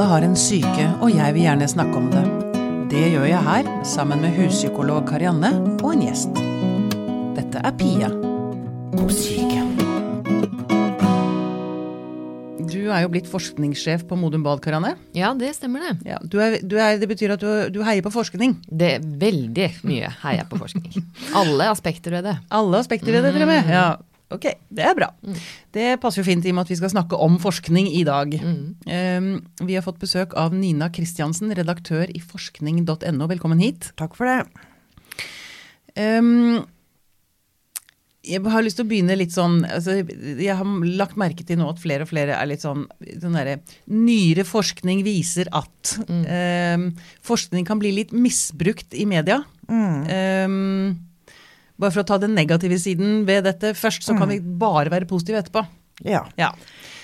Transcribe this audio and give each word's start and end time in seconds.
Alle 0.00 0.14
har 0.14 0.24
en 0.24 0.36
syke, 0.38 0.84
og 1.04 1.10
jeg 1.12 1.34
vil 1.36 1.42
gjerne 1.44 1.66
snakke 1.68 1.98
om 1.98 2.06
det. 2.08 2.22
Det 2.88 3.02
gjør 3.12 3.26
jeg 3.28 3.44
her, 3.44 3.66
sammen 3.84 4.22
med 4.24 4.32
huspsykolog 4.32 5.02
Karianne 5.04 5.50
og 5.74 5.90
en 5.90 6.06
gjest. 6.06 6.40
Dette 7.36 7.60
er 7.60 7.74
Pia 7.76 8.08
på 8.94 9.10
syke. 9.12 9.60
Du 12.64 12.78
er 12.88 13.04
jo 13.04 13.12
blitt 13.12 13.28
forskningssjef 13.28 14.08
på 14.08 14.16
Modum 14.16 14.40
Bad, 14.40 14.64
Karianne. 14.64 14.94
Ja, 15.12 15.34
det 15.36 15.52
stemmer 15.58 15.84
det. 15.90 15.94
Ja, 16.14 16.16
du 16.24 16.40
er, 16.40 16.62
du 16.64 16.78
er, 16.80 16.96
det 16.96 17.12
betyr 17.12 17.36
at 17.36 17.44
du, 17.44 17.52
du 17.68 17.82
heier 17.84 18.00
på 18.00 18.16
forskning. 18.16 18.56
Det 18.72 18.94
er 18.96 19.04
veldig 19.04 19.72
mye 19.84 20.14
heier 20.24 20.46
jeg 20.46 20.48
på 20.48 20.64
forskning. 20.64 21.10
Alle 21.44 21.68
aspekter 21.76 22.16
ved 22.16 22.30
det. 22.30 22.38
Alle 22.48 22.80
aspekter 22.80 23.12
ved 23.12 23.28
det, 23.28 23.36
til 23.36 23.44
og 23.44 23.52
med. 23.52 23.68
Ja, 23.68 23.90
ok, 24.34 24.46
det 24.70 24.86
er 24.86 24.96
bra. 24.98 25.10
Det 25.74 25.86
passer 26.02 26.22
jo 26.22 26.28
fint 26.28 26.46
i 26.46 26.52
og 26.52 26.58
med 26.58 26.68
at 26.68 26.72
vi 26.72 26.80
skal 26.80 26.92
snakke 26.94 27.18
om 27.20 27.38
forskning 27.42 27.90
i 27.92 28.02
dag. 28.06 28.34
Um, 28.40 29.30
vi 29.62 29.76
har 29.76 29.86
fått 29.86 30.00
besøk 30.02 30.34
av 30.38 30.56
Nina 30.56 30.90
Kristiansen, 30.94 31.52
redaktør 31.56 32.10
i 32.10 32.22
forskning.no. 32.22 33.30
Velkommen 33.30 33.62
hit. 33.62 33.92
Takk 34.00 34.18
for 34.18 34.30
det. 34.30 34.66
Um, 35.98 36.62
jeg 38.20 38.44
har 38.52 38.62
lyst 38.62 38.76
til 38.76 38.84
å 38.84 38.90
begynne 38.90 39.16
litt 39.16 39.32
sånn 39.32 39.62
altså, 39.64 39.94
Jeg 40.04 40.54
har 40.58 40.72
lagt 40.84 41.16
merke 41.18 41.44
til 41.46 41.56
nå 41.56 41.70
at 41.72 41.80
flere 41.80 42.04
og 42.04 42.10
flere 42.10 42.34
er 42.36 42.50
litt 42.50 42.60
sånn, 42.60 42.82
sånn 43.16 43.36
derre 43.38 43.62
Nyere 43.88 44.44
forskning 44.44 45.00
viser 45.06 45.48
at 45.56 45.94
um, 46.04 46.90
forskning 47.26 47.64
kan 47.68 47.80
bli 47.80 47.94
litt 47.96 48.12
misbrukt 48.12 48.92
i 48.94 49.08
media. 49.08 49.40
Um, 49.70 51.09
bare 51.80 51.94
for 51.94 52.02
å 52.04 52.08
ta 52.08 52.18
den 52.22 52.34
negative 52.36 52.78
siden 52.80 53.22
ved 53.28 53.46
dette 53.48 53.74
først, 53.78 54.04
så 54.06 54.16
kan 54.18 54.28
vi 54.30 54.40
bare 54.40 54.92
være 54.92 55.08
positive 55.10 55.40
etterpå. 55.42 55.64
Ja. 56.06 56.24
Ja. 56.40 56.52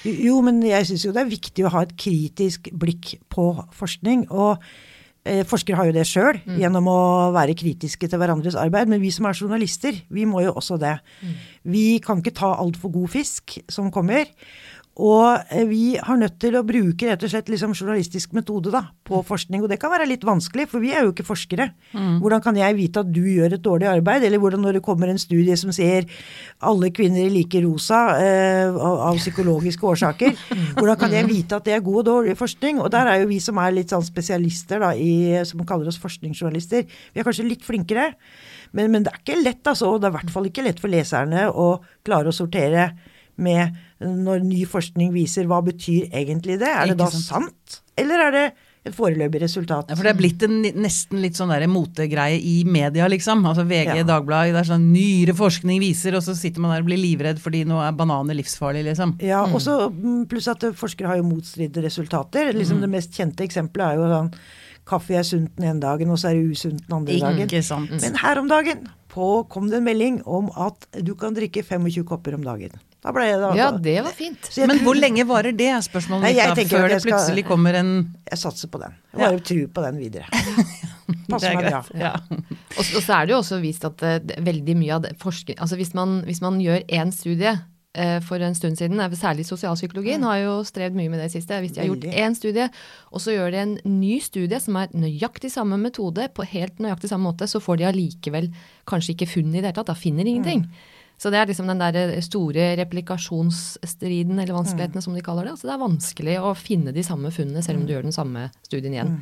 Jo, 0.06 0.38
men 0.44 0.60
jeg 0.64 0.86
syns 0.88 1.04
jo 1.06 1.14
det 1.14 1.24
er 1.24 1.32
viktig 1.32 1.64
å 1.66 1.72
ha 1.74 1.82
et 1.84 1.96
kritisk 1.98 2.70
blikk 2.76 3.16
på 3.32 3.48
forskning. 3.76 4.26
Og 4.30 4.62
eh, 5.26 5.42
forskere 5.48 5.80
har 5.80 5.88
jo 5.88 5.96
det 5.96 6.06
sjøl, 6.08 6.38
gjennom 6.60 6.88
å 6.92 7.00
være 7.34 7.56
kritiske 7.58 8.08
til 8.08 8.20
hverandres 8.22 8.56
arbeid. 8.60 8.88
Men 8.92 9.02
vi 9.02 9.10
som 9.14 9.26
er 9.28 9.36
journalister, 9.36 9.98
vi 10.08 10.28
må 10.28 10.44
jo 10.46 10.54
også 10.56 10.78
det. 10.80 10.94
Vi 11.66 11.98
kan 12.04 12.22
ikke 12.22 12.36
ta 12.36 12.54
altfor 12.60 12.94
god 12.94 13.12
fisk 13.16 13.58
som 13.72 13.90
kommer. 13.94 14.30
Og 14.96 15.52
eh, 15.52 15.66
vi 15.68 15.98
har 16.00 16.16
nødt 16.16 16.38
til 16.40 16.54
å 16.56 16.62
bruke 16.64 17.04
rett 17.04 17.24
og 17.26 17.28
slett 17.28 17.50
liksom 17.52 17.74
journalistisk 17.76 18.32
metode 18.36 18.70
da, 18.72 18.80
på 19.04 19.20
forskning. 19.28 19.60
Og 19.60 19.68
det 19.68 19.76
kan 19.82 19.92
være 19.92 20.06
litt 20.08 20.24
vanskelig, 20.24 20.64
for 20.70 20.80
vi 20.80 20.94
er 20.96 21.04
jo 21.04 21.12
ikke 21.12 21.26
forskere. 21.28 21.66
Hvordan 22.22 22.40
kan 22.44 22.56
jeg 22.56 22.76
vite 22.78 23.02
at 23.04 23.10
du 23.12 23.20
gjør 23.28 23.58
et 23.58 23.64
dårlig 23.64 23.90
arbeid? 23.90 24.24
Eller 24.24 24.40
hvordan 24.40 24.64
når 24.64 24.78
det 24.78 24.84
kommer 24.86 25.12
en 25.12 25.20
studie 25.20 25.56
som 25.60 25.72
sier 25.74 26.08
alle 26.64 26.88
kvinner 26.96 27.26
er 27.26 27.34
like 27.34 27.60
rosa 27.64 28.00
eh, 28.22 28.72
av, 28.72 29.02
av 29.10 29.20
psykologiske 29.20 29.84
årsaker, 29.84 30.32
hvordan 30.78 31.00
kan 31.02 31.12
jeg 31.12 31.28
vite 31.28 31.58
at 31.58 31.68
det 31.68 31.76
er 31.76 31.84
god 31.84 32.00
og 32.00 32.08
dårlig 32.08 32.36
forskning? 32.40 32.80
Og 32.80 32.88
der 32.94 33.12
er 33.12 33.20
jo 33.20 33.30
vi 33.30 33.40
som 33.44 33.60
er 33.60 33.76
litt 33.76 33.92
sånn 33.92 34.06
spesialister, 34.06 34.80
da, 34.80 34.94
i, 34.96 35.42
som 35.44 35.60
kaller 35.68 35.92
oss 35.92 36.00
forskningsjournalister, 36.00 36.86
vi 37.12 37.20
er 37.20 37.26
kanskje 37.26 37.50
litt 37.50 37.66
flinkere. 37.66 38.14
Men, 38.72 38.88
men 38.94 39.04
det 39.04 39.12
er 39.12 39.20
ikke 39.20 39.42
lett, 39.42 39.60
altså. 39.68 39.92
Og 39.92 40.00
det 40.00 40.08
er 40.08 40.14
i 40.14 40.18
hvert 40.18 40.32
fall 40.32 40.48
ikke 40.48 40.64
lett 40.64 40.80
for 40.80 40.92
leserne 40.92 41.46
å 41.52 41.68
klare 42.06 42.32
å 42.32 42.34
sortere 42.34 42.88
med 43.36 43.76
når 44.02 44.44
ny 44.44 44.62
forskning 44.68 45.12
viser 45.14 45.48
hva 45.48 45.62
betyr 45.64 46.10
egentlig 46.12 46.58
det. 46.60 46.68
Er 46.68 46.92
det 46.92 46.98
da 47.00 47.08
sant, 47.12 47.80
eller 47.96 48.26
er 48.26 48.34
det 48.34 48.46
et 48.86 48.94
foreløpig 48.94 49.40
resultat? 49.42 49.88
Ja, 49.90 49.96
For 49.96 50.06
det 50.06 50.12
er 50.12 50.18
blitt 50.18 50.44
en 50.46 50.58
nesten 50.82 51.22
litt 51.24 51.38
sånn 51.38 51.54
motegreie 51.72 52.36
i 52.38 52.58
media, 52.68 53.08
liksom. 53.08 53.44
Altså 53.48 53.64
VG, 53.66 53.96
Ja. 54.02 54.04
Dagbladet, 54.06 54.52
det 54.54 54.60
er 54.62 54.70
sånn 54.74 54.92
nyere 54.92 55.34
forskning 55.34 55.80
viser, 55.80 56.14
og 56.14 56.22
så 56.22 56.36
sitter 56.36 56.60
man 56.60 56.74
der 56.74 56.84
og 56.84 56.90
blir 56.90 57.00
livredd 57.00 57.40
fordi 57.42 57.64
nå 57.64 57.80
er 57.82 57.96
bananer 57.96 58.36
livsfarlig, 58.36 58.84
liksom. 58.90 59.16
Ja, 59.24 59.42
og 59.46 59.60
så 59.64 59.88
mm, 59.90 60.26
pluss 60.30 60.48
at 60.52 60.68
forskere 60.76 61.08
har 61.08 61.16
jo 61.16 61.26
motstridende 61.26 61.82
resultater. 61.88 62.52
Liksom 62.52 62.80
Det 62.84 62.92
mest 62.92 63.16
kjente 63.16 63.44
eksempelet 63.48 63.96
er 63.96 64.00
jo 64.00 64.12
sånn 64.12 64.32
kaffe 64.86 65.16
er 65.18 65.24
sunt 65.26 65.56
den 65.56 65.66
ene 65.72 65.82
dagen, 65.82 66.12
og 66.14 66.20
så 66.20 66.30
er 66.30 66.38
det 66.38 66.54
usunt 66.54 66.84
den 66.84 66.94
andre 67.00 67.18
dagen. 67.18 67.48
Ikke 67.48 67.64
sant. 67.66 67.90
Men 67.90 68.20
her 68.22 68.38
om 68.38 68.46
dagen 68.50 68.86
på, 69.10 69.46
kom 69.50 69.70
det 69.72 69.80
en 69.80 69.88
melding 69.88 70.20
om 70.28 70.52
at 70.54 70.86
du 71.02 71.14
kan 71.18 71.34
drikke 71.34 71.64
25 71.66 72.04
kopper 72.06 72.36
om 72.38 72.44
dagen. 72.46 72.76
Da 73.06 73.12
ble 73.14 73.26
jeg 73.28 73.38
da, 73.38 73.52
Ja, 73.54 73.68
det 73.70 73.96
var 74.02 74.14
fint. 74.18 74.48
Jeg 74.56 74.66
Men 74.66 74.80
hvor 74.82 74.96
lenge 74.98 75.22
varer 75.28 75.54
det, 75.54 75.68
er 75.70 75.84
spørsmålet 75.84 76.24
Nei, 76.26 76.32
mitt 76.32 76.40
jeg 76.42 76.48
da, 76.48 76.64
før 76.76 76.88
det 76.90 76.96
skal- 77.02 77.12
plutselig 77.12 77.44
kommer 77.46 77.74
en 77.78 77.92
Jeg 78.26 78.38
satser 78.40 78.68
på 78.72 78.80
den. 78.82 78.96
Jeg 79.14 79.20
Ja. 79.20 79.28
bare 79.30 79.44
tror 79.46 79.68
på 79.76 79.84
den 79.86 79.98
videre. 80.02 80.26
Det 81.06 81.30
Passer 81.30 81.50
er 81.50 81.54
meg 81.54 81.70
bra. 81.70 81.84
Ja. 81.94 82.12
Og, 82.78 82.82
så- 82.84 82.96
og 82.98 83.02
så 83.02 83.14
er 83.22 83.26
det 83.26 83.32
jo 83.34 83.38
også 83.38 83.60
vist 83.62 83.84
at 83.86 84.02
uh, 84.02 84.18
veldig 84.42 84.74
mye 84.76 84.94
av 84.94 85.02
det 85.02 85.12
forskning 85.22 85.56
Altså 85.62 85.76
hvis 85.78 85.92
man, 85.94 86.22
hvis 86.26 86.40
man 86.42 86.58
gjør 86.58 86.82
én 86.90 87.12
studie 87.14 87.52
uh, 87.98 88.18
for 88.26 88.42
en 88.42 88.54
stund 88.58 88.76
siden, 88.78 88.98
særlig 89.14 89.46
sosialpsykologien 89.46 90.22
har 90.26 90.38
jo 90.42 90.56
strevd 90.66 90.94
mye 90.98 91.08
med 91.08 91.20
det 91.22 91.30
siste. 91.32 91.54
Hvis 91.62 91.74
de 91.74 91.80
har 91.80 91.86
gjort 91.88 92.10
én 92.10 92.34
studie, 92.34 92.68
og 93.12 93.20
så 93.22 93.30
gjør 93.36 93.50
de 93.54 93.56
en 93.62 93.78
ny 94.00 94.18
studie 94.20 94.58
som 94.60 94.76
er 94.76 94.88
nøyaktig 94.94 95.50
samme 95.54 95.78
metode, 95.78 96.26
på 96.34 96.44
helt 96.44 96.78
nøyaktig 96.82 97.08
samme 97.08 97.30
måte, 97.30 97.46
så 97.46 97.62
får 97.62 97.78
de 97.78 97.84
allikevel 97.92 98.50
kanskje 98.86 99.14
ikke 99.14 99.30
funn 99.30 99.54
i 99.54 99.60
det 99.62 99.70
hele 99.70 99.78
tatt. 99.78 99.86
Da 99.86 99.94
finner 99.94 100.24
de 100.24 100.30
ingenting. 100.34 100.66
Så 101.16 101.32
det 101.32 101.38
er 101.40 101.48
liksom 101.48 101.70
den 101.70 101.80
der 101.80 102.20
store 102.24 102.74
replikasjonsstriden, 102.76 104.36
eller 104.36 104.56
vanskelighetene 104.58 105.02
som 105.04 105.16
de 105.16 105.24
kaller 105.24 105.48
det. 105.48 105.54
Altså 105.56 105.70
det 105.70 105.74
er 105.76 105.80
vanskelig 105.80 106.36
å 106.44 106.52
finne 106.58 106.92
de 106.92 107.04
samme 107.06 107.32
funnene 107.32 107.64
selv 107.64 107.80
om 107.80 107.86
du 107.88 107.94
gjør 107.94 108.04
den 108.04 108.16
samme 108.16 108.50
studien 108.66 108.98
igjen. 108.98 109.16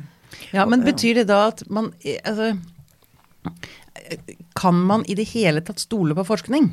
ja, 0.51 0.65
men 0.67 0.83
betyr 0.83 1.21
det 1.21 1.29
da 1.31 1.45
at 1.53 1.63
man 1.71 1.93
eh, 2.03 2.19
Altså 2.25 2.55
Kan 4.57 4.81
man 4.89 5.05
i 5.07 5.15
det 5.15 5.29
hele 5.31 5.61
tatt 5.63 5.79
stole 5.79 6.17
på 6.17 6.25
forskning? 6.27 6.67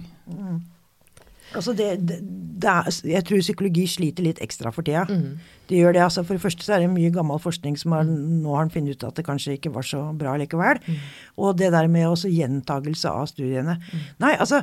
Altså 1.53 1.75
det, 1.77 1.89
det, 2.09 2.17
det 2.63 2.71
er, 2.71 2.89
jeg 3.13 3.27
tror 3.29 3.43
psykologi 3.45 3.85
sliter 3.91 4.25
litt 4.25 4.41
ekstra 4.43 4.73
for 4.73 4.87
tida. 4.87 5.05
Mm. 5.09 5.37
Det 5.69 5.79
gjør 5.79 5.95
det. 5.95 6.03
altså 6.05 6.25
For 6.25 6.37
det 6.37 6.43
første 6.43 6.65
så 6.67 6.75
er 6.77 6.85
det 6.85 6.91
mye 6.93 7.13
gammel 7.15 7.41
forskning 7.43 7.77
som 7.81 7.95
har, 7.97 8.09
nå 8.09 8.57
har 8.57 8.73
funnet 8.73 8.97
ut 8.97 9.07
at 9.09 9.21
det 9.21 9.27
kanskje 9.29 9.59
ikke 9.59 9.73
var 9.75 9.87
så 9.87 10.01
bra 10.17 10.35
likevel. 10.41 10.81
Mm. 10.87 10.99
Og 11.45 11.55
det 11.61 11.71
der 11.77 11.91
med 11.93 12.09
også 12.09 12.33
gjentagelse 12.33 13.13
av 13.13 13.29
studiene. 13.31 13.79
Nei, 14.23 14.35
altså 14.35 14.63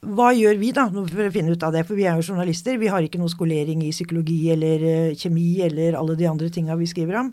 hva 0.00 0.30
gjør 0.32 0.56
vi 0.60 0.70
da 0.72 0.86
for 0.88 1.26
å 1.26 1.32
finne 1.34 1.52
ut 1.52 1.64
av 1.66 1.74
det? 1.76 1.84
For 1.88 1.98
vi 1.98 2.06
er 2.08 2.16
jo 2.16 2.30
journalister. 2.32 2.78
Vi 2.80 2.88
har 2.88 3.04
ikke 3.04 3.20
noe 3.20 3.28
skolering 3.32 3.82
i 3.84 3.92
psykologi 3.92 4.38
eller 4.54 4.86
eh, 4.88 5.12
kjemi 5.18 5.60
eller 5.66 5.98
alle 5.98 6.16
de 6.16 6.28
andre 6.30 6.48
tinga 6.52 6.76
vi 6.80 6.88
skriver 6.88 7.20
om. 7.20 7.30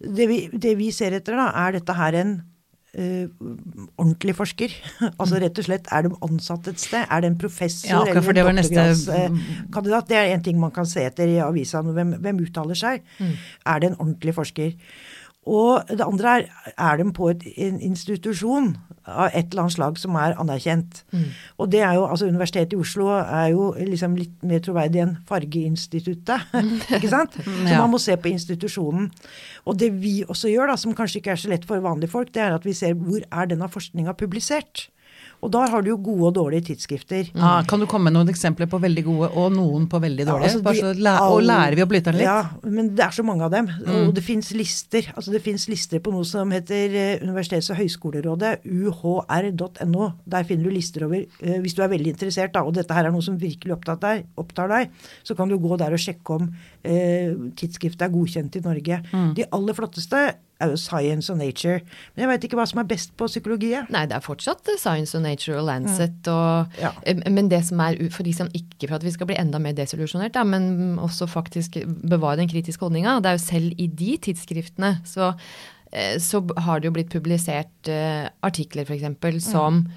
Det 0.00 0.26
vi, 0.30 0.38
det 0.50 0.74
vi 0.80 0.88
ser 0.92 1.16
etter, 1.16 1.36
da, 1.38 1.50
er 1.66 1.76
dette 1.76 1.94
her 1.96 2.16
en 2.18 2.32
uh, 2.98 3.26
ordentlig 4.00 4.34
forsker? 4.36 4.72
altså 5.20 5.38
rett 5.40 5.60
og 5.60 5.68
slett, 5.68 5.88
er 5.92 6.08
de 6.08 6.12
ansatt 6.26 6.72
et 6.72 6.82
sted? 6.82 7.04
Er 7.04 7.22
det 7.24 7.30
en 7.30 7.38
professor 7.40 7.92
Ja, 7.92 8.00
eller 8.02 8.16
en 8.16 8.20
doktorgradskandidat? 8.20 9.36
neste- 9.70 10.08
Det 10.10 10.18
er 10.18 10.32
en 10.34 10.44
ting 10.48 10.58
man 10.60 10.74
kan 10.74 10.88
se 10.88 11.04
etter 11.04 11.30
i 11.30 11.38
avisa. 11.44 11.84
Hvem, 11.84 12.16
hvem 12.24 12.42
uttaler 12.48 12.80
seg? 12.80 13.04
Er 13.20 13.80
det 13.84 13.92
en 13.92 14.00
ordentlig 14.00 14.34
forsker? 14.40 14.74
Og 15.44 15.90
det 15.90 16.04
andre 16.04 16.38
er, 16.38 16.44
er 16.78 16.96
de 17.00 17.06
på 17.12 17.28
et, 17.32 17.42
en 17.66 17.80
institusjon 17.80 18.70
av 19.04 19.34
et 19.36 19.50
eller 19.50 19.66
annet 19.66 19.74
slag 19.74 19.98
som 20.00 20.16
er 20.16 20.36
anerkjent? 20.40 21.02
Og 21.60 21.68
det 21.72 21.82
er 21.84 21.98
jo, 21.98 22.06
altså 22.08 22.28
Universitetet 22.30 22.72
i 22.72 22.80
Oslo 22.80 23.10
er 23.18 23.50
jo 23.52 23.68
liksom 23.76 24.16
litt 24.16 24.46
mer 24.46 24.62
troverdig 24.64 25.02
enn 25.04 25.16
Fargeinstituttet. 25.28 26.48
ikke 26.96 27.12
sant? 27.12 27.36
Så 27.68 27.76
man 27.76 27.92
må 27.92 28.00
se 28.00 28.16
på 28.16 28.32
institusjonen. 28.32 29.10
Og 29.68 29.78
det 29.80 29.92
vi 30.00 30.22
også 30.24 30.48
gjør, 30.52 30.72
da, 30.72 30.80
som 30.80 30.96
kanskje 30.96 31.20
ikke 31.20 31.36
er 31.36 31.44
så 31.44 31.52
lett 31.52 31.68
for 31.68 31.84
vanlige 31.84 32.14
folk, 32.14 32.32
det 32.34 32.46
er 32.46 32.56
at 32.56 32.64
vi 32.64 32.76
ser 32.76 32.96
hvor 32.96 33.20
er 33.20 33.52
denne 33.52 33.68
forskninga 33.68 34.16
publisert. 34.16 34.88
Og 35.44 35.50
da 35.52 35.66
har 35.68 35.82
du 35.84 35.90
jo 35.92 35.96
gode 36.00 36.30
og 36.30 36.34
dårlige 36.38 36.64
tidsskrifter. 36.70 37.28
Ja, 37.36 37.62
kan 37.68 37.82
du 37.82 37.86
komme 37.90 38.08
med 38.08 38.16
noen 38.16 38.30
eksempler 38.32 38.68
på 38.72 38.80
veldig 38.80 39.04
gode 39.04 39.28
og 39.36 39.52
noen 39.52 39.84
på 39.92 40.00
veldig 40.00 40.24
Ja, 40.24 40.30
dårlige? 40.32 40.50
altså, 40.50 40.62
Bare 40.64 40.74
de- 40.74 40.80
så 40.80 41.02
læ 41.04 41.14
og 41.20 41.42
lærer 41.44 41.76
vi 41.76 41.82
opp 41.84 41.92
lytterne 41.92 42.18
litt? 42.18 42.28
Ja, 42.28 42.48
men 42.64 42.88
det 42.96 43.04
er 43.04 43.10
så 43.12 43.24
mange 43.24 43.44
av 43.44 43.50
dem. 43.52 43.68
Og 43.86 44.14
det 44.14 44.24
fins 44.24 44.50
lister. 44.56 45.02
Altså 45.14 45.30
det 45.34 45.42
fins 45.44 45.68
lister 45.68 46.00
på 46.00 46.12
noe 46.14 46.24
som 46.24 46.50
heter 46.50 46.94
eh, 46.96 47.18
Universitets- 47.20 47.70
og 47.70 47.76
høyskolerådet, 47.76 48.64
uhr.no. 48.64 50.12
Der 50.26 50.44
finner 50.48 50.64
du 50.64 50.70
lister 50.74 51.04
over 51.06 51.20
eh, 51.24 51.58
Hvis 51.60 51.74
du 51.76 51.82
er 51.84 51.88
veldig 51.92 52.14
interessert, 52.14 52.52
da, 52.54 52.62
og 52.64 52.74
dette 52.76 52.94
her 52.96 53.04
er 53.08 53.14
noe 53.14 53.22
som 53.24 53.36
virkelig 53.40 53.74
deg, 54.00 54.24
opptar 54.40 54.68
deg, 54.70 54.90
så 55.26 55.36
kan 55.36 55.48
du 55.50 55.58
gå 55.58 55.76
der 55.80 55.92
og 55.96 56.00
sjekke 56.00 56.38
om 56.38 56.48
eh, 56.84 57.34
tidsskriftet 57.58 58.06
er 58.06 58.12
godkjent 58.14 58.56
i 58.56 58.64
Norge. 58.64 59.00
De 59.36 59.44
aller 59.52 59.76
flotteste 59.76 60.24
er 60.60 60.70
jo 60.70 60.76
Science 60.78 61.32
og 61.32 61.38
Nature. 61.38 61.80
Men 62.14 62.22
jeg 62.24 62.28
veit 62.30 62.44
ikke 62.46 62.56
hva 62.60 62.66
som 62.70 62.78
er 62.80 62.86
best 62.88 63.12
på 63.18 63.26
psykologi. 63.26 63.72
Nei, 63.90 64.04
det 64.06 64.14
er 64.16 64.24
fortsatt 64.24 64.68
eh, 64.70 64.78
Science 64.78 65.16
og 65.18 65.24
Nature 65.26 65.58
og 65.58 65.66
Lancet. 65.66 66.28
Og, 66.30 66.78
Ja. 66.80 66.92
eh, 67.06 67.18
Men 67.30 67.48
det 67.50 67.64
som 67.66 67.80
er 67.80 67.98
for 68.10 68.22
de 68.22 68.32
som 68.32 68.48
ikke 68.54 68.88
for 68.88 68.96
at 68.96 69.04
vi 69.04 69.10
skal 69.10 69.26
bli 69.26 69.36
enda 69.40 69.58
mer 69.58 69.72
desillusjonert, 69.72 70.38
men 70.46 70.98
også 70.98 71.26
faktisk 71.28 71.78
bevare 72.08 72.36
den 72.38 72.48
kritiske 72.48 72.80
holdninga, 72.86 73.18
det 73.20 73.26
er 73.32 73.38
jo 73.38 73.44
selv 73.44 73.72
i 73.78 73.86
de 73.88 74.16
tidsskriftene 74.18 75.00
så, 75.04 75.34
eh, 75.92 76.18
så 76.18 76.40
har 76.58 76.80
det 76.80 76.86
jo 76.88 76.92
blitt 76.92 77.10
publisert 77.10 77.88
eh, 77.88 78.28
artikler 78.42 78.84
f.eks. 78.84 79.42
som 79.50 79.86
eh, 79.86 79.90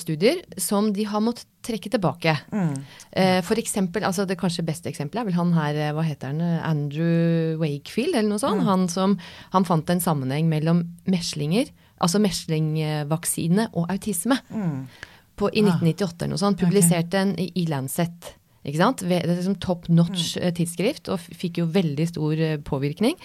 studier 0.00 0.40
som 0.58 0.92
de 0.92 1.04
har 1.06 1.22
måttet 1.22 1.46
trekke 1.62 1.90
tilbake. 1.92 2.32
Mm. 2.50 3.42
for 3.44 3.60
eksempel, 3.60 4.04
altså 4.06 4.24
Det 4.26 4.38
kanskje 4.38 4.64
beste 4.64 4.88
eksempelet 4.88 5.20
er 5.20 5.28
vel 5.28 5.36
han 5.36 5.52
her, 5.52 5.74
eh, 5.74 5.92
hva 5.92 6.04
heter 6.06 6.32
han, 6.32 6.40
eh, 6.40 6.64
Andrew 6.66 7.58
Wakefield 7.60 8.14
eller 8.14 8.28
noe 8.28 8.42
sånt. 8.42 8.64
Han 8.64 8.88
som 8.88 9.18
han 9.52 9.64
fant 9.64 9.90
en 9.90 10.00
sammenheng 10.00 10.48
mellom 10.48 10.82
meslinger, 11.06 11.70
altså 12.00 12.20
meslingvaksine 12.22 13.68
og 13.74 13.88
autisme. 13.90 14.38
På, 15.38 15.50
I 15.54 15.62
1998 15.62 16.24
eller 16.24 16.34
noe 16.34 16.42
sånt. 16.42 16.58
Publiserte 16.58 17.20
en 17.20 17.36
i 17.38 17.66
Lancet. 17.68 18.34
Ikke 18.66 18.80
sant? 18.80 19.04
Det 19.06 19.20
er 19.22 19.30
liksom 19.30 19.58
top 19.62 19.88
notch 19.88 20.36
eh, 20.40 20.52
tidsskrift, 20.54 21.08
og 21.12 21.22
fikk 21.22 21.62
jo 21.62 21.70
veldig 21.72 22.08
stor 22.10 22.42
eh, 22.42 22.58
påvirkning. 22.58 23.16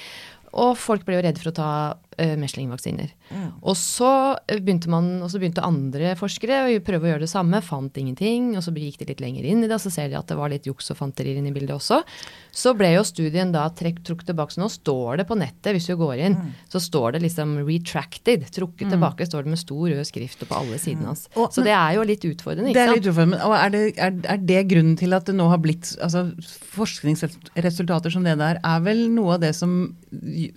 Og 0.53 0.75
folk 0.77 1.05
ble 1.07 1.17
jo 1.17 1.23
redde 1.25 1.41
for 1.41 1.49
å 1.49 1.57
ta 1.57 1.69
uh, 2.17 2.33
meslingvaksiner. 2.39 3.11
Mm. 3.29 3.47
Og, 3.61 3.75
så 3.79 4.11
begynte 4.51 4.91
man, 4.91 5.09
og 5.23 5.31
så 5.31 5.41
begynte 5.41 5.65
andre 5.65 6.13
forskere 6.19 6.63
å 6.67 6.81
prøve 6.85 7.07
å 7.07 7.13
gjøre 7.13 7.25
det 7.25 7.31
samme, 7.31 7.61
fant 7.65 7.97
ingenting. 7.99 8.51
Og 8.57 8.65
så 8.65 8.73
gikk 8.75 8.99
de 9.01 9.09
litt 9.11 9.23
lenger 9.23 9.47
inn 9.49 9.63
i 9.63 9.69
det, 9.69 9.77
og 9.77 9.83
så 9.83 9.93
ser 9.93 10.11
de 10.11 10.19
at 10.19 10.29
det 10.29 10.37
var 10.39 10.51
litt 10.53 10.67
juks 10.69 10.91
og 10.93 10.99
fanterier 10.99 11.39
inn 11.39 11.49
i 11.49 11.55
bildet 11.55 11.75
også. 11.77 12.01
Så 12.53 12.75
ble 12.77 12.93
jo 12.95 13.05
studien 13.07 13.53
da 13.53 13.65
trukket 13.73 14.25
tilbake. 14.29 14.55
Så 14.55 14.63
nå 14.63 14.69
står 14.71 15.21
det 15.21 15.27
på 15.29 15.37
nettet, 15.39 15.73
hvis 15.75 15.89
du 15.89 15.95
går 15.99 16.25
inn, 16.27 16.37
mm. 16.39 16.53
så 16.73 16.81
står 16.83 17.17
det 17.17 17.23
liksom 17.25 17.57
'retracted'. 17.63 18.49
Trukket 18.53 18.87
mm. 18.87 18.93
tilbake 18.95 19.29
står 19.29 19.45
det 19.47 19.55
med 19.55 19.61
stor 19.61 19.85
rød 19.89 20.05
skrift 20.07 20.45
på 20.47 20.59
alle 20.59 20.79
sidene 20.81 21.11
hans. 21.11 21.27
Og, 21.35 21.49
så 21.53 21.65
det 21.65 21.73
er 21.75 21.97
jo 21.97 22.07
litt 22.07 22.25
utfordrende, 22.27 22.71
ikke 22.71 22.79
sant? 22.79 22.93
Det 22.93 22.97
er 22.97 23.01
litt 23.01 23.11
utfordrende. 23.11 23.41
Og 23.47 23.57
er 23.57 23.73
det, 23.73 23.83
er, 23.97 24.19
er 24.35 24.43
det 24.53 24.61
grunnen 24.71 24.97
til 24.99 25.17
at 25.17 25.27
det 25.29 25.35
nå 25.37 25.49
har 25.51 25.61
blitt 25.63 25.93
altså 26.03 26.27
Forskningsresultater 26.73 28.13
som 28.13 28.25
det 28.25 28.35
der 28.39 28.59
er 28.59 28.83
vel 28.85 29.05
noe 29.13 29.37
av 29.37 29.43
det 29.43 29.53
som 29.57 29.73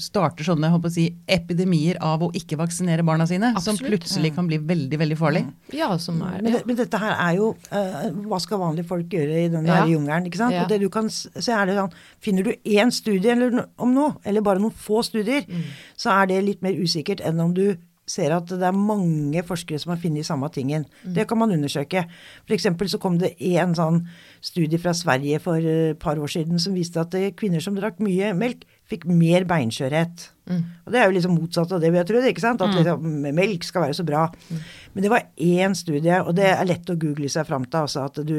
starter 0.00 0.47
sånne 0.47 0.69
jeg 0.69 0.76
håper 0.76 0.93
å 0.93 0.94
si, 0.94 1.06
epidemier 1.46 2.00
av 2.02 2.25
å 2.26 2.31
ikke 2.37 2.58
vaksinere 2.58 3.04
barna 3.06 3.26
sine, 3.31 3.52
Absolutt. 3.54 3.81
som 3.81 3.88
plutselig 3.88 4.32
kan 4.34 4.50
bli 4.50 4.58
veldig 4.58 5.00
veldig 5.02 5.19
farlig. 5.20 5.44
Ja, 5.75 5.93
som 6.02 6.20
er 6.26 6.40
det. 6.40 6.50
Men, 6.50 6.60
men 6.66 6.81
dette 6.82 7.00
her 7.00 7.14
er 7.14 7.38
jo 7.38 7.52
uh, 7.70 8.06
Hva 8.26 8.40
skal 8.43 8.62
vanlige 8.62 8.90
folk 8.90 9.12
gjøre 9.14 9.46
i 9.46 9.50
den 9.52 9.70
ja. 9.70 9.81
jungelen? 9.88 10.28
ikke 10.28 10.43
sant? 10.43 10.56
Ja. 10.56 10.64
Og 10.64 10.72
det 10.72 10.82
du 10.82 10.90
kan 10.93 11.10
se 11.12 11.48
er 11.54 11.70
det 11.70 11.78
sånn, 11.78 11.94
Finner 12.22 12.46
du 12.46 12.54
én 12.76 12.93
studie 12.94 13.32
eller, 13.32 13.66
om 13.82 13.93
noe, 13.94 14.16
eller 14.26 14.44
bare 14.44 14.62
noen 14.62 14.75
få 14.75 15.02
studier, 15.06 15.46
mm. 15.46 15.69
så 15.98 16.16
er 16.19 16.32
det 16.32 16.44
litt 16.44 16.64
mer 16.66 16.76
usikkert 16.76 17.22
enn 17.25 17.43
om 17.43 17.54
du 17.56 17.69
ser 18.06 18.31
at 18.37 18.46
det 18.50 18.62
er 18.62 18.76
mange 18.76 19.42
forskere 19.46 19.81
som 19.82 19.92
har 19.92 20.00
funnet 20.02 20.26
samme 20.26 20.49
tingen. 20.54 20.87
Mm. 21.02 21.14
Det 21.19 21.26
kan 21.28 21.40
man 21.40 21.52
undersøke. 21.54 22.04
F.eks. 22.46 22.69
så 22.92 23.00
kom 23.02 23.19
det 23.19 23.34
en 23.58 23.75
sånn 23.75 24.04
studie 24.44 24.78
fra 24.78 24.94
Sverige 24.94 25.40
for 25.42 25.58
et 25.58 25.99
par 26.02 26.20
år 26.22 26.31
siden 26.31 26.62
som 26.62 26.76
viste 26.76 27.02
at 27.02 27.16
kvinner 27.38 27.62
som 27.62 27.76
drakk 27.78 27.99
mye 28.04 28.32
melk, 28.38 28.62
fikk 28.87 29.08
mer 29.10 29.46
beinskjørhet. 29.50 30.31
Mm. 30.46 30.62
Og 30.87 30.94
det 30.94 31.00
er 31.00 31.08
jo 31.08 31.14
liksom 31.16 31.34
motsatt 31.34 31.72
av 31.75 31.82
det 31.82 31.90
vi 31.90 31.98
har 31.98 32.06
trodd, 32.06 32.26
ikke 32.28 32.43
sant? 32.43 32.62
At 32.62 32.70
mm. 32.70 32.76
liksom, 32.78 33.06
melk 33.34 33.66
skal 33.66 33.87
være 33.87 33.96
så 33.98 34.04
bra. 34.06 34.26
Mm. 34.48 34.60
Men 34.96 35.04
det 35.04 35.10
var 35.12 35.26
én 35.43 35.75
studie, 35.76 36.19
og 36.22 36.37
det 36.38 36.46
er 36.48 36.69
lett 36.69 36.93
å 36.93 36.96
google 36.96 37.28
seg 37.32 37.48
fram 37.48 37.66
til, 37.66 37.82
altså 37.82 38.06
at, 38.06 38.20
du, 38.25 38.38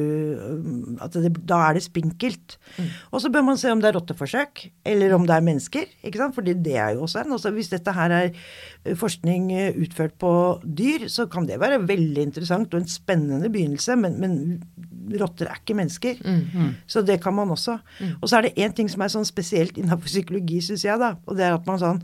at 1.04 1.18
det, 1.20 1.34
da 1.46 1.60
er 1.68 1.78
det 1.78 1.84
spinkelt. 1.86 2.58
Mm. 2.78 2.88
Og 3.12 3.24
så 3.24 3.32
bør 3.34 3.46
man 3.50 3.60
se 3.62 3.74
om 3.74 3.84
det 3.84 3.92
er 3.92 3.98
rotteforsøk, 4.00 4.64
eller 4.88 5.14
om 5.18 5.28
det 5.28 5.36
er 5.36 5.46
mennesker. 5.46 5.92
ikke 6.02 6.24
sant? 6.24 6.38
Fordi 6.38 6.56
det 6.56 6.78
er 6.80 6.96
jo 6.96 7.04
også 7.06 7.22
en. 7.22 7.36
Altså, 7.38 7.52
hvis 7.54 7.70
dette 7.76 7.94
her 7.94 8.16
er 8.16 8.30
eh, 8.32 8.96
forskning 8.98 9.52
eh, 9.54 9.78
utført 9.84 10.16
på 10.22 10.32
dyr, 10.64 11.06
så 11.14 11.28
kan 11.30 11.46
det 11.50 11.60
være 11.62 11.84
veldig 11.86 12.30
interessant 12.30 12.74
og 12.74 12.82
en 12.82 12.90
spennende 12.90 13.52
begynnelse, 13.54 14.00
men, 14.00 14.18
men 14.24 15.20
rotter 15.20 15.52
er 15.52 15.62
ikke 15.62 15.76
mennesker. 15.78 16.20
Mm, 16.24 16.42
mm. 16.54 16.72
Så 16.88 17.04
det 17.06 17.20
kan 17.24 17.36
man 17.36 17.52
også. 17.54 17.78
Mm. 18.00 18.18
Og 18.22 18.30
så 18.30 18.40
er 18.40 18.48
det 18.48 18.58
én 18.66 18.74
ting 18.76 18.90
som 18.92 19.04
er 19.04 19.12
sånn 19.14 19.28
spesielt 19.28 19.78
innenfor 19.78 20.10
psykologi, 20.10 20.60
syns 20.64 20.86
jeg, 20.88 21.00
da. 21.00 21.14
Og 21.28 21.38
det 21.38 21.48
er 21.48 21.56
at 21.56 21.68
man 21.70 21.80
sånn 21.82 21.97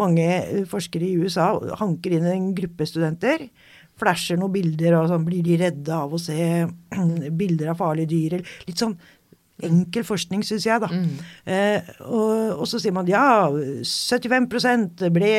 Mange 0.00 0.26
eh, 0.40 0.64
forskere 0.68 1.06
i 1.06 1.16
USA 1.20 1.52
hanker 1.80 2.16
inn 2.16 2.28
en 2.30 2.52
gruppe 2.56 2.86
studenter. 2.88 3.48
Flasher 4.00 4.40
noen 4.40 4.54
bilder, 4.56 4.96
og 4.98 5.10
sånn 5.12 5.26
blir 5.26 5.44
de 5.46 5.58
redde 5.60 5.94
av 5.94 6.14
å 6.14 6.20
se 6.20 6.66
bilder 7.42 7.72
av 7.72 7.80
farlige 7.82 8.10
dyr. 8.14 8.56
Litt 8.68 8.82
sånn 8.82 8.96
enkel 9.62 10.02
forskning, 10.06 10.42
syns 10.46 10.66
jeg, 10.66 10.80
da. 10.82 10.88
Mm. 10.90 11.18
Eh, 11.46 11.90
og, 12.02 12.58
og, 12.58 12.64
så 12.66 12.80
sier 12.82 12.94
man 12.94 13.08
ja, 13.08 13.46
75% 13.86 15.04
ble, 15.14 15.34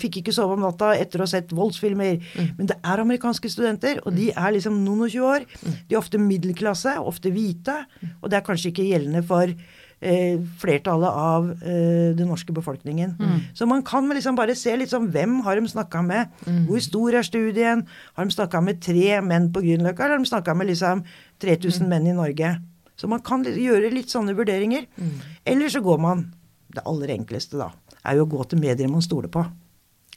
fikk 0.00 0.22
ikke 0.22 0.34
sove 0.34 0.56
om 0.56 0.64
natta 0.64 0.94
etter 0.96 1.20
å 1.20 1.26
ha 1.26 1.32
sett 1.34 1.52
voldsfilmer. 1.56 2.16
Mm. 2.16 2.54
Men 2.60 2.70
det 2.70 2.78
er 2.80 3.04
amerikanske 3.04 3.50
studenter, 3.52 4.00
og 4.04 4.16
de 4.16 4.30
er 4.32 4.54
liksom 4.56 4.80
noen 4.84 5.04
og 5.08 5.12
tjue 5.12 5.34
år. 5.36 5.44
Mm. 5.60 5.74
De 5.90 5.96
er 5.96 6.00
ofte 6.00 6.22
middelklasse, 6.22 6.96
ofte 7.00 7.34
hvite, 7.34 7.76
og 8.22 8.30
det 8.30 8.40
er 8.40 8.46
kanskje 8.46 8.72
ikke 8.72 8.88
gjeldende 8.88 9.22
for 9.28 9.52
eh, 9.52 10.40
flertallet 10.62 11.20
av 11.20 11.50
eh, 11.58 12.16
den 12.16 12.30
norske 12.30 12.56
befolkningen. 12.56 13.18
Mm. 13.20 13.36
Så 13.58 13.68
man 13.68 13.84
kan 13.86 14.08
liksom 14.14 14.38
bare 14.38 14.56
se 14.56 14.74
liksom, 14.80 15.10
hvem 15.12 15.42
har 15.44 15.60
de 15.60 15.68
snakka 15.68 16.02
med? 16.06 16.32
Mm. 16.46 16.64
Hvor 16.70 16.82
stor 16.88 17.20
er 17.20 17.28
studien? 17.28 17.84
Har 18.16 18.24
de 18.24 18.38
snakka 18.38 18.64
med 18.64 18.80
tre 18.84 19.20
menn 19.20 19.52
på 19.52 19.60
Grünerløkka, 19.64 20.08
eller 20.08 20.18
har 20.18 20.24
de 20.24 20.32
snakka 20.32 20.56
med 20.56 20.72
liksom 20.72 21.04
3000 21.44 21.84
mm. 21.84 21.92
menn 21.92 22.08
i 22.08 22.16
Norge? 22.16 22.56
Så 22.98 23.08
man 23.10 23.22
kan 23.24 23.44
gjøre 23.46 23.92
litt 23.94 24.10
sånne 24.10 24.34
vurderinger. 24.38 24.88
Mm. 24.98 25.14
Eller 25.46 25.72
så 25.72 25.82
går 25.84 26.02
man 26.02 26.26
Det 26.68 26.82
aller 26.84 27.14
enkleste, 27.14 27.56
da, 27.56 27.70
er 28.04 28.18
jo 28.18 28.26
å 28.26 28.28
gå 28.28 28.44
til 28.44 28.60
medier 28.60 28.90
man 28.92 29.00
stoler 29.00 29.30
på. 29.32 29.40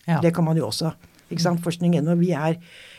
Ja. 0.04 0.18
Det 0.19 0.33
kan 0.36 0.44
man 0.44 0.57
jo 0.60 0.66
også. 0.68 0.92
Ikke 1.31 1.45
sant? 1.45 1.62
Forskning 1.63 1.95
ennå. 1.95 2.18
Vi 2.19 2.33
er 2.36 2.57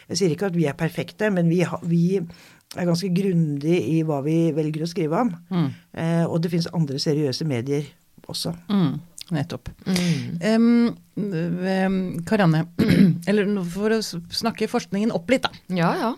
Jeg 0.08 0.18
sier 0.18 0.32
ikke 0.32 0.48
at 0.48 0.56
vi 0.56 0.64
er 0.66 0.76
perfekte, 0.76 1.28
men 1.30 1.50
vi, 1.52 1.60
vi 1.88 2.16
er 2.16 2.88
ganske 2.88 3.08
grundige 3.12 3.78
i 3.92 4.00
hva 4.08 4.22
vi 4.24 4.52
velger 4.56 4.84
å 4.84 4.88
skrive 4.88 5.20
om. 5.20 5.30
Mm. 5.52 5.68
Eh, 5.92 6.24
og 6.26 6.40
det 6.42 6.50
finnes 6.52 6.68
andre 6.72 6.98
seriøse 7.00 7.46
medier 7.48 7.86
også. 8.28 8.54
Mm. 8.72 8.96
Nettopp. 9.32 9.70
Mm. 9.86 10.88
Um, 11.14 12.18
Karianne, 12.28 12.66
eller 13.28 13.52
for 13.72 13.94
å 13.94 14.00
snakke 14.02 14.68
forskningen 14.68 15.14
opp 15.14 15.30
litt, 15.32 15.46
da. 15.46 15.52
Ja, 15.76 15.92
ja. 16.00 16.12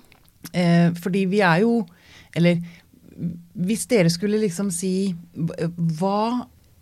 Eh, 0.53 0.91
fordi 1.01 1.25
vi 1.31 1.41
er 1.41 1.63
jo 1.63 1.87
Eller 2.37 2.59
hvis 3.15 3.87
dere 3.91 4.13
skulle 4.13 4.41
liksom 4.43 4.71
si 4.75 5.15
hva, 5.35 6.21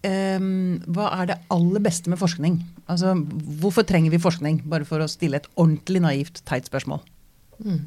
um, 0.09 0.53
hva 0.89 1.09
er 1.21 1.33
det 1.33 1.41
aller 1.53 1.85
beste 1.85 2.13
med 2.13 2.21
forskning? 2.21 2.61
Altså, 2.91 3.15
hvorfor 3.63 3.87
trenger 3.89 4.13
vi 4.15 4.23
forskning? 4.23 4.63
Bare 4.69 4.89
for 4.89 5.03
å 5.03 5.11
stille 5.11 5.41
et 5.41 5.51
ordentlig 5.57 6.03
naivt, 6.05 6.43
teit 6.49 6.69
spørsmål. 6.71 7.03
Mm. 7.63 7.83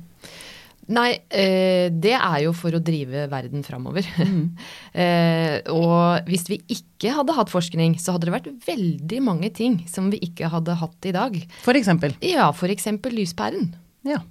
Nei, 0.95 1.15
eh, 1.33 1.87
det 1.89 2.13
er 2.13 2.43
jo 2.43 2.51
for 2.53 2.75
å 2.77 2.81
drive 2.83 3.25
verden 3.31 3.65
framover. 3.65 4.05
Mm. 4.21 4.43
eh, 5.01 5.55
og 5.73 6.29
hvis 6.29 6.45
vi 6.51 6.59
ikke 6.77 7.15
hadde 7.15 7.35
hatt 7.37 7.53
forskning, 7.53 7.97
så 8.01 8.15
hadde 8.15 8.29
det 8.29 8.35
vært 8.35 8.51
veldig 8.67 9.21
mange 9.25 9.49
ting 9.55 9.79
som 9.89 10.11
vi 10.13 10.21
ikke 10.27 10.51
hadde 10.53 10.77
hatt 10.77 11.09
i 11.09 11.15
dag. 11.15 11.39
For 11.65 11.77
eksempel? 11.77 12.13
Ja, 12.25 12.51
for 12.53 12.69
eksempel 12.73 13.17
lyspæren. 13.17 13.73
Ja. 14.05 14.21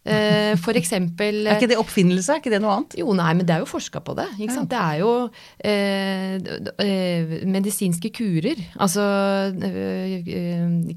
Eh, 0.00 0.54
for 0.56 0.72
eksempel 0.80 1.42
Er 1.44 1.58
ikke 1.58 1.68
det 1.68 1.76
oppfinnelse? 1.76 2.32
Er 2.32 2.40
ikke 2.40 2.52
det 2.54 2.62
noe 2.64 2.72
annet? 2.78 2.94
Jo, 3.02 3.12
nei, 3.16 3.34
men 3.36 3.44
det 3.44 3.52
er 3.52 3.64
jo 3.64 3.68
forska 3.68 4.00
på 4.04 4.14
det. 4.16 4.28
Sant? 4.48 4.70
Det 4.72 4.78
er 4.80 5.00
jo 5.02 5.10
eh, 5.60 6.38
eh, 6.80 7.34
medisinske 7.44 8.12
kurer. 8.16 8.62
Altså 8.80 9.04
eh, 9.52 10.30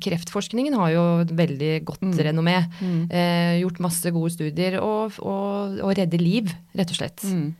Kreftforskningen 0.03 0.77
har 0.79 0.93
jo 0.95 1.03
veldig 1.35 1.73
godt 1.89 2.07
mm. 2.07 2.15
renommé. 2.29 2.55
Mm. 2.79 3.01
Eh, 3.11 3.57
gjort 3.63 3.83
masse 3.83 4.15
gode 4.15 4.31
studier 4.37 4.79
og, 4.79 5.19
og, 5.19 5.83
og 5.83 5.97
redde 5.99 6.21
liv, 6.21 6.53
rett 6.71 6.95
og 6.95 7.01
slett. 7.01 7.27
Mm. 7.27 7.51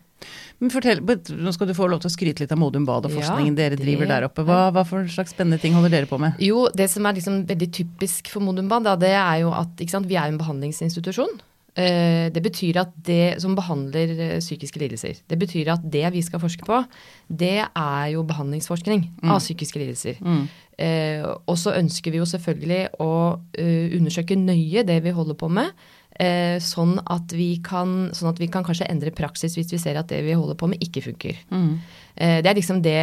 Men 0.64 0.72
fortell, 0.72 1.02
Nå 1.04 1.52
skal 1.52 1.68
du 1.68 1.76
få 1.76 1.90
lov 1.92 2.00
til 2.04 2.08
å 2.08 2.14
skryte 2.14 2.46
litt 2.46 2.54
av 2.56 2.60
Modum 2.62 2.86
Bad 2.88 3.10
og 3.10 3.16
forskningen 3.18 3.52
ja, 3.52 3.66
dere 3.66 3.80
driver 3.80 4.08
der 4.08 4.28
oppe. 4.30 4.46
Hva, 4.48 4.70
hva, 4.72 4.86
for 4.88 5.10
slags 5.12 5.36
spennende 5.36 5.60
ting 5.60 5.76
holder 5.76 5.92
dere 5.92 6.08
på 6.08 6.20
med? 6.22 6.40
Jo, 6.44 6.70
Det 6.72 6.88
som 6.92 7.04
er 7.10 7.18
liksom 7.18 7.42
veldig 7.50 7.72
typisk 7.76 8.32
for 8.32 8.46
Modum 8.46 8.70
Bad, 8.72 8.88
da, 8.88 8.96
det 9.00 9.12
er 9.12 9.42
jo 9.44 9.52
at 9.58 9.84
sant, 9.92 10.08
vi 10.08 10.16
er 10.16 10.32
en 10.32 10.40
behandlingsinstitusjon. 10.40 11.42
Eh, 11.74 12.30
det 12.30 12.42
betyr 12.46 12.78
at 12.84 12.92
det 13.02 13.42
som 13.42 13.56
behandler 13.58 14.12
eh, 14.14 14.40
psykiske 14.40 14.78
lidelser, 14.78 15.24
det 15.26 15.40
betyr 15.42 15.72
at 15.74 15.82
det 15.82 16.06
vi 16.14 16.22
skal 16.22 16.40
forske 16.40 16.68
på, 16.68 16.84
det 17.28 17.66
er 17.66 18.06
jo 18.14 18.22
behandlingsforskning 18.30 19.08
mm. 19.10 19.32
av 19.34 19.42
psykiske 19.42 19.82
lidelser. 19.82 20.20
Mm. 20.22 20.44
Eh, 20.78 21.26
og 21.26 21.58
så 21.58 21.74
ønsker 21.80 22.14
vi 22.14 22.22
jo 22.22 22.30
selvfølgelig 22.30 22.96
å 23.02 23.12
uh, 23.38 23.88
undersøke 23.98 24.38
nøye 24.38 24.82
det 24.86 25.00
vi 25.06 25.14
holder 25.14 25.38
på 25.38 25.50
med. 25.54 25.74
Eh, 26.22 26.60
sånn, 26.62 27.00
at 27.10 27.32
kan, 27.66 27.94
sånn, 28.14 28.30
at 28.30 28.38
vi 28.38 28.48
kan, 28.52 28.62
kanskje 28.66 28.86
endre 28.86 29.10
praksis 29.16 29.56
hvis 29.58 29.72
vi 29.74 29.80
ser 29.82 29.98
at 29.98 30.12
det 30.12 30.20
vi 30.22 30.36
holder 30.38 30.58
på 30.60 30.70
med, 30.70 30.84
ikke 30.86 31.02
funker. 31.08 31.40
Mm. 31.50 31.72
Eh, 32.14 32.36
det 32.46 32.52
er 32.52 32.58
liksom 32.60 32.84
det 32.86 33.00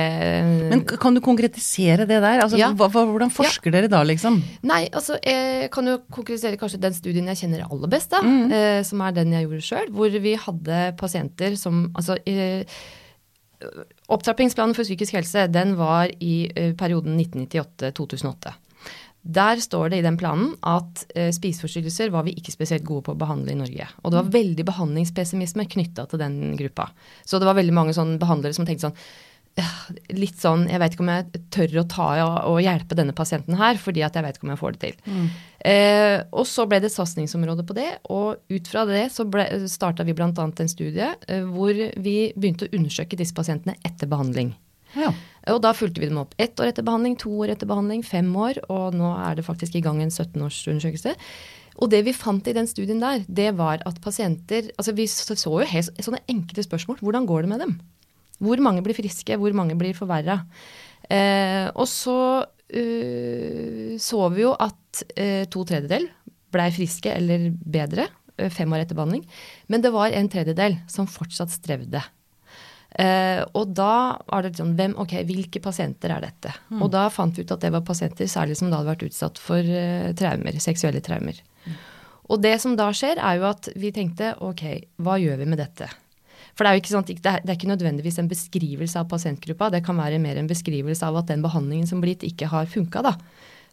Men 0.71 0.85
kan 0.87 1.17
du 1.17 1.21
konkretisere 1.25 2.07
det 2.07 2.21
der? 2.23 2.45
Altså, 2.45 2.61
ja. 2.61 2.71
hvordan 2.71 3.35
forsker 3.35 3.73
ja. 3.73 3.81
dere 3.81 3.90
da, 3.90 4.05
liksom? 4.07 4.38
Nei, 4.62 4.85
altså 4.95 5.19
jeg 5.26 5.73
kan 5.75 5.90
jo 5.90 5.99
konkretisere 6.07 6.61
kanskje 6.61 6.83
den 6.87 6.95
studien 6.95 7.26
jeg 7.33 7.43
kjenner 7.43 7.67
aller 7.67 7.90
best, 7.90 8.14
da. 8.14 8.23
Mm. 8.23 8.55
Eh, 8.55 8.79
som 8.87 9.02
er 9.02 9.19
den 9.19 9.35
jeg 9.35 9.49
gjorde 9.49 9.67
sjøl. 9.67 9.93
Hvor 9.99 10.23
vi 10.23 10.38
hadde 10.47 10.81
pasienter 11.00 11.59
som 11.59 11.88
Altså 11.99 12.14
eh, 12.29 12.62
Opptrappingsplanen 14.11 14.75
for 14.76 14.87
psykisk 14.87 15.19
helse 15.19 15.45
den 15.52 15.75
var 15.79 16.09
i 16.23 16.47
eh, 16.55 16.73
perioden 16.79 17.19
1998-2008. 17.19 18.55
Der 19.23 19.61
står 19.61 19.91
det 19.93 20.00
i 20.00 20.05
den 20.05 20.17
planen 20.21 20.55
at 20.65 21.03
eh, 21.12 21.29
spiseforstyrrelser 21.35 22.12
var 22.12 22.25
vi 22.25 22.33
ikke 22.41 22.55
spesielt 22.55 22.87
gode 22.89 23.05
på 23.09 23.15
å 23.15 23.21
behandle 23.21 23.53
i 23.53 23.59
Norge. 23.59 23.89
Og 24.00 24.12
det 24.12 24.21
var 24.23 24.37
veldig 24.37 24.65
behandlingspessimisme 24.71 25.67
knytta 25.75 26.07
til 26.09 26.23
den 26.23 26.39
gruppa. 26.57 26.89
Så 27.29 27.41
det 27.41 27.49
var 27.49 27.59
veldig 27.59 27.77
mange 27.77 27.97
sånn 27.97 28.17
behandlere 28.21 28.57
som 28.57 28.69
tenkte 28.69 28.89
sånn 28.89 29.03
Litt 30.15 30.39
sånn 30.39 30.62
Jeg 30.71 30.79
vet 30.79 30.95
ikke 30.95 31.03
om 31.03 31.11
jeg 31.11 31.41
tør 31.53 31.73
å 31.83 31.87
ta 31.91 32.07
og 32.49 32.61
hjelpe 32.62 32.97
denne 32.97 33.12
pasienten 33.17 33.59
her, 33.59 33.81
fordi 33.83 34.05
at 34.07 34.15
jeg 34.17 34.25
vet 34.25 34.39
ikke 34.39 34.47
om 34.47 34.53
jeg 34.55 34.61
får 34.61 34.77
det 34.77 34.81
til. 34.85 35.00
Mm. 35.11 35.27
Eh, 35.73 36.17
og 36.31 36.47
så 36.49 36.65
ble 36.71 36.79
det 36.81 36.89
et 36.89 36.95
satsingsområde 36.95 37.67
på 37.67 37.77
det, 37.77 37.89
og 38.15 38.39
ut 38.49 38.71
fra 38.71 38.87
det 38.89 39.03
så 39.12 39.27
starta 39.69 40.07
vi 40.07 40.15
bl.a. 40.17 40.31
en 40.31 40.71
studie 40.71 41.11
eh, 41.27 41.43
hvor 41.50 41.75
vi 41.75 42.17
begynte 42.37 42.71
å 42.71 42.75
undersøke 42.79 43.19
disse 43.19 43.37
pasientene 43.37 43.77
etter 43.85 44.09
behandling. 44.11 44.55
Ja. 44.95 45.12
Og 45.54 45.62
da 45.64 45.73
fulgte 45.76 46.02
vi 46.02 46.11
dem 46.11 46.21
opp 46.23 46.35
ett 46.40 46.59
år 46.61 46.71
etter 46.71 46.87
behandling, 46.87 47.16
to 47.21 47.33
år 47.45 47.54
etter 47.54 47.69
behandling, 47.71 48.04
fem 48.07 48.28
år, 48.37 48.62
og 48.73 48.97
nå 48.97 49.14
er 49.19 49.38
det 49.38 49.47
faktisk 49.47 49.78
i 49.78 49.83
gang 49.85 50.02
en 50.02 50.12
17-årsundersøkelse. 50.12 51.14
Og 51.80 51.90
det 51.92 52.02
vi 52.07 52.16
fant 52.16 52.47
i 52.50 52.54
den 52.57 52.69
studien 52.69 53.00
der, 53.00 53.25
det 53.26 53.54
var 53.59 53.83
at 53.88 54.00
pasienter 54.04 54.69
altså 54.76 54.92
Vi 54.97 55.07
så 55.09 55.54
jo 55.62 55.66
helt, 55.66 56.02
sånne 56.02 56.23
enkle 56.28 56.64
spørsmål. 56.66 57.00
Hvordan 57.00 57.26
går 57.28 57.47
det 57.47 57.52
med 57.52 57.62
dem? 57.64 57.75
Hvor 58.40 58.61
mange 58.61 58.83
blir 58.85 58.97
friske? 58.97 59.37
Hvor 59.37 59.54
mange 59.57 59.76
blir 59.80 59.97
forverra? 59.97 60.40
Eh, 61.11 61.69
og 61.75 61.88
så 61.88 62.45
uh, 62.45 63.92
så 63.99 64.21
vi 64.35 64.45
jo 64.45 64.54
at 64.54 65.02
uh, 65.16 65.45
to 65.50 65.64
tredjedel 65.66 66.07
blei 66.54 66.69
friske 66.75 67.12
eller 67.14 67.50
bedre 67.50 68.07
uh, 68.38 68.49
fem 68.52 68.71
år 68.73 68.85
etter 68.85 68.99
behandling. 68.99 69.25
Men 69.69 69.85
det 69.85 69.92
var 69.95 70.14
en 70.14 70.30
tredjedel 70.30 70.78
som 70.90 71.11
fortsatt 71.11 71.52
strevde. 71.52 72.02
Uh, 72.90 73.44
og 73.54 73.70
da 73.78 74.18
var 74.26 74.42
det 74.42 74.56
sånn 74.59 74.73
hvem, 74.75 74.97
ok, 74.99 75.20
Hvilke 75.28 75.61
pasienter 75.62 76.11
er 76.11 76.25
dette? 76.25 76.50
Mm. 76.73 76.80
Og 76.82 76.90
da 76.90 77.04
fant 77.14 77.37
vi 77.38 77.44
ut 77.47 77.54
at 77.54 77.62
det 77.62 77.70
var 77.70 77.85
pasienter 77.87 78.26
særlig 78.26 78.56
som 78.59 78.70
da 78.70 78.80
hadde 78.80 78.90
vært 78.90 79.06
utsatt 79.06 79.38
for 79.38 79.62
uh, 79.62 80.11
traumer, 80.18 80.59
seksuelle 80.62 81.02
traumer. 81.04 81.38
Mm. 81.66 81.76
Og 82.30 82.42
det 82.42 82.56
som 82.62 82.75
da 82.78 82.88
skjer, 82.94 83.18
er 83.23 83.38
jo 83.38 83.47
at 83.50 83.70
vi 83.78 83.92
tenkte 83.94 84.35
ok, 84.42 84.64
hva 85.02 85.18
gjør 85.23 85.38
vi 85.42 85.49
med 85.50 85.62
dette? 85.62 85.87
For 86.54 86.66
det 86.66 86.70
er 86.70 86.76
jo 86.76 86.82
ikke, 86.82 86.92
sånn, 86.92 87.06
det 87.09 87.30
er, 87.30 87.44
det 87.44 87.52
er 87.52 87.59
ikke 87.59 87.70
nødvendigvis 87.70 88.18
en 88.23 88.30
beskrivelse 88.30 88.99
av 89.00 89.09
pasientgruppa, 89.11 89.70
det 89.73 89.85
kan 89.87 89.99
være 89.99 90.18
mer 90.23 90.38
en 90.40 90.50
beskrivelse 90.50 91.06
av 91.06 91.20
at 91.23 91.30
den 91.30 91.44
behandlingen 91.44 91.88
som 91.90 92.02
blir 92.02 92.16
gitt, 92.16 92.26
ikke 92.32 92.50
har 92.50 92.68
funka. 92.70 93.04
Da. 93.06 93.14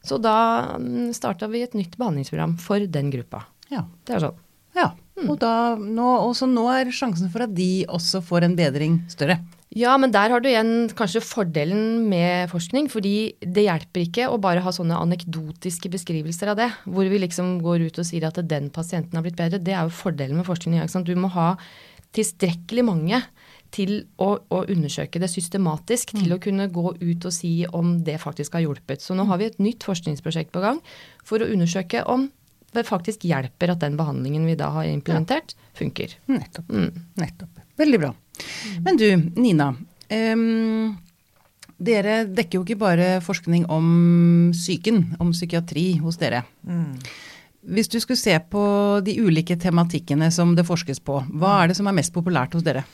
Så 0.06 0.22
da 0.22 0.38
mm, 0.78 1.10
starta 1.18 1.50
vi 1.52 1.66
et 1.66 1.76
nytt 1.78 1.98
behandlingsprogram 2.00 2.58
for 2.62 2.86
den 2.86 3.12
gruppa. 3.14 3.44
Ja. 3.74 3.84
Det 4.08 4.18
er 4.18 4.28
sånn. 4.30 4.42
Ja, 4.78 4.92
mm. 5.18 5.28
og, 5.28 5.36
da, 5.42 5.54
nå, 5.78 6.10
nå 6.54 6.66
er 6.74 6.94
sjansen 6.96 7.32
for 7.34 7.46
at 7.48 7.54
de 7.58 7.86
også 7.90 8.24
får 8.26 8.48
en 8.48 8.58
bedring 8.58 9.02
større. 9.12 9.42
Ja, 9.76 9.92
men 10.00 10.14
der 10.16 10.32
har 10.32 10.42
du 10.42 10.48
igjen 10.48 10.88
kanskje 10.96 11.22
fordelen 11.22 12.08
med 12.08 12.48
forskning. 12.52 12.88
Fordi 12.92 13.36
det 13.44 13.68
hjelper 13.68 14.06
ikke 14.06 14.30
å 14.32 14.40
bare 14.42 14.64
ha 14.64 14.74
sånne 14.74 15.00
anekdotiske 15.04 15.92
beskrivelser 15.94 16.54
av 16.54 16.62
det. 16.62 16.70
Hvor 16.88 17.10
vi 17.12 17.20
liksom 17.22 17.58
går 17.66 17.90
ut 17.90 18.00
og 18.00 18.08
sier 18.08 18.30
at 18.30 18.40
den 18.48 18.72
pasienten 18.74 19.20
har 19.20 19.28
blitt 19.28 19.40
bedre. 19.40 19.60
Det 19.62 19.76
er 19.76 19.86
jo 19.86 20.00
fordelen 20.00 20.40
med 20.40 20.48
forskning. 20.48 20.80
Du 21.06 21.14
må 21.20 21.32
ha 21.36 21.54
tilstrekkelig 22.16 22.88
mange 22.88 23.22
til 23.76 24.08
å, 24.24 24.38
å 24.40 24.64
undersøke 24.72 25.20
det 25.20 25.30
systematisk. 25.34 26.16
Til 26.16 26.34
å 26.34 26.42
kunne 26.42 26.70
gå 26.72 26.96
ut 26.96 27.28
og 27.28 27.36
si 27.36 27.60
om 27.68 27.98
det 28.08 28.22
faktisk 28.24 28.56
har 28.56 28.64
hjulpet. 28.64 29.04
Så 29.04 29.20
nå 29.20 29.28
har 29.28 29.42
vi 29.42 29.52
et 29.52 29.62
nytt 29.62 29.86
forskningsprosjekt 29.86 30.56
på 30.56 30.64
gang 30.64 30.80
for 31.28 31.44
å 31.44 31.52
undersøke 31.52 32.08
om 32.08 32.30
det 32.76 32.86
faktisk 32.88 33.24
hjelper 33.28 33.74
at 33.74 33.84
den 33.84 33.98
behandlingen 34.00 34.46
vi 34.50 34.58
da 34.60 34.70
har 34.76 34.88
implementert, 34.90 35.56
funker. 35.78 36.18
Nettopp. 36.32 36.70
Mm. 36.70 36.92
Nettopp. 37.22 37.62
Veldig 37.78 38.00
bra. 38.02 38.14
Men 38.86 39.00
du, 39.00 39.08
Nina. 39.40 39.72
Um, 40.12 40.98
dere 41.78 42.24
dekker 42.26 42.60
jo 42.60 42.66
ikke 42.66 42.80
bare 42.82 43.10
forskning 43.22 43.68
om 43.70 43.88
psyken, 44.56 45.04
om 45.22 45.34
psykiatri 45.36 45.92
hos 46.02 46.18
dere. 46.22 46.44
Mm. 46.66 46.96
Hvis 47.68 47.92
du 47.92 48.00
skulle 48.00 48.20
se 48.20 48.38
på 48.52 48.64
de 49.04 49.18
ulike 49.20 49.58
tematikkene 49.60 50.32
som 50.32 50.56
det 50.58 50.66
forskes 50.68 51.02
på, 51.04 51.20
hva 51.36 51.60
er 51.62 51.72
det 51.72 51.78
som 51.78 51.90
er 51.90 51.98
mest 51.98 52.16
populært 52.16 52.56
hos 52.58 52.66
dere? 52.66 52.86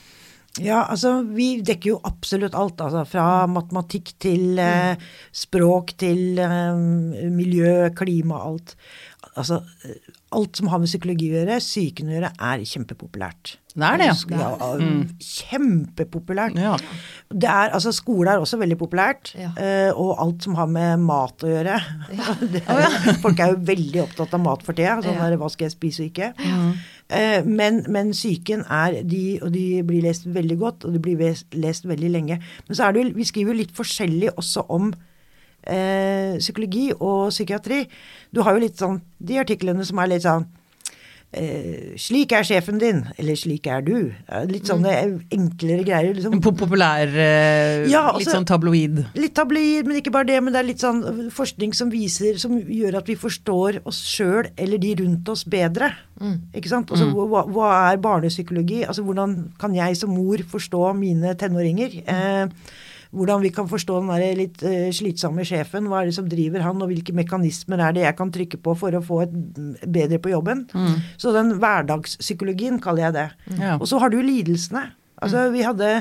Ja, 0.62 0.84
altså 0.86 1.16
vi 1.26 1.56
dekker 1.66 1.94
jo 1.94 2.00
absolutt 2.06 2.54
alt. 2.54 2.78
Altså 2.84 3.02
fra 3.10 3.46
matematikk 3.50 4.12
til 4.22 4.60
eh, 4.62 5.00
språk 5.34 5.96
til 5.98 6.38
eh, 6.38 6.76
miljø, 7.34 7.88
klima, 7.98 8.38
alt. 8.46 8.76
Altså 9.34 9.60
alt 10.34 10.58
som 10.58 10.70
har 10.70 10.80
med 10.82 10.90
psykologi 10.90 11.28
å 11.32 11.40
gjøre, 11.40 11.58
psyken 11.62 12.10
å 12.10 12.16
gjøre, 12.16 12.30
er 12.48 12.64
kjempepopulært. 12.68 13.56
Det 13.74 13.86
er 13.88 13.98
det, 13.98 14.06
ja. 14.06 14.38
ja 14.38 14.68
mm. 14.78 14.98
Kjempepopulært. 15.18 16.58
Ja. 16.62 16.74
Det 17.30 17.48
er, 17.50 17.72
altså 17.74 17.90
Skole 17.94 18.30
er 18.30 18.42
også 18.42 18.58
veldig 18.60 18.76
populært. 18.78 19.32
Ja. 19.38 19.50
Uh, 19.58 20.02
og 20.04 20.22
alt 20.22 20.46
som 20.46 20.54
har 20.58 20.68
med 20.70 21.02
mat 21.02 21.42
å 21.42 21.50
gjøre. 21.50 21.80
er, 22.60 22.98
folk 23.24 23.42
er 23.42 23.54
jo 23.54 23.62
veldig 23.72 24.04
opptatt 24.04 24.36
av 24.38 24.44
mat 24.44 24.62
for 24.66 24.78
tida. 24.78 25.00
Sånn 25.02 25.18
der, 25.18 25.38
hva 25.40 25.50
skal 25.50 25.66
jeg 25.68 25.74
spise 25.74 26.04
og 26.04 26.12
ikke. 26.12 26.30
Uh, 27.10 27.40
men, 27.46 27.82
men 27.90 28.14
psyken 28.14 28.62
er 28.70 29.00
de, 29.02 29.24
og 29.42 29.50
de 29.54 29.66
blir 29.86 30.06
lest 30.06 30.30
veldig 30.30 30.60
godt, 30.62 30.86
og 30.86 30.94
de 30.94 31.02
blir 31.02 31.34
lest 31.58 31.90
veldig 31.90 32.14
lenge. 32.14 32.38
Men 32.68 32.78
så 32.78 32.86
er 32.86 32.94
det 32.94 33.02
jo, 33.02 33.16
vi 33.18 33.26
skriver 33.32 33.54
jo 33.54 33.62
litt 33.64 33.74
forskjellig 33.74 34.36
også 34.38 34.68
om 34.74 34.92
eh, 35.66 36.36
psykologi 36.40 36.90
og 36.98 37.30
psykiatri. 37.30 37.84
Du 38.34 38.42
har 38.44 38.56
jo 38.56 38.66
litt 38.66 38.80
sånn 38.80 39.00
de 39.18 39.40
artiklene 39.42 39.86
som 39.86 40.00
er 40.02 40.14
litt 40.14 40.26
sånn 40.26 40.46
eh, 41.34 41.94
'Slik 41.98 42.32
er 42.32 42.46
sjefen 42.46 42.78
din', 42.78 43.02
eller 43.18 43.34
'slik 43.34 43.66
er 43.66 43.82
du'. 43.82 44.12
Litt 44.50 44.68
sånne 44.70 44.92
mm. 44.92 45.16
enklere 45.34 45.86
greier. 45.86 46.14
Liksom. 46.14 46.40
Populær, 46.44 47.08
eh, 47.08 47.86
ja, 47.90 48.10
altså, 48.10 48.18
litt 48.20 48.32
sånn 48.32 48.48
tabloid? 48.48 49.02
Litt 49.18 49.34
tabloid, 49.34 49.86
men 49.86 50.00
ikke 50.00 50.14
bare 50.14 50.28
det. 50.30 50.40
Men 50.42 50.54
det 50.54 50.62
er 50.62 50.68
litt 50.68 50.84
sånn 50.84 51.30
forskning 51.34 51.74
som 51.74 51.90
viser, 51.92 52.38
som 52.38 52.56
gjør 52.58 53.00
at 53.00 53.10
vi 53.10 53.18
forstår 53.18 53.82
oss 53.84 54.02
sjøl 54.06 54.50
eller 54.56 54.78
de 54.78 54.94
rundt 55.02 55.28
oss 55.28 55.44
bedre. 55.44 55.92
Mm. 56.20 56.38
Ikke 56.54 56.70
sant? 56.70 56.90
Altså, 56.90 57.10
mm. 57.10 57.14
hva, 57.30 57.44
hva, 57.50 57.74
er 57.90 58.02
barnepsykologi? 58.02 58.84
Altså, 58.86 59.02
hvordan 59.06 59.52
kan 59.58 59.74
jeg 59.74 59.98
som 59.98 60.14
mor 60.14 60.38
forstå 60.38 60.92
mine 60.98 61.34
tenåringer? 61.38 62.02
Eh, 62.04 62.82
hvordan 63.14 63.42
vi 63.44 63.52
kan 63.54 63.68
forstå 63.70 64.00
den 64.02 64.12
der 64.12 64.38
litt 64.38 64.62
uh, 64.66 64.90
slitsomme 64.94 65.46
sjefen. 65.46 65.88
Hva 65.90 66.02
er 66.02 66.10
det 66.10 66.16
som 66.18 66.28
driver 66.30 66.64
han, 66.66 66.82
og 66.82 66.90
hvilke 66.90 67.14
mekanismer 67.16 67.82
er 67.82 67.96
det 67.96 68.06
jeg 68.06 68.18
kan 68.18 68.32
trykke 68.34 68.60
på 68.64 68.76
for 68.78 68.98
å 68.98 69.02
få 69.04 69.22
et 69.24 69.34
bedre 69.86 70.20
på 70.22 70.34
jobben. 70.34 70.66
Mm. 70.74 71.02
Så 71.20 71.34
den 71.36 71.56
hverdagspsykologien 71.62 72.80
kaller 72.84 73.08
jeg 73.08 73.18
det. 73.18 73.28
Ja. 73.60 73.76
Og 73.78 73.88
så 73.90 74.02
har 74.02 74.12
du 74.12 74.20
lidelsene. 74.22 74.88
Altså 75.24 75.48
vi 75.54 75.62
hadde 75.64 76.00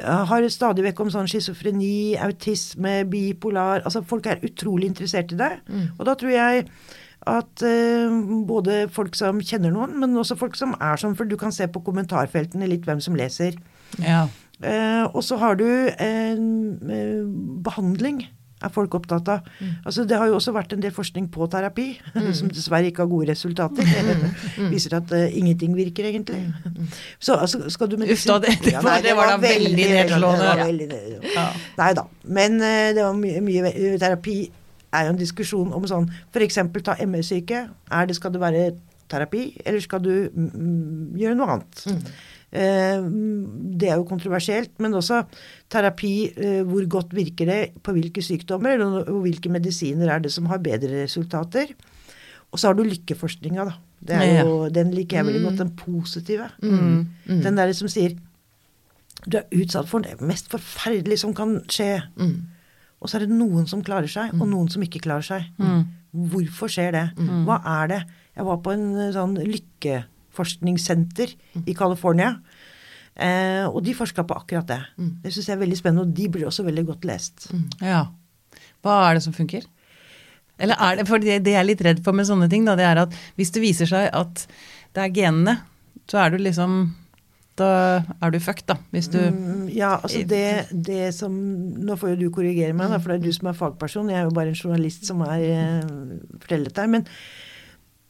har 0.00 0.44
stadig 0.48 0.84
vekk 0.86 1.00
om 1.04 1.10
sånn 1.12 1.28
schizofreni, 1.28 2.14
autisme, 2.20 3.02
bipolar 3.08 3.82
Altså 3.84 4.00
folk 4.08 4.26
er 4.30 4.44
utrolig 4.46 4.88
interessert 4.88 5.34
i 5.34 5.40
det. 5.40 5.50
Mm. 5.68 5.86
Og 5.98 6.06
da 6.08 6.14
tror 6.16 6.32
jeg 6.32 6.66
at 7.28 7.62
uh, 7.62 8.14
både 8.48 8.86
folk 8.90 9.14
som 9.14 9.38
kjenner 9.44 9.70
noen, 9.74 9.94
men 10.00 10.16
også 10.18 10.38
folk 10.40 10.56
som 10.58 10.74
er 10.80 10.98
sånn, 10.98 11.14
for 11.18 11.28
du 11.28 11.36
kan 11.38 11.54
se 11.54 11.68
på 11.70 11.82
kommentarfeltene 11.86 12.66
litt 12.70 12.88
hvem 12.88 13.02
som 13.04 13.18
leser. 13.18 13.58
Ja. 14.00 14.26
Eh, 14.62 15.04
og 15.10 15.24
så 15.26 15.36
har 15.40 15.58
du 15.58 15.66
en 15.98 16.46
eh, 16.86 17.26
behandling 17.66 18.22
er 18.62 18.70
folk 18.72 18.94
opptatt 18.94 19.28
av. 19.32 19.48
Mm. 19.58 19.70
Altså, 19.86 20.04
det 20.08 20.18
har 20.18 20.30
jo 20.30 20.36
også 20.38 20.54
vært 20.54 20.74
en 20.76 20.82
del 20.82 20.94
forskning 20.94 21.28
på 21.34 21.46
terapi, 21.50 21.88
mm. 22.14 22.28
som 22.38 22.50
dessverre 22.52 22.90
ikke 22.90 23.04
har 23.04 23.10
gode 23.10 23.30
resultater. 23.32 23.82
Mm. 23.82 24.22
mm. 24.62 24.70
Viser 24.74 24.96
at 24.98 25.12
uh, 25.14 25.26
ingenting 25.26 25.74
virker, 25.76 26.08
egentlig. 26.10 26.44
Mm. 26.64 26.88
Så 27.18 27.34
altså, 27.34 27.64
skal 27.72 27.90
du 27.90 27.98
medisin... 28.00 28.30
Uff 28.30 28.42
da, 28.44 28.46
det, 28.46 28.58
det, 28.64 28.76
var, 28.84 29.02
det 29.04 29.16
var 29.18 29.32
da 29.34 29.38
veldig 29.42 29.88
nedslående. 29.96 30.88
Ja. 31.34 31.46
Nei 31.80 31.92
da. 31.98 32.06
Men 32.38 32.58
uh, 32.62 32.88
det 32.94 33.02
var 33.02 33.18
mye, 33.18 33.42
mye 33.44 33.74
terapi 34.02 34.38
er 34.92 35.08
jo 35.08 35.14
en 35.14 35.20
diskusjon 35.20 35.72
om 35.72 35.84
sånn 35.88 36.10
F.eks. 36.30 36.60
ta 36.84 36.98
ME-syke. 37.08 37.66
Skal 38.12 38.34
det 38.34 38.42
være 38.42 38.66
terapi, 39.12 39.46
eller 39.64 39.80
skal 39.84 40.00
du 40.04 40.12
mm, 40.28 41.18
gjøre 41.20 41.36
noe 41.36 41.56
annet? 41.56 41.82
Mm. 41.88 42.04
Eh, 42.52 43.04
det 43.80 43.88
er 43.88 43.96
jo 43.96 44.08
kontroversielt, 44.08 44.74
men 44.84 44.98
også 44.98 45.22
terapi. 45.72 46.14
Eh, 46.36 46.60
hvor 46.68 46.84
godt 46.98 47.16
virker 47.16 47.48
det 47.48 47.60
på 47.82 47.94
hvilke 47.96 48.24
sykdommer, 48.24 48.82
og 48.84 49.22
hvilke 49.24 49.52
medisiner 49.52 50.12
er 50.12 50.24
det 50.24 50.32
som 50.34 50.50
har 50.52 50.62
bedre 50.62 51.04
resultater. 51.04 51.72
Og 52.52 52.60
så 52.60 52.68
har 52.68 52.76
du 52.76 52.84
lykkeforskninga, 52.84 53.64
da. 53.64 53.78
Jo, 54.42 54.66
den 54.68 54.90
liker 54.92 55.20
jeg 55.20 55.28
veldig 55.28 55.42
godt. 55.46 55.58
Den 55.62 55.76
positive. 55.78 56.50
Mm. 56.62 57.06
Mm. 57.26 57.42
Den 57.46 57.56
derre 57.56 57.74
som 57.76 57.88
sier 57.88 58.18
du 59.22 59.38
er 59.38 59.46
utsatt 59.54 59.86
for 59.86 60.02
det 60.02 60.16
mest 60.24 60.50
forferdelige 60.50 61.20
som 61.22 61.34
kan 61.36 61.60
skje. 61.70 62.00
Mm. 62.18 62.40
Og 63.02 63.10
så 63.10 63.18
er 63.18 63.26
det 63.26 63.34
noen 63.34 63.68
som 63.70 63.82
klarer 63.86 64.10
seg, 64.10 64.34
og 64.34 64.46
mm. 64.46 64.50
noen 64.50 64.70
som 64.72 64.82
ikke 64.82 65.02
klarer 65.04 65.26
seg. 65.26 65.46
Mm. 65.62 65.84
Hvorfor 66.32 66.70
skjer 66.70 66.92
det? 66.94 67.04
Mm. 67.18 67.44
Hva 67.46 67.60
er 67.80 67.92
det? 67.92 68.00
Jeg 68.36 68.48
var 68.48 68.58
på 68.64 68.74
en 68.74 68.88
eh, 68.96 69.12
sånn 69.14 69.36
lykke 69.38 70.02
forskningssenter 70.36 71.34
mm. 71.36 71.66
i 71.66 71.74
California. 71.76 72.36
Eh, 73.14 73.66
og 73.68 73.82
de 73.84 73.94
forska 73.96 74.24
på 74.24 74.38
akkurat 74.38 74.68
det. 74.70 74.80
Mm. 74.96 75.12
Det 75.24 75.34
syns 75.34 75.50
jeg 75.50 75.56
er 75.56 75.62
veldig 75.64 75.78
spennende, 75.78 76.06
og 76.06 76.16
de 76.16 76.28
blir 76.32 76.48
også 76.48 76.64
veldig 76.66 76.86
godt 76.88 77.06
lest. 77.08 77.50
Mm. 77.52 77.66
Ja. 77.84 78.06
Hva 78.82 78.98
er 79.08 79.18
det 79.18 79.26
som 79.26 79.36
funker? 79.36 79.68
Eller 80.62 80.78
er 80.78 80.98
det, 81.00 81.08
for 81.08 81.22
det, 81.22 81.42
det 81.44 81.56
jeg 81.56 81.60
er 81.60 81.68
litt 81.68 81.84
redd 81.84 82.00
for 82.04 82.16
med 82.16 82.28
sånne 82.28 82.48
ting, 82.50 82.64
da, 82.68 82.76
det 82.78 82.86
er 82.86 83.04
at 83.04 83.14
hvis 83.40 83.52
det 83.54 83.64
viser 83.64 83.88
seg 83.88 84.08
at 84.14 84.46
det 84.94 85.04
er 85.04 85.14
genene, 85.14 85.56
så 86.10 86.24
er 86.24 86.34
du 86.34 86.42
liksom 86.42 86.82
da 87.60 87.68
er 88.24 88.32
du 88.32 88.38
fucked, 88.40 88.64
da. 88.70 88.78
Hvis 88.94 89.10
du 89.12 89.18
mm, 89.20 89.66
Ja, 89.76 89.98
altså 89.98 90.22
det, 90.28 90.72
det, 90.72 91.12
som 91.12 91.34
Nå 91.84 91.98
får 92.00 92.14
jo 92.14 92.20
du 92.22 92.30
korrigere 92.32 92.72
meg, 92.76 92.88
da, 92.88 93.00
for 93.00 93.12
det 93.12 93.20
er 93.20 93.26
du 93.26 93.36
som 93.36 93.50
er 93.50 93.58
fagperson. 93.58 94.08
Jeg 94.08 94.22
er 94.22 94.28
jo 94.28 94.36
bare 94.36 94.54
en 94.54 94.56
journalist 94.56 95.04
som 95.08 95.20
har 95.26 95.42
eh, 95.44 95.82
fortellet 96.40 96.72
der. 96.78 96.88
Men 96.94 97.04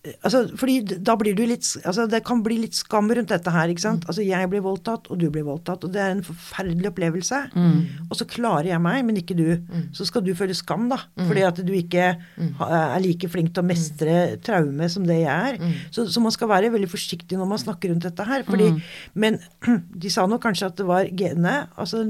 Altså, 0.02 0.40
fordi 0.58 0.80
da 1.06 1.14
blir 1.14 1.36
du 1.38 1.44
litt 1.46 1.62
altså 1.86 2.08
Det 2.10 2.24
kan 2.26 2.40
bli 2.42 2.56
litt 2.64 2.74
skam 2.74 3.06
rundt 3.14 3.30
dette 3.30 3.50
her. 3.54 3.70
ikke 3.70 3.84
sant? 3.84 4.02
Mm. 4.02 4.08
Altså 4.10 4.24
Jeg 4.26 4.48
blir 4.50 4.64
voldtatt, 4.64 5.06
og 5.06 5.20
du 5.20 5.28
blir 5.30 5.44
voldtatt. 5.46 5.84
Og 5.86 5.92
det 5.94 6.00
er 6.02 6.16
en 6.16 6.24
forferdelig 6.26 6.90
opplevelse. 6.90 7.38
Mm. 7.54 8.08
Og 8.08 8.18
så 8.18 8.26
klarer 8.26 8.72
jeg 8.72 8.82
meg, 8.82 9.04
men 9.06 9.20
ikke 9.20 9.36
du. 9.38 9.46
Mm. 9.62 9.84
Så 9.94 10.08
skal 10.08 10.24
du 10.26 10.32
føle 10.34 10.56
skam, 10.58 10.88
da. 10.90 10.98
Mm. 11.14 11.28
Fordi 11.28 11.44
at 11.46 11.60
du 11.62 11.70
ikke 11.78 12.08
mm. 12.18 12.50
er 12.66 12.98
like 13.04 13.30
flink 13.30 13.52
til 13.54 13.62
å 13.62 13.68
mestre 13.68 14.16
traume 14.42 14.90
som 14.90 15.06
det 15.06 15.20
jeg 15.20 15.54
er. 15.54 15.60
Mm. 15.62 15.78
Så, 15.94 16.08
så, 16.10 16.24
man 16.24 16.34
skal 16.34 16.50
være 16.50 16.72
veldig 16.74 16.90
forsiktig 16.90 17.38
når 17.38 17.52
man 17.54 17.62
snakker 17.62 17.94
rundt 17.94 18.08
dette 18.08 18.26
her. 18.26 18.42
Fordi, 18.48 18.72
Men 19.14 19.38
de 20.02 20.10
sa 20.10 20.26
nå 20.26 20.40
kanskje 20.42 20.72
at 20.72 20.82
det 20.82 20.88
var 20.90 21.06
genene. 21.06 21.54
Altså 21.78 22.02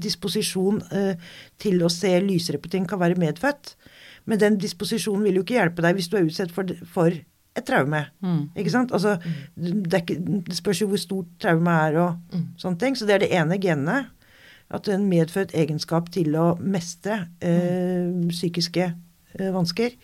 disposisjon 0.00 0.80
eh, 0.88 1.30
til 1.60 1.84
å 1.84 1.92
se 1.92 2.16
lysere 2.24 2.62
på 2.62 2.72
ting 2.72 2.88
kan 2.88 3.02
være 3.02 3.20
medfødt. 3.20 3.74
Men 4.30 4.38
den 4.38 4.60
disposisjonen 4.62 5.26
vil 5.26 5.40
jo 5.40 5.44
ikke 5.44 5.58
hjelpe 5.58 5.82
deg 5.82 5.98
hvis 5.98 6.08
du 6.12 6.16
er 6.20 6.28
utsatt 6.28 6.54
for, 6.54 6.70
for 6.86 7.10
et 7.10 7.66
traume. 7.66 8.04
Ikke 8.54 8.70
sant? 8.70 8.92
Altså, 8.94 9.16
det, 9.58 10.04
ikke, 10.04 10.16
det 10.46 10.56
spørs 10.56 10.84
jo 10.84 10.90
hvor 10.92 11.02
stort 11.02 11.32
traume 11.42 11.74
er 11.88 11.98
og 11.98 12.40
sånne 12.62 12.78
ting. 12.78 12.96
Så 12.96 13.08
det 13.08 13.16
er 13.16 13.24
det 13.24 13.32
ene 13.34 13.58
genet. 13.62 14.12
At 14.70 14.86
en 14.86 15.08
medfødt 15.10 15.50
egenskap 15.58 16.12
til 16.14 16.36
å 16.38 16.52
mestre 16.62 17.24
eh, 17.42 18.06
psykiske 18.30 18.84
eh, 18.86 19.50
vansker. 19.50 19.96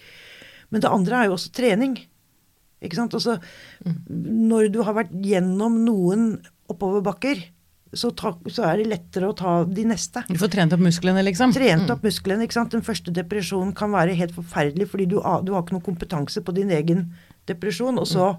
Men 0.75 0.83
det 0.83 0.91
andre 0.91 1.21
er 1.21 1.29
jo 1.29 1.37
også 1.37 1.53
trening. 1.55 1.95
Ikke 2.83 2.99
sant? 2.99 3.15
Altså, 3.15 3.39
når 3.87 4.73
du 4.75 4.81
har 4.83 4.97
vært 4.99 5.15
gjennom 5.23 5.79
noen 5.87 6.33
oppoverbakker, 6.67 7.45
så, 7.95 8.11
ta, 8.19 8.33
så 8.51 8.65
er 8.67 8.81
det 8.81 8.89
lettere 8.91 9.29
å 9.31 9.37
ta 9.37 9.53
de 9.65 9.85
neste. 9.87 10.25
Du 10.27 10.39
får 10.41 10.51
trent 10.57 10.75
opp 10.75 10.83
musklene, 10.83 11.23
liksom? 11.27 11.55
Trent 11.55 11.91
opp 11.93 12.03
musklene. 12.07 12.47
ikke 12.47 12.59
sant? 12.59 12.75
Den 12.75 12.85
første 12.87 13.15
depresjonen 13.15 13.73
kan 13.77 13.93
være 13.95 14.17
helt 14.19 14.35
forferdelig, 14.37 14.89
fordi 14.93 15.07
du, 15.13 15.19
du 15.21 15.53
har 15.55 15.63
ikke 15.63 15.77
noen 15.77 15.87
kompetanse 15.87 16.43
på 16.45 16.55
din 16.57 16.73
egen 16.75 17.07
depresjon, 17.49 18.01
og 18.03 18.09
så 18.11 18.33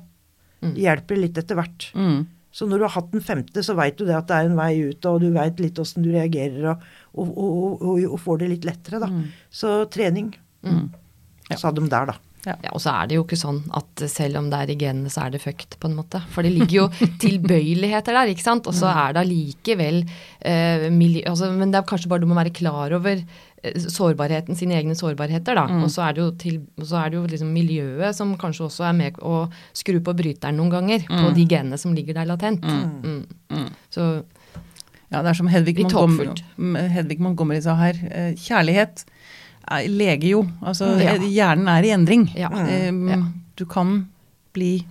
hjelper 0.59 1.15
det 1.15 1.23
litt 1.23 1.39
etter 1.39 1.59
hvert. 1.59 1.87
Mm. 1.95 2.25
Så 2.57 2.65
når 2.67 2.79
du 2.79 2.85
har 2.87 2.95
hatt 2.95 3.09
den 3.13 3.23
femte, 3.23 3.63
så 3.63 3.75
veit 3.77 3.97
du 3.99 4.05
det 4.07 4.15
at 4.17 4.29
det 4.29 4.37
er 4.37 4.49
en 4.49 4.57
vei 4.57 4.71
ut, 4.89 5.09
og 5.09 5.19
du 5.21 5.29
veit 5.35 5.59
litt 5.61 5.79
åssen 5.81 6.05
du 6.05 6.09
reagerer, 6.13 6.71
og, 6.71 6.85
og, 7.13 7.33
og, 7.37 7.91
og, 8.07 8.19
får 8.23 8.43
det 8.43 8.53
litt 8.55 8.67
lettere, 8.67 9.01
da. 9.03 9.09
Så 9.53 9.79
trening. 9.93 10.31
Ja. 10.65 11.59
Sa 11.59 11.71
de 11.71 11.85
der, 11.87 12.09
da. 12.09 12.17
Ja, 12.47 12.55
Og 12.71 12.79
så 12.79 12.93
er 12.95 13.09
det 13.09 13.17
jo 13.17 13.25
ikke 13.25 13.37
sånn 13.39 13.57
at 13.75 14.03
selv 14.07 14.39
om 14.39 14.45
det 14.51 14.59
er 14.63 14.69
i 14.71 14.77
genene, 14.79 15.09
så 15.11 15.25
er 15.25 15.33
det 15.33 15.41
fucked, 15.43 15.75
på 15.83 15.89
en 15.89 15.97
måte. 15.97 16.21
For 16.31 16.45
det 16.47 16.53
ligger 16.55 16.75
jo 16.77 16.85
tilbøyeligheter 17.23 18.15
der, 18.15 18.31
ikke 18.31 18.45
sant. 18.45 18.69
Og 18.71 18.75
så 18.77 18.87
er 18.93 19.17
det 19.17 19.25
allikevel 19.25 19.99
eh, 20.39 20.87
miljø... 20.93 21.25
Altså, 21.27 21.49
men 21.51 21.73
det 21.73 21.81
er 21.81 21.89
kanskje 21.89 22.07
bare 22.13 22.23
du 22.23 22.29
må 22.31 22.37
være 22.39 22.53
klar 22.55 22.95
over 22.95 23.19
eh, 23.19 23.75
sårbarheten, 23.91 24.55
sine 24.55 24.77
egne 24.79 24.95
sårbarheter, 24.95 25.59
da. 25.59 25.65
Og 25.81 25.91
så 25.91 26.05
er 26.07 26.15
det 26.15 26.23
jo, 26.23 26.29
til, 26.39 26.61
så 26.87 27.01
er 27.03 27.11
det 27.11 27.19
jo 27.19 27.25
liksom 27.33 27.51
miljøet 27.51 28.15
som 28.15 28.31
kanskje 28.39 28.69
også 28.69 28.87
er 28.87 28.95
med 29.03 29.19
å 29.19 29.43
skru 29.75 29.99
på 29.99 30.15
bryteren 30.15 30.55
noen 30.61 30.71
ganger. 30.77 31.03
På 31.11 31.33
de 31.35 31.45
genene 31.51 31.77
som 31.81 31.91
ligger 31.97 32.15
der 32.21 32.31
latent. 32.31 32.63
Mm. 32.63 33.67
Så 33.91 34.07
Ja, 35.07 35.21
det 35.23 35.29
er 35.31 35.37
som 35.39 35.47
Hedvig 35.47 35.77
Montgomery. 35.85 36.33
Hedvig 36.91 37.19
Montgomery 37.23 37.61
sa 37.63 37.75
her. 37.79 37.95
eh, 38.11 38.33
Kjærlighet 38.35 39.05
leger 39.87 40.29
jo. 40.29 40.43
Altså, 40.61 40.93
Ja. 41.01 41.15
hjernen 41.17 41.67
er 41.67 41.83
i 41.83 41.91
endring. 41.95 42.27
Ja. 42.35 42.49
Um. 42.89 43.33
Du 43.55 43.65
kan 43.65 44.07
bli 44.53 44.85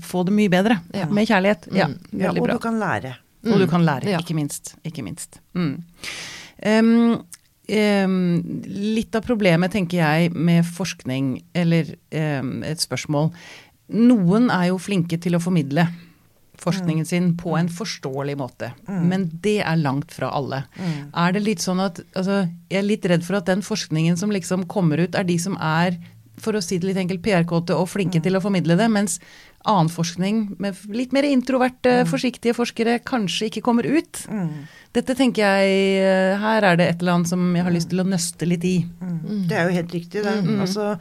Få 0.00 0.22
det 0.24 0.32
mye 0.32 0.48
bedre 0.48 0.78
med 1.12 1.26
kjærlighet. 1.28 1.66
Mm. 1.68 1.96
Ja, 2.16 2.30
og 2.30 2.46
bra. 2.46 2.54
du 2.54 2.58
kan 2.58 2.78
lære. 2.80 3.10
Og 3.44 3.58
du 3.60 3.66
kan 3.68 3.84
lære, 3.84 4.14
ikke 4.18 4.34
minst. 4.34 4.74
Ikke 4.88 5.02
minst. 5.04 5.36
Mm. 5.52 5.82
Um, 6.64 7.26
um, 7.68 8.16
litt 8.64 9.14
av 9.14 9.20
problemet, 9.26 9.74
tenker 9.74 10.00
jeg, 10.00 10.32
med 10.32 10.64
forskning, 10.64 11.42
eller 11.54 11.92
um, 12.40 12.62
et 12.64 12.80
spørsmål 12.80 13.32
Noen 13.92 14.48
er 14.50 14.70
jo 14.72 14.80
flinke 14.82 15.14
til 15.22 15.36
å 15.36 15.42
formidle 15.44 15.84
forskningen 16.62 17.06
sin 17.06 17.30
på 17.38 17.54
en 17.58 17.68
forståelig 17.68 18.36
måte, 18.40 18.72
men 18.88 19.28
det 19.44 19.58
er 19.62 19.76
langt 19.76 20.12
fra 20.12 20.30
alle. 20.34 20.64
Er 21.14 21.32
det 21.36 21.44
litt 21.44 21.64
sånn 21.64 21.80
at 21.84 22.00
altså, 22.14 22.48
Jeg 22.70 22.78
er 22.78 22.86
litt 22.86 23.06
redd 23.06 23.24
for 23.24 23.36
at 23.38 23.46
den 23.46 23.62
forskningen 23.62 24.16
som 24.16 24.30
liksom 24.34 24.66
kommer 24.66 24.98
ut, 24.98 25.14
er 25.14 25.24
de 25.24 25.38
som 25.38 25.56
er, 25.60 25.98
for 26.36 26.52
å 26.52 26.60
si 26.60 26.76
det 26.78 26.90
litt 26.90 26.98
enkelt, 27.00 27.22
PR-kåte 27.24 27.72
og 27.76 27.88
flinke 27.88 28.20
til 28.20 28.36
å 28.36 28.42
formidle 28.44 28.76
det, 28.76 28.88
mens 28.92 29.20
annen 29.66 29.88
forskning 29.90 30.42
med 30.62 30.76
litt 30.94 31.12
mer 31.16 31.24
introverte, 31.26 32.04
forsiktige 32.06 32.54
forskere 32.54 32.98
kanskje 33.08 33.48
ikke 33.50 33.62
kommer 33.66 33.86
ut. 33.88 34.20
Dette 34.94 35.14
tenker 35.18 35.42
jeg 35.42 36.02
eh, 36.02 36.36
Her 36.40 36.62
er 36.62 36.76
det 36.78 36.86
et 36.88 37.00
eller 37.02 37.16
annet 37.18 37.28
som 37.32 37.40
jeg 37.56 37.64
har 37.66 37.74
lyst 37.74 37.90
til 37.90 38.00
å 38.00 38.06
nøste 38.06 38.46
litt 38.48 38.64
i. 38.64 38.76
Det 39.48 39.56
er 39.56 39.64
jo 39.70 39.74
helt 39.78 39.92
riktig, 39.96 40.22
det. 40.24 40.36
Altså, 40.60 40.96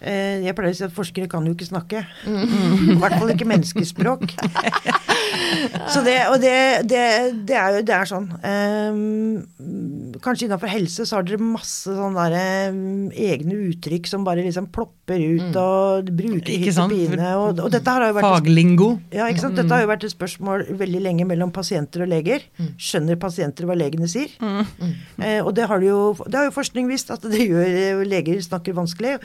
jeg 0.00 0.54
pleier 0.56 0.74
å 0.74 0.78
si 0.78 0.84
at 0.86 0.94
forskere 0.94 1.28
kan 1.30 1.46
jo 1.48 1.54
ikke 1.56 1.68
snakke. 1.68 2.04
I 2.92 2.98
hvert 3.00 3.18
fall 3.18 3.34
ikke 3.34 3.48
menneskespråk. 3.48 4.28
Så 5.92 6.02
det, 6.04 6.16
og 6.32 6.38
det, 6.42 6.54
det, 6.88 7.02
det 7.48 7.56
er 7.56 7.78
jo 7.78 7.82
det 7.86 7.94
er 7.94 8.08
sånn. 8.08 8.26
Ehm, 8.44 10.16
kanskje 10.24 10.46
innenfor 10.46 10.70
helse 10.70 11.04
så 11.08 11.18
har 11.18 11.26
dere 11.26 11.40
masse 11.42 11.92
sånne 11.94 12.24
der, 12.28 12.36
em, 12.68 13.08
egne 13.12 13.56
uttrykk 13.70 14.08
som 14.08 14.24
bare 14.26 14.44
liksom 14.44 14.68
plopper 14.74 15.20
ut 15.20 15.56
og 15.60 16.10
bruker 16.18 16.52
Ikke 16.52 16.68
hit 16.68 16.80
og 16.82 16.92
pine. 16.92 17.30
Og, 17.40 17.62
og 17.64 17.70
dette 17.72 17.94
har 17.94 18.06
jo 18.08 18.16
vært 18.18 18.26
Faglingo. 18.28 18.90
ja, 19.14 19.28
ikke 19.30 19.44
sant? 19.46 19.56
Dette 19.58 19.72
har 19.74 19.84
jo 19.84 19.90
vært 19.90 20.04
et 20.08 20.14
spørsmål 20.14 20.66
veldig 20.80 21.02
lenge 21.04 21.28
mellom 21.28 21.52
pasienter 21.54 22.04
og 22.04 22.12
leger. 22.12 22.44
Skjønner 22.76 23.20
pasienter 23.20 23.68
hva 23.68 23.76
legene 23.78 24.08
sier? 24.10 24.32
Eh, 24.42 25.40
og 25.42 25.52
det 25.56 25.68
har, 25.70 25.84
jo, 25.84 26.12
det 26.26 26.40
har 26.40 26.48
jo 26.50 26.56
forskning 26.56 26.88
visst 26.90 27.12
at 27.14 27.24
det 27.28 27.44
gjør 27.46 27.68
eh, 27.68 28.04
leger 28.08 28.40
snakker 28.44 28.76
vanskelig. 28.76 29.16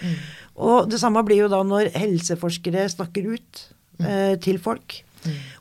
Og 0.61 0.89
det 0.91 0.99
samme 1.01 1.23
blir 1.25 1.45
jo 1.45 1.49
da 1.51 1.63
når 1.65 1.93
helseforskere 1.97 2.85
snakker 2.91 3.31
ut 3.33 3.63
eh, 4.03 4.35
til 4.43 4.59
folk. 4.61 4.99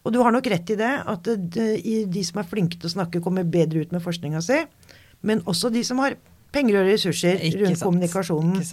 Og 0.03 0.13
du 0.13 0.19
har 0.25 0.35
nok 0.35 0.49
rett 0.51 0.75
i 0.75 0.79
det, 0.79 0.91
at 1.07 1.29
det, 1.55 1.69
de 2.11 2.25
som 2.27 2.41
er 2.43 2.49
flinke 2.51 2.79
til 2.81 2.91
å 2.91 2.97
snakke, 2.97 3.23
kommer 3.23 3.47
bedre 3.47 3.85
ut 3.85 3.95
med 3.95 4.03
forskninga 4.03 4.43
si. 4.45 4.59
Men 5.23 5.43
også 5.47 5.71
de 5.73 5.85
som 5.87 6.01
har 6.03 6.17
penger 6.53 6.83
og 6.83 6.89
ressurser 6.91 7.39
Ikke 7.47 7.63
rundt 7.63 7.79
sant. 7.79 7.87
kommunikasjonen. 7.87 8.65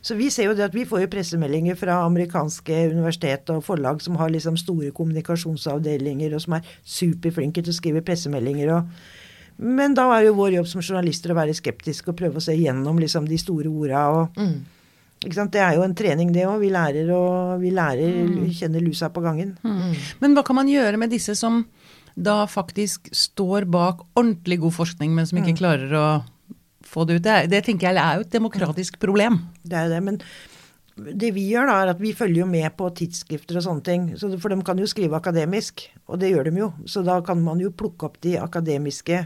Så 0.00 0.16
vi 0.16 0.30
ser 0.32 0.48
jo 0.48 0.54
det 0.56 0.64
at 0.70 0.76
vi 0.76 0.86
får 0.88 1.02
jo 1.02 1.10
pressemeldinger 1.12 1.76
fra 1.76 1.98
amerikanske 2.06 2.78
universitet 2.94 3.50
og 3.52 3.60
forlag 3.66 4.00
som 4.00 4.16
har 4.16 4.32
liksom 4.32 4.56
store 4.56 4.94
kommunikasjonsavdelinger, 4.96 6.32
og 6.38 6.44
som 6.46 6.56
er 6.56 6.70
superflinke 6.86 7.60
til 7.60 7.74
å 7.74 7.76
skrive 7.76 8.04
pressemeldinger. 8.06 8.72
Og, 8.78 9.60
men 9.60 9.98
da 9.98 10.06
er 10.16 10.30
jo 10.30 10.38
vår 10.38 10.56
jobb 10.60 10.70
som 10.70 10.80
journalister 10.80 11.34
å 11.34 11.38
være 11.42 11.58
skeptiske 11.58 12.14
og 12.14 12.16
prøve 12.16 12.40
å 12.40 12.46
se 12.46 12.56
gjennom 12.56 13.02
liksom 13.02 13.28
de 13.28 13.42
store 13.42 13.68
orda. 13.68 14.06
Og, 14.14 14.38
sant? 14.38 14.74
Det 15.20 15.60
er 15.60 15.74
jo 15.74 15.82
en 15.82 15.96
trening, 15.98 16.30
det 16.34 16.46
òg. 16.46 16.60
Vi 16.62 16.70
lærer 16.70 17.10
og 17.14 17.58
vi 17.62 17.72
lærer, 17.74 18.18
kjenner 18.54 18.84
lusa 18.84 19.10
på 19.10 19.22
gangen. 19.24 19.56
Men 20.22 20.36
hva 20.36 20.44
kan 20.46 20.58
man 20.60 20.70
gjøre 20.70 21.00
med 21.00 21.10
disse 21.10 21.34
som 21.38 21.64
da 22.18 22.44
faktisk 22.50 23.10
står 23.14 23.66
bak 23.70 24.02
ordentlig 24.18 24.60
god 24.62 24.74
forskning, 24.74 25.14
men 25.14 25.26
som 25.26 25.38
ikke 25.40 25.58
klarer 25.58 25.94
å 25.94 26.06
få 26.86 27.06
det 27.06 27.18
ut? 27.18 27.26
Det, 27.26 27.40
det 27.50 27.64
tenker 27.66 27.90
jeg 27.90 28.02
er 28.02 28.20
jo 28.20 28.26
et 28.26 28.36
demokratisk 28.36 28.98
problem. 29.02 29.40
Det 29.62 29.78
er 29.78 29.88
jo 29.88 29.96
det. 29.96 30.04
Men 30.06 30.22
det 31.18 31.32
vi 31.34 31.46
gjør 31.50 31.70
da, 31.70 31.80
er 31.82 31.92
at 31.94 32.02
vi 32.02 32.14
følger 32.16 32.42
jo 32.42 32.50
med 32.50 32.70
på 32.78 32.88
tidsskrifter 33.00 33.58
og 33.58 33.66
sånne 33.66 33.86
ting. 33.86 34.06
Så, 34.18 34.30
for 34.42 34.54
de 34.54 34.58
kan 34.66 34.78
jo 34.78 34.88
skrive 34.90 35.18
akademisk, 35.18 35.88
og 36.06 36.22
det 36.22 36.32
gjør 36.32 36.50
de 36.50 36.62
jo. 36.62 36.70
Så 36.90 37.02
da 37.06 37.20
kan 37.26 37.42
man 37.44 37.62
jo 37.62 37.74
plukke 37.74 38.08
opp 38.08 38.18
de 38.24 38.36
akademiske 38.40 39.24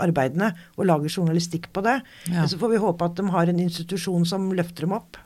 arbeidene 0.00 0.52
og 0.76 0.88
lager 0.88 1.12
journalistikk 1.12 1.70
på 1.74 1.84
det. 1.86 2.00
Ja. 2.30 2.46
Så 2.50 2.58
får 2.60 2.74
vi 2.74 2.82
håpe 2.82 3.06
at 3.06 3.20
de 3.20 3.28
har 3.32 3.50
en 3.50 3.62
institusjon 3.62 4.26
som 4.28 4.50
løfter 4.56 4.86
dem 4.86 4.96
opp. 4.98 5.20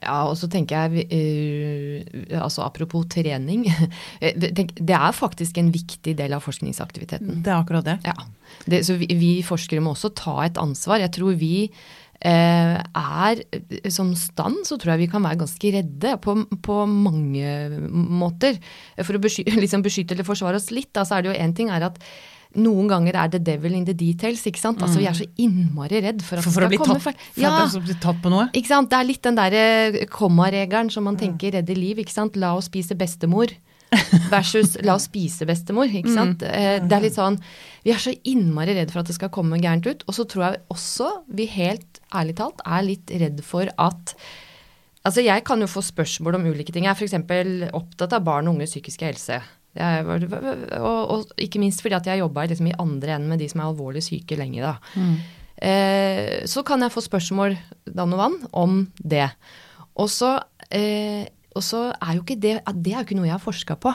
Ja, 0.00 0.22
og 0.30 0.36
så 0.40 0.48
tenker 0.48 0.88
jeg, 0.88 1.04
eh, 1.12 2.40
altså 2.40 2.64
apropos 2.64 3.04
trening, 3.12 3.66
eh, 4.24 4.36
tenk, 4.56 4.72
det 4.76 4.96
er 4.96 5.16
faktisk 5.16 5.60
en 5.60 5.68
viktig 5.74 6.14
del 6.16 6.36
av 6.36 6.44
forskningsaktiviteten. 6.46 7.42
Det 7.44 7.52
er 7.52 7.58
akkurat 7.58 7.86
det. 7.86 7.98
Ja. 8.08 8.16
Det, 8.64 8.82
så 8.88 8.96
vi, 9.00 9.10
vi 9.20 9.32
forskere 9.46 9.84
må 9.84 9.92
også 9.92 10.12
ta 10.16 10.38
et 10.46 10.60
ansvar. 10.60 11.02
Jeg 11.04 11.12
tror 11.18 11.36
vi 11.38 11.68
eh, 11.68 12.74
er 12.80 13.42
Som 13.92 14.10
stand 14.18 14.64
så 14.68 14.76
tror 14.80 14.94
jeg 14.94 15.04
vi 15.04 15.12
kan 15.12 15.22
være 15.24 15.42
ganske 15.44 15.74
redde 15.76 16.16
på, 16.24 16.34
på 16.64 16.80
mange 16.88 17.54
måter. 17.92 18.56
For 19.04 19.20
å 19.20 19.22
beskytte, 19.22 19.60
liksom 19.64 19.84
beskytte 19.84 20.16
eller 20.16 20.28
forsvare 20.28 20.60
oss 20.60 20.72
litt, 20.72 20.94
da, 20.96 21.04
så 21.04 21.18
er 21.18 21.26
det 21.26 21.34
jo 21.34 21.40
én 21.44 21.56
ting 21.56 21.72
er 21.72 21.90
at 21.92 22.00
noen 22.56 22.88
ganger 22.90 23.14
er 23.14 23.28
det 23.28 23.44
devil 23.46 23.74
in 23.74 23.84
the 23.86 23.92
details. 23.94 24.42
ikke 24.46 24.58
sant? 24.58 24.80
Altså 24.82 24.98
Vi 24.98 25.06
er 25.06 25.12
så 25.14 25.26
innmari 25.38 26.00
redd 26.02 26.22
for 26.22 26.36
at 26.40 26.44
For, 26.44 26.50
for 26.50 26.60
det 26.66 26.72
skal 26.74 26.86
komme 26.86 27.00
tatt, 27.00 27.16
for 27.36 27.40
Ja, 27.40 27.52
at 27.64 27.72
det 27.72 27.82
blir 27.84 28.00
tatt 28.02 28.18
på 28.22 28.30
noe? 28.32 28.48
ikke 28.52 28.66
sant? 28.72 28.90
Det 28.90 28.98
er 28.98 29.04
litt 29.06 29.22
den 29.22 29.36
derre 29.38 30.06
kommaregelen 30.10 30.90
som 30.90 31.04
man 31.04 31.16
tenker 31.16 31.52
redder 31.52 31.76
liv. 31.78 31.98
ikke 32.02 32.10
sant? 32.12 32.36
La 32.36 32.54
oss 32.56 32.66
spise 32.66 32.96
bestemor 32.98 33.52
versus 34.30 34.76
la 34.86 34.94
oss 34.94 35.06
spise 35.08 35.46
bestemor. 35.46 35.86
ikke 35.90 36.12
sant? 36.14 36.42
Eh, 36.42 36.78
Det 36.80 36.92
er 36.92 37.00
litt 37.06 37.14
sånn, 37.18 37.38
Vi 37.84 37.90
er 37.92 37.98
så 38.02 38.12
innmari 38.24 38.74
redd 38.76 38.90
for 38.90 39.00
at 39.00 39.06
det 39.06 39.14
skal 39.16 39.30
komme 39.30 39.58
gærent 39.60 39.86
ut. 39.86 40.02
Og 40.08 40.14
så 40.14 40.26
tror 40.28 40.50
jeg 40.50 40.60
også 40.70 41.08
vi 41.28 41.46
helt 41.46 42.00
ærlig 42.12 42.36
talt 42.36 42.60
er 42.66 42.82
litt 42.82 43.10
redd 43.10 43.42
for 43.44 43.66
at 43.78 44.14
Altså 45.06 45.22
Jeg 45.24 45.44
kan 45.44 45.58
jo 45.60 45.66
få 45.66 45.80
spørsmål 45.80 46.34
om 46.36 46.44
ulike 46.44 46.72
ting. 46.74 46.84
Jeg 46.84 46.90
er 46.92 46.98
f.eks. 47.08 47.70
opptatt 47.72 48.12
av 48.12 48.22
barn 48.22 48.48
og 48.48 48.54
unges 48.58 48.74
psykiske 48.74 49.00
helse. 49.06 49.40
Jeg, 49.78 50.06
og, 50.80 51.00
og 51.14 51.34
ikke 51.38 51.60
minst 51.62 51.84
fordi 51.84 51.94
at 51.94 52.08
jeg 52.10 52.22
jobba 52.24 52.48
liksom 52.50 52.70
i 52.70 52.78
andre 52.82 53.14
enden 53.14 53.30
med 53.30 53.38
de 53.38 53.46
som 53.50 53.62
er 53.62 53.68
alvorlig 53.70 54.02
syke 54.02 54.38
lenge. 54.38 54.64
da. 54.64 54.74
Eh, 55.60 56.46
så 56.48 56.64
kan 56.66 56.82
jeg 56.82 56.94
få 56.94 57.04
spørsmål 57.04 57.56
dann 57.84 58.16
og 58.16 58.22
vann 58.22 58.38
om 58.56 58.78
det. 58.96 59.28
Og 60.00 60.08
så, 60.10 60.38
eh, 60.70 61.28
er 61.28 62.14
jo 62.14 62.22
ikke 62.22 62.40
det 62.40 62.62
Det 62.64 62.92
er 62.92 63.02
jo 63.02 63.06
ikke 63.06 63.18
noe 63.18 63.26
jeg 63.26 63.38
har 63.38 63.44
forska 63.44 63.76
på. 63.76 63.94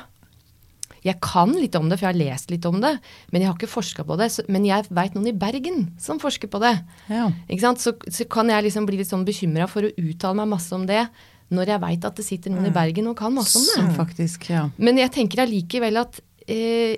Jeg 1.05 1.19
kan 1.21 1.51
litt 1.53 1.75
om 1.75 1.87
det, 1.89 1.99
for 1.99 2.07
jeg 2.07 2.15
har 2.15 2.33
lest 2.33 2.49
litt 2.49 2.65
om 2.65 2.79
det, 2.81 2.99
men 3.31 3.41
jeg 3.41 3.49
har 3.49 3.55
ikke 3.55 3.69
forska 3.69 4.03
på 4.03 4.17
det. 4.17 4.31
Så, 4.31 4.43
men 4.49 4.65
jeg 4.65 4.87
veit 4.89 5.13
noen 5.13 5.29
i 5.29 5.37
Bergen 5.37 5.93
som 6.01 6.17
forsker 6.19 6.49
på 6.49 6.59
det. 6.63 6.73
Ja. 7.09 7.29
Så, 7.77 7.93
så 8.09 8.25
kan 8.25 8.49
jeg 8.49 8.63
liksom 8.63 8.87
bli 8.87 8.97
litt 8.97 9.11
sånn 9.11 9.25
bekymra 9.25 9.67
for 9.69 9.85
å 9.85 9.93
uttale 9.93 10.39
meg 10.41 10.49
masse 10.55 10.73
om 10.73 10.87
det, 10.89 11.05
når 11.51 11.65
jeg 11.75 11.81
veit 11.81 12.05
at 12.05 12.15
det 12.15 12.25
sitter 12.25 12.49
noen 12.51 12.65
i 12.65 12.73
Bergen 12.73 13.07
og 13.07 13.17
kan 13.17 13.33
masse 13.33 13.57
om 13.59 13.65
det. 13.65 13.75
Så, 13.91 13.95
faktisk, 13.97 14.49
ja. 14.49 14.69
Men 14.77 14.97
jeg 14.97 15.11
tenker 15.11 15.43
allikevel 15.45 15.97
at 16.01 16.19
eh, 16.47 16.95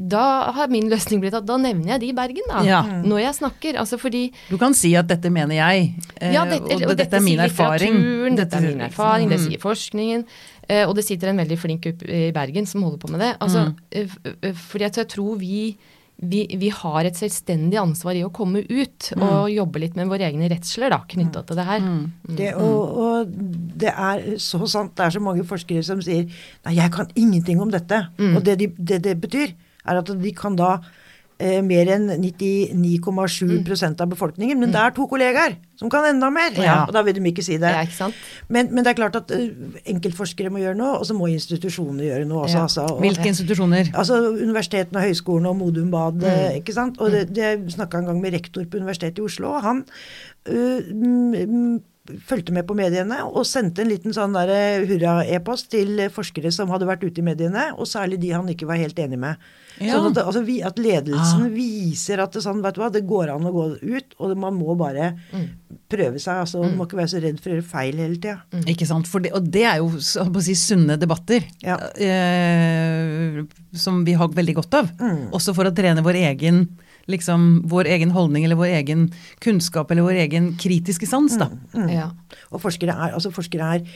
da 0.00 0.52
har 0.52 0.68
min 0.72 0.88
løsning 0.90 1.20
blitt 1.22 1.34
at 1.36 1.44
da 1.48 1.56
nevner 1.60 1.94
jeg 1.94 2.00
de 2.00 2.08
i 2.12 2.16
Bergen, 2.16 2.44
da. 2.48 2.62
Ja. 2.64 2.80
Når 3.04 3.20
jeg 3.22 3.34
snakker. 3.40 3.78
Altså 3.80 3.98
fordi 4.00 4.32
Du 4.50 4.56
kan 4.60 4.74
si 4.76 4.94
at 4.96 5.06
dette 5.08 5.30
mener 5.32 5.56
jeg, 5.56 5.94
eh, 6.20 6.32
ja, 6.32 6.44
dette, 6.48 6.62
og, 6.72 6.82
og 6.90 6.96
dette, 6.96 7.16
er 7.16 7.24
min 7.24 7.40
erfaring. 7.40 8.00
Dette, 8.36 8.36
Dette 8.44 8.56
er 8.56 8.68
min 8.70 8.80
erfaring, 8.88 9.28
det 9.32 9.40
Mm. 9.40 9.46
sier 9.50 9.58
forskningen. 9.60 10.24
eh, 10.68 10.84
Og 10.88 10.94
det 10.96 11.04
sitter 11.04 11.28
en 11.28 11.36
veldig 11.40 11.58
flink 11.58 11.82
gruppe 11.82 12.08
i 12.08 12.30
Bergen 12.32 12.66
som 12.66 12.82
holder 12.82 12.98
på 12.98 13.10
med 13.10 13.20
det. 13.20 13.36
Altså, 13.40 13.64
Mm. 13.68 13.76
eh, 13.92 14.08
eh, 14.42 14.52
fordi 14.52 14.84
jeg, 14.84 14.92
jeg 14.96 15.08
tror 15.08 15.36
vi, 15.38 15.76
vi, 16.22 16.44
vi 16.58 16.68
har 16.70 17.06
et 17.08 17.18
selvstendig 17.18 17.78
ansvar 17.80 18.14
i 18.14 18.22
å 18.22 18.30
komme 18.34 18.62
ut 18.62 19.10
Mm. 19.12 19.22
og 19.26 19.50
jobbe 19.50 19.80
litt 19.82 19.96
med 19.98 20.08
våre 20.10 20.28
egne 20.28 20.46
redsler 20.52 20.94
knytta 21.10 21.42
mm. 21.42 21.46
til 21.48 21.58
det 21.58 21.64
her. 21.66 21.86
Det, 22.38 22.50
og, 22.54 22.98
og 23.02 23.32
det 23.82 23.90
er 23.90 24.22
så 24.42 24.60
sant. 24.70 24.94
Det 24.96 25.04
er 25.06 25.14
så 25.16 25.22
mange 25.24 25.44
forskere 25.48 25.82
som 25.86 26.00
sier 26.04 26.28
Nei, 26.64 26.76
jeg 26.78 26.92
kan 26.94 27.10
ingenting 27.18 27.60
om 27.60 27.72
dette. 27.72 27.98
Og 28.18 28.40
det, 28.46 28.58
de, 28.60 28.70
det 28.78 29.00
det 29.04 29.16
betyr, 29.20 29.54
er 29.82 29.98
at 29.98 30.12
de 30.22 30.32
kan 30.36 30.56
da 30.58 30.76
eh, 31.42 31.58
mer 31.66 31.90
enn 31.96 32.08
99,7% 32.22 34.02
av 34.04 34.10
befolkningen. 34.12 34.60
Men 34.60 34.72
det 34.74 34.80
er 34.80 34.94
to 34.96 35.08
kollegaer 35.10 35.56
som 35.78 35.90
kan 35.90 36.06
enda 36.06 36.30
mer. 36.32 36.54
Ja. 36.62 36.82
Og 36.86 36.94
da 36.94 37.02
vil 37.06 37.18
de 37.18 37.24
ikke 37.32 37.44
si 37.44 37.58
det. 37.60 37.72
Ja, 37.74 37.82
ikke? 37.82 38.10
Men, 38.52 38.70
men 38.70 38.86
det 38.86 38.92
er 38.92 38.98
klart 39.00 39.18
at 39.18 39.32
eh, 39.34 39.50
enkeltforskere 39.92 40.52
må 40.54 40.62
gjøre 40.62 40.78
noe, 40.78 40.96
og 41.00 41.08
så 41.08 41.16
må 41.18 41.28
institusjonene 41.32 42.06
gjøre 42.06 42.28
noe 42.30 42.46
også. 42.46 42.58
Ja. 42.58 42.66
Altså, 42.68 42.86
og, 42.88 43.02
Hvilke 43.04 43.30
institusjoner? 43.32 43.92
Altså 43.92 44.20
Universitetene 44.30 45.02
og 45.02 45.08
høyskolene 45.10 45.52
og 45.52 45.60
Modum 45.60 45.90
Bad. 45.92 46.22
Mm. 46.22 46.60
ikke 46.62 46.76
sant? 46.76 47.00
Og 47.02 47.14
det, 47.14 47.26
det 47.34 47.42
Jeg 47.42 47.62
snakka 47.76 48.00
en 48.00 48.12
gang 48.12 48.20
med 48.22 48.36
rektor 48.36 48.64
på 48.64 48.78
Universitetet 48.78 49.18
i 49.18 49.26
Oslo, 49.26 49.56
og 49.58 49.64
han 49.66 49.82
mm, 50.46 51.34
mm, 51.42 51.80
fulgte 52.26 52.50
med 52.50 52.66
på 52.66 52.74
mediene 52.74 53.20
og 53.28 53.44
sendte 53.46 53.84
en 53.84 53.88
liten 53.92 54.10
sånn 54.16 54.34
eh, 54.42 54.82
hurra-e-post 54.88 55.68
til 55.70 56.00
eh, 56.02 56.08
forskere 56.10 56.50
som 56.50 56.68
hadde 56.74 56.88
vært 56.88 57.04
ute 57.06 57.22
i 57.22 57.26
mediene, 57.26 57.68
og 57.78 57.86
særlig 57.86 58.18
de 58.24 58.32
han 58.34 58.48
ikke 58.50 58.66
var 58.66 58.80
helt 58.80 58.98
enig 58.98 59.20
med. 59.22 59.36
Ja. 59.78 59.94
Sånn 60.00 60.10
at, 60.10 60.18
altså, 60.26 60.42
vi, 60.44 60.56
at 60.66 60.76
ledelsen 60.82 61.46
Ah. 61.46 61.52
viser 61.54 62.18
at 62.24 62.32
det, 62.34 62.42
sånn, 62.42 62.60
vet 62.62 62.74
du 62.74 62.80
hva, 62.82 62.90
det 62.92 63.04
går 63.06 63.30
an 63.36 63.46
å 63.46 63.52
gå 63.54 63.66
ut, 63.94 64.16
og 64.18 64.34
man 64.36 64.54
må 64.58 64.74
bare 64.76 65.12
Mm. 65.32 65.46
prøve 65.88 66.18
seg. 66.18 66.42
altså 66.42 66.60
Man 66.60 66.76
må 66.76 66.86
ikke 66.88 66.98
være 66.98 67.12
så 67.14 67.22
redd 67.22 67.38
for 67.40 67.50
å 67.50 67.54
gjøre 67.54 67.70
feil 67.70 67.94
hele 68.02 68.16
tida. 68.18 68.42
Ikke 68.66 68.86
sant? 68.86 69.06
For 69.06 69.20
det, 69.20 69.32
og 69.32 69.48
det 69.50 69.62
er 69.64 69.76
jo 69.78 69.88
så 70.02 70.26
å 70.26 70.42
si, 70.42 70.54
sunne 70.58 70.98
debatter. 70.98 71.44
Ja. 71.62 71.78
Eh, 71.96 73.44
som 73.78 74.02
vi 74.04 74.12
har 74.18 74.28
veldig 74.28 74.54
godt 74.58 74.74
av. 74.74 74.90
Mm. 74.98 75.30
Også 75.32 75.54
for 75.54 75.64
å 75.68 75.74
trene 75.74 76.02
vår 76.04 76.18
egen, 76.34 76.64
liksom, 77.10 77.62
vår 77.70 77.90
egen 77.96 78.12
holdning 78.14 78.44
eller 78.46 78.60
vår 78.60 78.74
egen 78.80 79.06
kunnskap 79.42 79.90
eller 79.90 80.06
vår 80.06 80.24
egen 80.26 80.52
kritiske 80.60 81.08
sans. 81.08 81.38
Da. 81.40 81.50
Mm. 81.74 81.88
Ja. 81.92 82.10
Og 82.50 82.62
forskere 82.62 82.94
er, 82.94 83.16
altså 83.16 83.32
forskere 83.34 83.74
er 83.76 83.88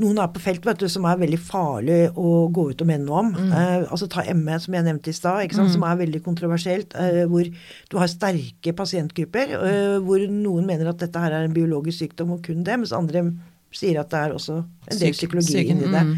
noen 0.00 0.20
er 0.22 0.30
på 0.32 0.40
felt 0.42 0.64
vet 0.64 0.80
du, 0.80 0.86
som 0.90 1.06
er 1.08 1.18
veldig 1.20 1.38
farlig 1.42 1.98
å 2.18 2.48
gå 2.52 2.70
ut 2.70 2.82
og 2.82 2.88
mene 2.88 3.04
noe 3.04 3.22
om. 3.24 3.30
Eh, 3.36 3.82
altså 3.82 4.08
Ta 4.10 4.24
ME, 4.36 4.58
som 4.62 4.76
jeg 4.76 4.86
nevnte 4.86 5.12
i 5.12 5.16
stad, 5.16 5.54
sant, 5.56 5.72
som 5.74 5.84
er 5.86 5.98
veldig 6.00 6.22
kontroversielt. 6.24 6.94
Eh, 7.00 7.24
hvor 7.30 7.48
du 7.90 7.98
har 8.00 8.10
sterke 8.10 8.74
pasientgrupper, 8.76 9.56
eh, 9.58 9.96
hvor 10.04 10.24
noen 10.30 10.68
mener 10.68 10.92
at 10.92 11.02
dette 11.02 11.24
her 11.24 11.34
er 11.36 11.48
en 11.48 11.56
biologisk 11.56 12.04
sykdom, 12.04 12.36
og 12.36 12.44
kun 12.46 12.64
det, 12.64 12.78
mens 12.80 12.96
andre 12.96 13.26
sier 13.72 14.00
at 14.02 14.10
det 14.10 14.18
er 14.18 14.36
også 14.36 14.60
en 14.60 14.98
del 14.98 15.10
Syk- 15.14 15.18
psykologi 15.20 15.52
syken, 15.56 15.76
inni 15.78 15.90
det. 15.92 16.06
mm. 16.06 16.14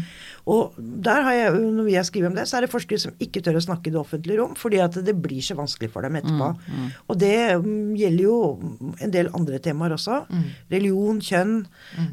Og 0.51 0.73
der 0.75 1.21
har 1.23 1.33
jeg, 1.37 1.59
når 1.71 1.85
jeg 1.87 2.05
skriver 2.09 2.27
om 2.27 2.33
det, 2.35 2.43
så 2.49 2.57
er 2.57 2.65
det 2.65 2.69
forskere 2.73 2.99
som 2.99 3.13
ikke 3.23 3.39
tør 3.45 3.55
å 3.55 3.63
snakke 3.63 3.87
i 3.87 3.93
det 3.93 3.99
offentlige 4.01 4.41
rom, 4.41 4.57
fordi 4.59 4.81
at 4.83 4.97
det 5.07 5.13
blir 5.23 5.39
så 5.39 5.55
vanskelig 5.55 5.87
for 5.93 6.03
dem 6.03 6.17
etterpå. 6.19 6.49
Og 7.07 7.15
det 7.21 7.37
mm, 7.63 7.93
gjelder 7.95 8.23
jo 8.25 8.39
en 8.99 9.13
del 9.13 9.29
andre 9.39 9.61
temaer 9.63 9.95
også. 9.95 10.17
Religion, 10.73 11.21
kjønn, 11.23 11.61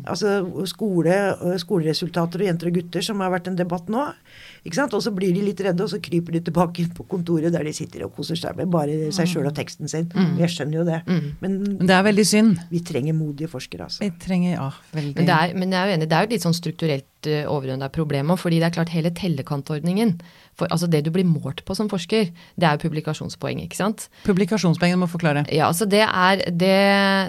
altså 0.06 0.36
skole, 0.70 1.16
skoleresultater 1.58 2.44
og 2.44 2.46
jenter 2.52 2.70
og 2.70 2.78
gutter, 2.78 3.02
som 3.02 3.18
har 3.24 3.34
vært 3.34 3.50
en 3.50 3.58
debatt 3.58 3.90
nå. 3.90 4.06
Ikke 4.64 4.76
sant? 4.76 4.94
Og 4.96 5.02
så 5.04 5.12
blir 5.14 5.32
de 5.34 5.42
litt 5.44 5.60
redde, 5.64 5.84
og 5.84 5.92
så 5.92 6.00
kryper 6.02 6.36
de 6.36 6.42
tilbake 6.48 6.86
på 6.96 7.06
kontoret 7.08 7.52
der 7.54 7.64
de 7.66 7.72
sitter 7.76 8.04
og 8.06 8.14
koser 8.16 8.38
seg 8.38 8.58
med 8.58 8.70
bare 8.72 9.10
seg 9.14 9.30
sjøl 9.30 9.48
og 9.48 9.54
teksten 9.56 9.90
sin. 9.90 10.10
Jeg 10.40 10.52
skjønner 10.52 10.80
jo 10.80 10.86
det. 10.88 11.00
Men 11.40 11.60
Men 11.62 11.86
det 11.88 11.96
er 11.96 12.04
veldig 12.06 12.26
synd. 12.26 12.58
vi 12.70 12.80
trenger 12.84 13.16
modige 13.16 13.48
forskere, 13.48 13.88
altså. 13.88 14.04
Vi 14.04 14.10
trenger 14.20 14.52
ja, 14.56 14.70
veldig 14.92 15.16
Men, 15.16 15.26
det 15.26 15.36
er, 15.36 15.54
men 15.56 15.72
jeg 15.72 15.80
er 15.80 15.88
jo 15.88 15.96
enig, 15.98 16.10
det 16.10 16.16
er 16.18 16.26
jo 16.26 16.32
litt 16.34 16.46
sånn 16.46 16.56
strukturelt 16.56 17.30
uh, 17.30 17.52
overordna 17.52 17.88
problem 17.88 18.30
òg, 18.34 18.40
fordi 18.40 18.60
det 18.60 18.70
er 18.70 18.76
klart 18.76 18.94
hele 18.94 19.10
tellekantordningen 19.16 20.18
for, 20.60 20.70
Altså 20.70 20.88
det 20.90 21.02
du 21.06 21.10
blir 21.14 21.26
målt 21.28 21.64
på 21.66 21.76
som 21.76 21.88
forsker, 21.90 22.30
det 22.30 22.68
er 22.68 22.76
jo 22.76 22.84
publikasjonspoeng, 22.84 23.62
ikke 23.64 23.78
sant? 23.78 24.08
Publikasjonspoeng, 24.26 24.94
du 24.94 25.02
må 25.02 25.10
forklare. 25.10 25.46
Ja, 25.52 25.70
altså 25.70 25.88
det 25.90 26.02
er, 26.04 26.44
det, 26.48 26.76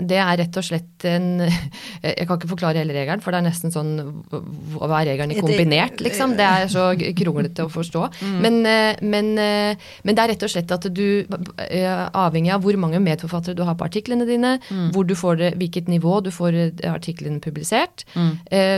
det 0.10 0.20
er 0.22 0.40
rett 0.44 0.60
og 0.60 0.68
slett 0.68 1.08
en 1.10 1.30
Jeg 2.02 2.28
kan 2.28 2.38
ikke 2.38 2.52
forklare 2.52 2.82
hele 2.82 2.96
regelen, 2.96 3.22
for 3.24 3.34
det 3.34 3.42
er 3.42 3.48
nesten 3.48 3.74
sånn 3.74 3.92
Hva 4.32 5.02
er 5.02 5.12
regelen 5.14 5.34
i 5.36 5.40
kombinert, 5.42 6.02
liksom? 6.04 6.36
Det 6.40 6.48
er 6.48 6.70
så 6.72 6.92
kronglete 7.18 7.66
å 7.68 7.72
forstå. 7.72 8.08
Men, 8.44 8.62
eh, 8.66 8.98
men, 9.02 9.28
eh, 9.40 9.90
men 10.04 10.16
det 10.16 10.24
er 10.24 10.32
rett 10.34 10.44
og 10.46 10.52
slett 10.52 10.72
at 10.74 10.86
du, 10.94 11.24
eh, 11.62 12.06
avhengig 12.18 12.52
av 12.54 12.64
hvor 12.64 12.78
mange 12.80 13.00
medforfattere 13.04 13.58
du 13.58 13.64
har 13.68 13.76
på 13.78 13.86
artiklene 13.86 14.26
dine, 14.28 14.56
hvor 14.94 15.06
du 15.08 15.14
får 15.18 15.38
det, 15.40 15.52
hvilket 15.62 15.90
nivå 15.92 16.20
du 16.26 16.32
får 16.34 16.58
artiklene 16.90 17.42
publisert, 17.44 18.06
mm. 18.16 18.32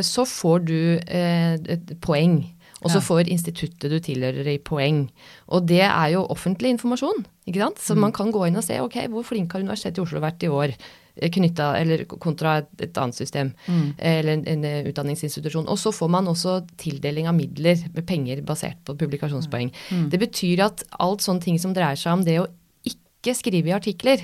så 0.05 0.25
får 0.27 0.65
du 0.67 0.77
et 1.07 1.93
poeng. 2.03 2.41
Og 2.83 2.91
så 2.91 2.99
Ja. 2.99 3.05
får 3.07 3.29
instituttet 3.31 3.89
du 3.89 3.99
tilhører 3.99 4.47
i 4.53 4.57
poeng. 4.59 5.09
Og 5.49 5.65
det 5.65 5.81
er 5.81 6.09
jo 6.13 6.25
offentlig 6.27 6.69
informasjon. 6.77 7.25
ikke 7.47 7.59
sant? 7.59 7.77
Så 7.79 7.95
man 7.95 8.11
kan 8.11 8.31
gå 8.31 8.47
inn 8.47 8.55
og 8.57 8.63
se 8.63 8.79
ok, 8.79 9.07
hvor 9.09 9.23
flink 9.23 9.51
har 9.53 9.61
Universitetet 9.61 9.97
i 9.97 10.01
Oslo 10.01 10.19
vært 10.19 10.43
i 10.43 10.47
år. 10.47 10.73
eh, 11.15 11.29
Knytta, 11.29 11.75
eller 11.79 12.05
kontra 12.05 12.57
et, 12.57 12.67
et 12.81 12.93
annet 12.97 13.13
system. 13.15 13.53
Eller 13.99 14.33
en, 14.33 14.47
en 14.47 14.63
eh, 14.65 14.83
utdanningsinstitusjon. 14.91 15.67
Og 15.69 15.77
så 15.77 15.91
får 15.93 16.09
man 16.09 16.25
også 16.25 16.65
tildeling 16.77 17.27
av 17.27 17.35
midler 17.35 17.77
med 17.93 18.05
penger 18.07 18.41
basert 18.41 18.77
på 18.83 18.95
publikasjonspoeng. 18.97 19.71
Det 20.09 20.19
betyr 20.19 20.59
at 20.65 20.83
alt 20.99 21.21
sånne 21.21 21.41
ting 21.41 21.59
som 21.59 21.71
dreier 21.73 21.95
seg 21.95 22.13
om 22.13 22.23
det 22.23 22.39
å 22.41 22.47
ikke 22.83 23.35
skrive 23.35 23.67
i 23.69 23.77
artikler, 23.77 24.19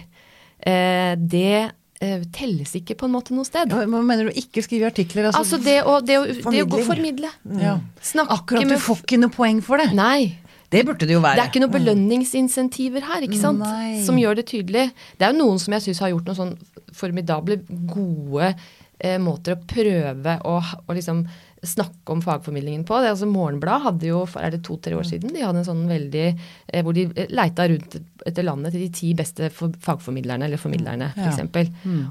eh, 0.65 1.15
det 1.15 1.71
eh, 2.01 2.21
telles 2.35 2.75
ikke 2.79 2.95
på 2.99 3.07
en 3.09 3.13
måte 3.15 3.35
noe 3.35 3.47
sted. 3.47 3.71
Ja, 3.71 3.85
Hva 3.85 4.01
mener 4.05 4.29
du? 4.29 4.35
Ikke 4.39 4.63
skrive 4.65 4.89
artikler? 4.91 5.29
Altså, 5.29 5.39
Altså 5.43 5.59
det 5.63 5.77
å, 5.83 5.99
det 6.05 6.19
å, 6.19 6.27
det 6.51 6.63
å 6.65 6.83
formidle. 6.87 7.31
ja. 7.59 7.77
Snakke 8.01 8.37
Akkurat, 8.39 8.67
du 8.69 8.77
får 8.79 9.03
ikke 9.03 9.19
noe 9.21 9.33
poeng 9.35 9.61
for 9.65 9.81
det. 9.81 9.91
Nei. 9.97 10.37
Det 10.69 10.83
burde 10.85 11.07
det 11.09 11.15
jo 11.15 11.21
være. 11.23 11.39
Det 11.39 11.43
er 11.43 11.49
ikke 11.49 11.61
noen 11.63 11.73
belønningsinsentiver 11.73 13.05
her, 13.07 13.23
ikke 13.25 13.39
sant? 13.41 13.63
Nei. 13.63 14.03
Som 14.05 14.19
gjør 14.21 14.37
det 14.37 14.45
tydelig. 14.51 14.89
Det 15.17 15.25
er 15.25 15.33
jo 15.33 15.39
noen 15.41 15.61
som 15.61 15.73
jeg 15.73 15.87
syns 15.87 16.01
har 16.03 16.11
gjort 16.13 16.29
noen 16.29 16.37
sånn 16.37 16.53
formidable, 16.93 17.57
gode 17.89 18.51
eh, 18.99 19.17
måter 19.21 19.55
å 19.55 19.61
prøve 19.69 20.35
å, 20.45 20.59
å 20.61 20.97
liksom 20.97 21.23
snakke 21.65 22.13
om 22.13 22.21
fagformidlingen 22.23 22.85
på. 22.87 22.99
Det, 23.01 23.09
er 23.09 23.15
altså 23.15 23.27
Morgenbladet 23.29 23.83
hadde 23.87 24.07
jo, 24.11 24.21
for 24.29 24.39
er 24.45 24.53
det 24.55 24.61
to-tre 24.67 24.95
år 24.95 25.03
siden, 25.07 25.33
de 25.35 25.43
hadde 25.43 25.59
en 25.63 25.67
sånn 25.67 25.81
veldig 25.89 26.25
eh, 26.29 26.83
Hvor 26.85 26.95
de 26.95 27.07
leita 27.35 27.65
rundt 27.67 27.97
etter 28.27 28.43
landet 28.43 28.73
til 28.75 28.81
de 28.83 28.89
ti 28.91 29.09
beste 29.15 29.47
fagformidlerne, 29.55 30.45
eller 30.49 30.59
formidlerne, 30.59 31.07
Ja. 31.15 31.29
f.eks. 31.31 31.69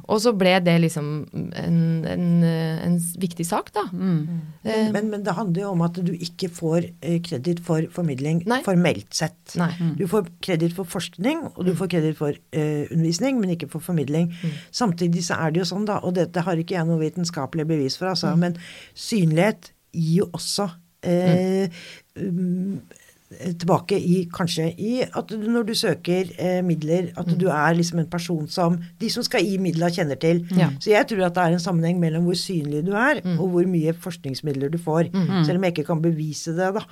Og 0.09 0.21
så 0.25 0.33
ble 0.37 0.55
det 0.65 0.75
liksom 0.81 1.09
en, 1.61 1.81
en, 2.09 2.25
eh, 2.45 2.79
en 2.87 2.97
viktig 3.21 3.45
sak, 3.47 3.69
da. 3.77 3.85
Men, 3.93 4.93
men, 4.95 5.11
men 5.13 5.25
det 5.27 5.35
handler 5.37 5.63
jo 5.67 5.73
om 5.75 5.83
at 5.85 6.01
du 6.05 6.13
ikke 6.17 6.49
får 6.53 6.89
eh, 7.05 7.19
kreditt 7.25 7.61
for 7.65 7.85
formidling 7.93 8.41
Nei. 8.49 8.61
formelt 8.67 9.13
sett. 9.17 9.37
Nei. 9.61 9.71
Du 10.01 10.07
får 10.11 10.29
kreditt 10.45 10.75
for 10.77 10.89
forskning, 10.89 11.45
og 11.55 11.65
du 11.69 11.75
får 11.77 11.93
kreditt 11.93 12.19
for 12.21 12.33
eh, 12.53 12.87
undervisning, 12.89 13.41
men 13.43 13.53
ikke 13.57 13.69
for 13.73 13.85
formidling. 13.85 14.33
Samtidig 14.75 15.25
så 15.29 15.37
er 15.45 15.53
det 15.55 15.63
jo 15.65 15.69
sånn, 15.75 15.87
da, 15.89 16.01
og 16.05 16.17
dette 16.17 16.45
har 16.47 16.57
ikke 16.61 16.77
jeg 16.79 16.89
noe 16.89 17.01
vitenskapelig 17.03 17.69
bevis 17.69 17.99
for, 18.01 18.11
altså, 18.15 18.33
men 18.41 18.57
synlighet 19.39 19.73
gir 19.95 20.23
jo 20.23 20.31
også 20.37 20.69
eh, 21.07 21.69
mm. 22.17 22.81
tilbake 23.61 23.97
i 24.01 24.23
kanskje 24.33 24.71
i 24.81 25.03
at 25.05 25.29
du, 25.29 25.37
når 25.49 25.67
du 25.69 25.75
søker 25.75 26.31
eh, 26.39 26.65
midler, 26.65 27.11
at 27.17 27.29
du 27.41 27.47
er 27.49 27.75
liksom 27.77 27.99
en 28.01 28.09
person 28.11 28.49
som 28.49 28.79
de 29.01 29.11
som 29.11 29.23
skal 29.23 29.45
gi 29.45 29.59
midler, 29.61 29.93
kjenner 29.93 30.17
til. 30.17 30.47
Ja. 30.57 30.71
Så 30.81 30.91
jeg 30.91 31.07
tror 31.09 31.27
at 31.27 31.37
det 31.37 31.43
er 31.45 31.57
en 31.57 31.61
sammenheng 31.61 32.01
mellom 32.01 32.25
hvor 32.25 32.39
synlig 32.39 32.87
du 32.87 32.93
er, 32.97 33.21
og 33.39 33.49
hvor 33.53 33.69
mye 33.69 33.93
forskningsmidler 33.93 34.73
du 34.73 34.79
får. 34.79 35.11
Selv 35.45 35.59
om 35.59 35.65
jeg 35.65 35.77
ikke 35.77 35.87
kan 35.91 36.03
bevise 36.03 36.57
det, 36.57 36.71
da. 36.79 36.85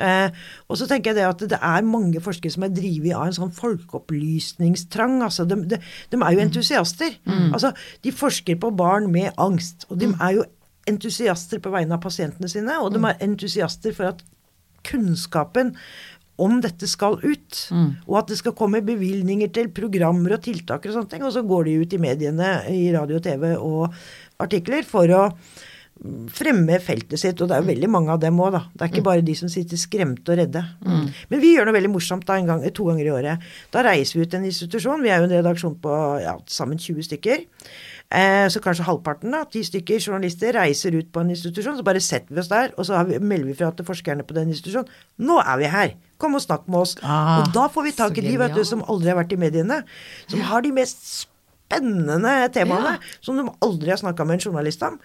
Eh, 0.00 0.42
og 0.68 0.80
så 0.80 0.88
tenker 0.88 1.12
jeg 1.12 1.20
det 1.20 1.28
at 1.28 1.46
det 1.54 1.60
er 1.60 1.88
mange 1.88 2.20
forskere 2.24 2.54
som 2.54 2.64
er 2.64 2.74
drevet 2.74 3.12
av 3.14 3.28
en 3.28 3.38
sånn 3.40 3.54
folkeopplysningstrang. 3.54 5.20
Altså, 5.26 5.44
de, 5.48 5.60
de, 5.74 5.80
de 6.12 6.22
er 6.22 6.36
jo 6.36 6.44
entusiaster. 6.48 7.20
Altså, 7.28 7.74
de 8.04 8.12
forsker 8.12 8.56
på 8.60 8.72
barn 8.76 9.12
med 9.12 9.32
angst. 9.36 9.84
Og 9.90 10.00
de 10.00 10.14
er 10.16 10.38
jo 10.40 10.48
entusiaster 10.90 11.60
på 11.64 11.72
vegne 11.72 11.96
av 11.96 12.02
pasientene 12.04 12.50
sine, 12.50 12.78
og 12.80 12.92
de 12.94 13.02
er 13.08 13.22
entusiaster 13.24 13.94
for 13.96 14.12
at 14.12 14.24
kunnskapen 14.84 15.74
om 16.42 16.56
dette 16.60 16.88
skal 16.90 17.20
ut, 17.22 17.58
og 18.08 18.16
at 18.18 18.32
det 18.32 18.40
skal 18.40 18.56
komme 18.58 18.80
bevilgninger 18.84 19.52
til 19.54 19.68
programmer 19.70 20.34
og 20.34 20.42
tiltak 20.42 20.84
og 20.88 20.96
sånne 20.96 21.12
ting. 21.12 21.22
Og 21.22 21.32
så 21.32 21.44
går 21.46 21.68
de 21.68 21.76
ut 21.84 21.94
i 21.94 22.00
mediene, 22.02 22.48
i 22.74 22.88
radio 22.94 23.20
TV 23.22 23.52
og 23.54 23.94
artikler 24.42 24.82
for 24.82 25.06
å 25.14 25.22
fremme 26.34 26.80
feltet 26.82 27.20
sitt, 27.22 27.38
og 27.38 27.48
det 27.48 27.54
er 27.54 27.62
jo 27.62 27.68
veldig 27.70 27.88
mange 27.88 28.10
av 28.10 28.18
dem 28.20 28.40
òg, 28.42 28.50
da. 28.56 28.64
Det 28.74 28.82
er 28.82 28.90
ikke 28.90 29.06
bare 29.06 29.22
de 29.24 29.34
som 29.38 29.48
sitter 29.48 29.78
skremte 29.78 30.34
og 30.34 30.40
redde. 30.40 30.64
Men 31.30 31.40
vi 31.40 31.52
gjør 31.54 31.70
noe 31.70 31.76
veldig 31.78 31.92
morsomt 31.94 32.26
da, 32.26 32.34
en 32.36 32.50
gang, 32.50 32.64
to 32.74 32.88
ganger 32.90 33.06
i 33.06 33.14
året. 33.14 33.46
Da 33.70 33.84
reiser 33.86 34.18
vi 34.18 34.26
ut 34.26 34.32
til 34.34 34.42
en 34.42 34.48
institusjon. 34.50 35.04
Vi 35.06 35.12
er 35.14 35.22
jo 35.22 35.28
en 35.30 35.36
redaksjon 35.36 35.78
på 35.86 35.98
ja, 36.24 36.34
sammen 36.50 36.82
20 36.82 37.06
stykker. 37.12 37.46
Eh, 38.14 38.46
så 38.52 38.62
kanskje 38.62 38.86
halvparten, 38.86 39.34
da, 39.34 39.42
ti 39.50 39.64
stykker 39.66 39.98
journalister, 39.98 40.54
reiser 40.54 40.94
ut 40.94 41.10
på 41.12 41.24
en 41.24 41.34
institusjon. 41.34 41.76
Så 41.80 41.86
bare 41.86 42.02
setter 42.04 42.34
vi 42.34 42.42
oss 42.44 42.52
der, 42.52 42.70
og 42.78 42.86
så 42.86 43.02
vi, 43.08 43.18
melder 43.18 43.50
vi 43.50 43.58
fra 43.58 43.72
til 43.74 43.88
forskerne 43.88 44.26
på 44.26 44.36
den 44.36 44.54
institusjonen. 44.54 44.90
Nå 45.26 45.40
er 45.42 45.60
vi 45.60 45.70
her! 45.72 45.94
Kom 46.22 46.38
og 46.38 46.44
snakk 46.44 46.68
med 46.70 46.84
oss. 46.84 46.96
Ah, 47.02 47.40
og 47.40 47.52
da 47.56 47.66
får 47.72 47.88
vi 47.88 47.94
tak 47.98 48.18
i 48.20 48.24
de 48.24 48.38
vet 48.38 48.54
du, 48.54 48.62
som 48.64 48.84
aldri 48.86 49.10
har 49.10 49.18
vært 49.18 49.34
i 49.34 49.40
mediene. 49.40 49.82
Som 50.30 50.44
har 50.46 50.62
de 50.64 50.70
mest 50.76 51.02
spennende 51.74 52.32
temaene 52.54 52.94
som 53.24 53.38
de 53.38 53.44
aldri 53.64 53.90
har 53.90 53.98
snakka 53.98 54.26
med 54.28 54.38
en 54.38 54.44
journalist 54.46 54.82
om. 54.86 54.98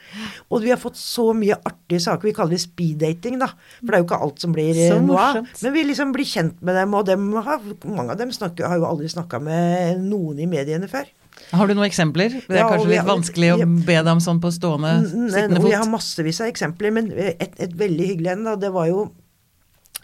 Og 0.52 0.64
vi 0.64 0.70
har 0.70 0.80
fått 0.82 1.00
så 1.00 1.32
mye 1.34 1.58
artige 1.58 2.04
saker. 2.06 2.30
Vi 2.30 2.36
kaller 2.38 2.58
det 2.58 2.64
speeddating, 2.64 3.40
da. 3.42 3.50
For 3.80 3.90
det 3.90 3.98
er 3.98 4.04
jo 4.04 4.10
ikke 4.10 4.22
alt 4.28 4.44
som 4.46 4.54
blir 4.56 4.82
eh, 4.86 4.98
noe 5.02 5.24
av. 5.24 5.40
Men 5.64 5.76
vi 5.76 5.86
liksom 5.90 6.14
blir 6.16 6.30
kjent 6.30 6.62
med 6.62 6.78
dem, 6.78 6.94
og 6.94 7.08
dem 7.10 7.32
har, 7.34 7.64
mange 7.88 8.14
av 8.14 8.22
dem 8.22 8.34
snakker, 8.36 8.70
har 8.70 8.82
jo 8.82 8.90
aldri 8.90 9.10
snakka 9.12 9.42
med 9.44 10.04
noen 10.06 10.44
i 10.44 10.50
mediene 10.52 10.92
før. 10.92 11.10
Har 11.52 11.68
du 11.68 11.74
noen 11.74 11.88
eksempler? 11.90 12.30
Det 12.48 12.56
er 12.56 12.60
Ja, 12.62 12.70
kanskje 12.70 12.90
litt 12.92 13.00
har- 13.02 13.10
vanskelig 13.10 13.50
å 13.56 13.86
be 13.86 13.96
deg 14.04 14.08
om 14.12 14.20
sånn 14.20 14.40
på 14.44 14.52
stående, 14.54 14.92
sittende 15.32 15.62
fot? 15.62 15.72
jeg 15.72 15.80
har 15.80 15.90
massevis 15.90 16.42
av 16.42 16.48
eksempler, 16.52 16.92
men 16.94 17.12
et, 17.12 17.56
et 17.60 17.74
veldig 17.80 18.08
hyggelig 18.12 18.32
en, 18.36 18.44
da, 18.44 18.56
det 18.56 18.72
var 18.76 18.88
jo 18.92 19.12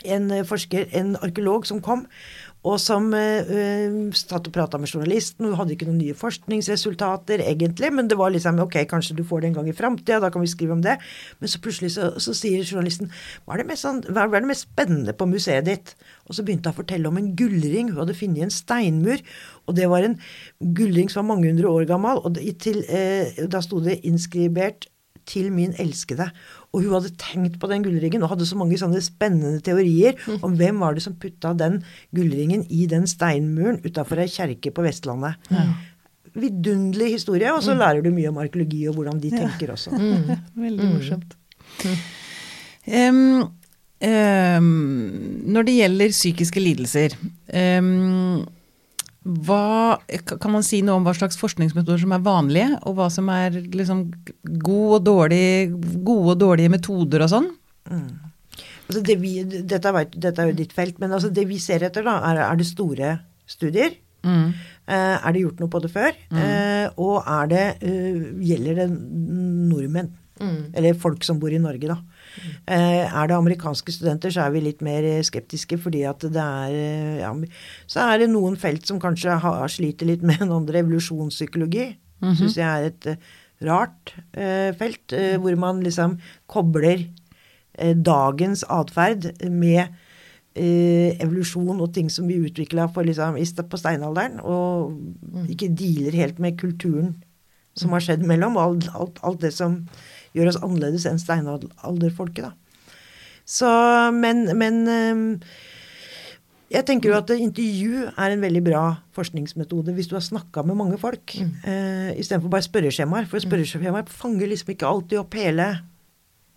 en 0.05 0.31
eh, 0.31 0.43
forsker, 0.43 0.87
en 0.93 1.15
arkeolog, 1.23 1.65
som 1.65 1.79
kom, 1.81 2.05
og 2.65 2.79
som 2.81 3.11
eh, 3.13 3.93
satt 4.17 4.47
og 4.49 4.53
prata 4.55 4.79
med 4.81 4.89
journalisten. 4.89 5.45
Hun 5.45 5.57
hadde 5.59 5.75
ikke 5.75 5.87
noen 5.87 5.99
nye 6.01 6.15
forskningsresultater, 6.17 7.43
egentlig, 7.45 7.91
men 7.93 8.09
det 8.09 8.17
var 8.17 8.33
liksom 8.33 8.57
ok, 8.63 8.79
kanskje 8.89 9.17
du 9.19 9.23
får 9.27 9.43
det 9.43 9.51
en 9.51 9.59
gang 9.59 9.69
i 9.69 9.75
framtida, 9.77 10.17
da 10.23 10.31
kan 10.33 10.41
vi 10.41 10.49
skrive 10.49 10.73
om 10.73 10.81
det. 10.85 10.97
Men 11.39 11.51
så 11.51 11.61
plutselig 11.61 11.93
så, 11.95 12.09
så 12.21 12.33
sier 12.33 12.65
journalisten 12.65 13.11
hva 13.45 13.59
er, 13.59 13.75
sånn, 13.77 14.01
hva 14.09 14.25
er 14.25 14.41
det 14.41 14.49
mest 14.49 14.65
spennende 14.65 15.13
på 15.13 15.29
museet 15.29 15.69
ditt? 15.69 15.93
Og 16.25 16.37
så 16.37 16.45
begynte 16.45 16.71
hun 16.71 16.75
å 16.75 16.81
fortelle 16.81 17.11
om 17.11 17.21
en 17.21 17.31
gullring. 17.37 17.93
Hun 17.93 18.01
hadde 18.01 18.17
funnet 18.17 18.47
en 18.47 18.53
steinmur. 18.53 19.21
Og 19.69 19.77
det 19.77 19.85
var 19.91 20.07
en 20.07 20.17
gullring 20.75 21.11
som 21.11 21.23
var 21.23 21.35
mange 21.35 21.51
hundre 21.51 21.69
år 21.69 21.85
gammel. 21.89 22.23
Og 22.25 22.33
det, 22.37 22.49
til, 22.65 22.81
uh, 22.89 23.45
da 23.51 23.61
sto 23.61 23.81
det 23.83 24.01
innskribert 24.09 24.89
'til 25.25 25.51
min 25.51 25.73
elskede'. 25.81 26.29
Og 26.75 26.83
hun 26.83 26.95
hadde 26.97 27.13
tenkt 27.21 27.57
på 27.61 27.69
den 27.71 27.85
gullringen 27.85 28.23
og 28.25 28.33
hadde 28.33 28.47
så 28.49 28.57
mange 28.59 28.77
sånne 28.79 28.99
spennende 29.03 29.63
teorier 29.63 30.19
om 30.43 30.57
hvem 30.59 30.81
var 30.83 30.97
det 30.97 31.05
som 31.05 31.15
putta 31.19 31.53
den 31.57 31.79
gullringen 32.15 32.65
i 32.67 32.85
den 32.91 33.07
steinmuren 33.07 33.79
utafor 33.85 34.19
ei 34.23 34.27
kjerke 34.31 34.73
på 34.75 34.83
Vestlandet. 34.83 35.39
Vidunderlig 36.35 37.13
historie, 37.13 37.47
og 37.55 37.63
så 37.63 37.77
lærer 37.79 38.03
du 38.03 38.11
mye 38.11 38.27
om 38.27 38.41
arkeologi 38.43 38.81
og 38.89 38.97
hvordan 38.97 39.21
de 39.23 39.31
tenker 39.31 39.71
også. 39.71 39.95
Veldig 40.65 40.89
morsomt. 40.91 41.37
Um, 42.85 43.47
um, 44.03 44.67
når 45.55 45.69
det 45.69 45.77
gjelder 45.79 46.13
psykiske 46.13 46.61
lidelser, 46.61 47.15
em, 47.55 48.43
hva, 49.25 49.97
kan 50.29 50.53
man 50.53 50.65
si 50.65 50.83
noe 50.85 50.99
om 50.99 51.05
hva 51.07 51.15
slags 51.17 51.39
forskningsmetoder 51.41 52.03
som 52.03 52.13
er 52.13 52.23
vanlige, 52.25 52.75
og 52.85 52.99
hva 52.99 53.09
som 53.13 53.29
er 53.33 53.57
liksom 53.73 54.07
god 54.61 54.99
og 54.99 55.07
dårlig, 55.07 55.45
gode 56.05 56.35
og 56.35 56.41
dårlige 56.43 56.73
metoder 56.75 57.25
og 57.25 57.31
sånn? 57.33 57.49
Altså 58.85 59.01
det 59.01 59.15
vi, 59.17 59.39
dette, 59.43 59.93
vet, 59.95 60.13
dette 60.27 60.43
er 60.43 60.51
jo 60.51 60.57
ditt 60.59 60.75
felt, 60.77 60.99
men 61.01 61.15
altså 61.17 61.31
det 61.33 61.47
vi 61.49 61.57
ser 61.61 61.87
etter, 61.87 62.05
da, 62.05 62.19
er, 62.29 62.43
er 62.45 62.59
det 62.59 62.69
store 62.69 63.15
studier. 63.49 63.97
Mm. 64.25 64.53
Eh, 64.53 65.15
er 65.17 65.33
det 65.33 65.41
gjort 65.41 65.63
noe 65.63 65.73
på 65.73 65.81
det 65.81 65.91
før? 65.93 66.13
Eh, 66.33 66.85
og 67.01 67.17
er 67.25 67.49
det, 67.49 67.65
eh, 67.81 68.21
gjelder 68.45 68.83
det 68.83 68.87
nordmenn? 68.93 70.13
Eller 70.75 70.97
folk 70.99 71.23
som 71.25 71.39
bor 71.41 71.53
i 71.53 71.61
Norge, 71.61 71.87
da. 71.87 71.97
Eh, 72.65 73.05
er 73.05 73.27
det 73.29 73.37
amerikanske 73.37 73.93
studenter, 73.93 74.33
så 74.33 74.45
er 74.45 74.53
vi 74.55 74.63
litt 74.65 74.83
mer 74.85 75.05
skeptiske, 75.25 75.77
fordi 75.81 76.03
at 76.09 76.23
det 76.23 76.41
er 76.41 76.75
eh, 76.75 77.17
ja, 77.21 77.31
Så 77.87 78.03
er 78.03 78.23
det 78.23 78.31
noen 78.31 78.57
felt 78.59 78.87
som 78.87 78.99
kanskje 79.01 79.37
har, 79.43 79.67
sliter 79.71 80.09
litt 80.09 80.25
med 80.25 80.41
en 80.43 80.55
andre 80.61 80.83
evolusjonspsykologi. 80.83 81.93
Mm 82.23 82.35
Syns 82.39 82.55
jeg 82.57 82.65
er 82.65 82.89
et 82.89 83.07
eh, 83.11 83.33
rart 83.65 84.11
felt, 84.75 85.13
hvor 85.39 85.55
man 85.55 85.77
liksom 85.79 86.17
kobler 86.51 87.05
dagens 87.95 88.65
atferd 88.67 89.29
med 89.47 89.93
evolusjon 90.59 91.79
og 91.79 91.93
ting 91.95 92.09
som 92.11 92.27
vi 92.27 92.41
utvikla 92.43 92.89
liksom, 93.07 93.39
på 93.71 93.79
steinalderen, 93.79 94.41
og 94.43 95.47
ikke 95.47 95.71
dealer 95.71 96.19
helt 96.19 96.43
med 96.43 96.59
kulturen 96.59 97.15
som 97.79 97.95
har 97.95 98.03
skjedd 98.03 98.27
mellom, 98.27 98.59
og 98.59 98.63
alt, 98.67 98.91
alt, 98.95 99.23
alt 99.23 99.41
det 99.43 99.53
som 99.55 99.79
gjør 100.35 100.51
oss 100.51 100.61
annerledes 100.61 101.07
enn 101.09 101.21
steinalderfolket, 101.21 102.49
da. 102.49 102.53
Så, 103.45 103.69
men, 104.15 104.47
men 104.57 104.77
eh, 104.89 105.49
jeg 106.73 106.85
tenker 106.87 107.11
jo 107.11 107.17
at 107.17 107.31
intervju 107.35 108.05
er 108.09 108.33
en 108.33 108.41
veldig 108.43 108.61
bra 108.65 108.83
forskningsmetode 109.15 109.93
hvis 109.95 110.09
du 110.09 110.15
har 110.17 110.23
snakka 110.25 110.63
med 110.65 110.79
mange 110.79 110.97
folk, 111.01 111.35
mm. 111.37 111.51
uh, 111.63 112.11
istedenfor 112.17 112.51
bare 112.51 112.65
spørreskjemaer. 112.65 113.27
For 113.29 113.43
spørreskjemaer 113.43 114.09
fanger 114.09 114.49
liksom 114.49 114.73
ikke 114.73 114.89
alltid 114.89 115.21
opp 115.21 115.37
hele, 115.37 115.67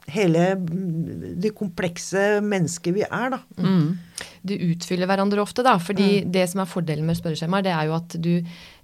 hele 0.08 0.46
mm, 0.56 1.36
det 1.44 1.52
komplekse 1.58 2.40
mennesket 2.40 2.96
vi 2.96 3.04
er, 3.04 3.36
da. 3.36 3.42
Du 4.48 4.54
utfyller 4.56 5.10
hverandre 5.10 5.44
ofte, 5.44 5.62
da. 5.66 5.76
fordi 5.82 6.24
det 6.24 6.46
som 6.50 6.64
er 6.64 6.72
fordelen 6.72 7.06
med 7.06 7.18
spørreskjemaer, 7.18 7.68
det 7.68 7.74
er 7.76 7.90
jo 7.90 7.96
at 7.98 8.16
du 8.16 8.32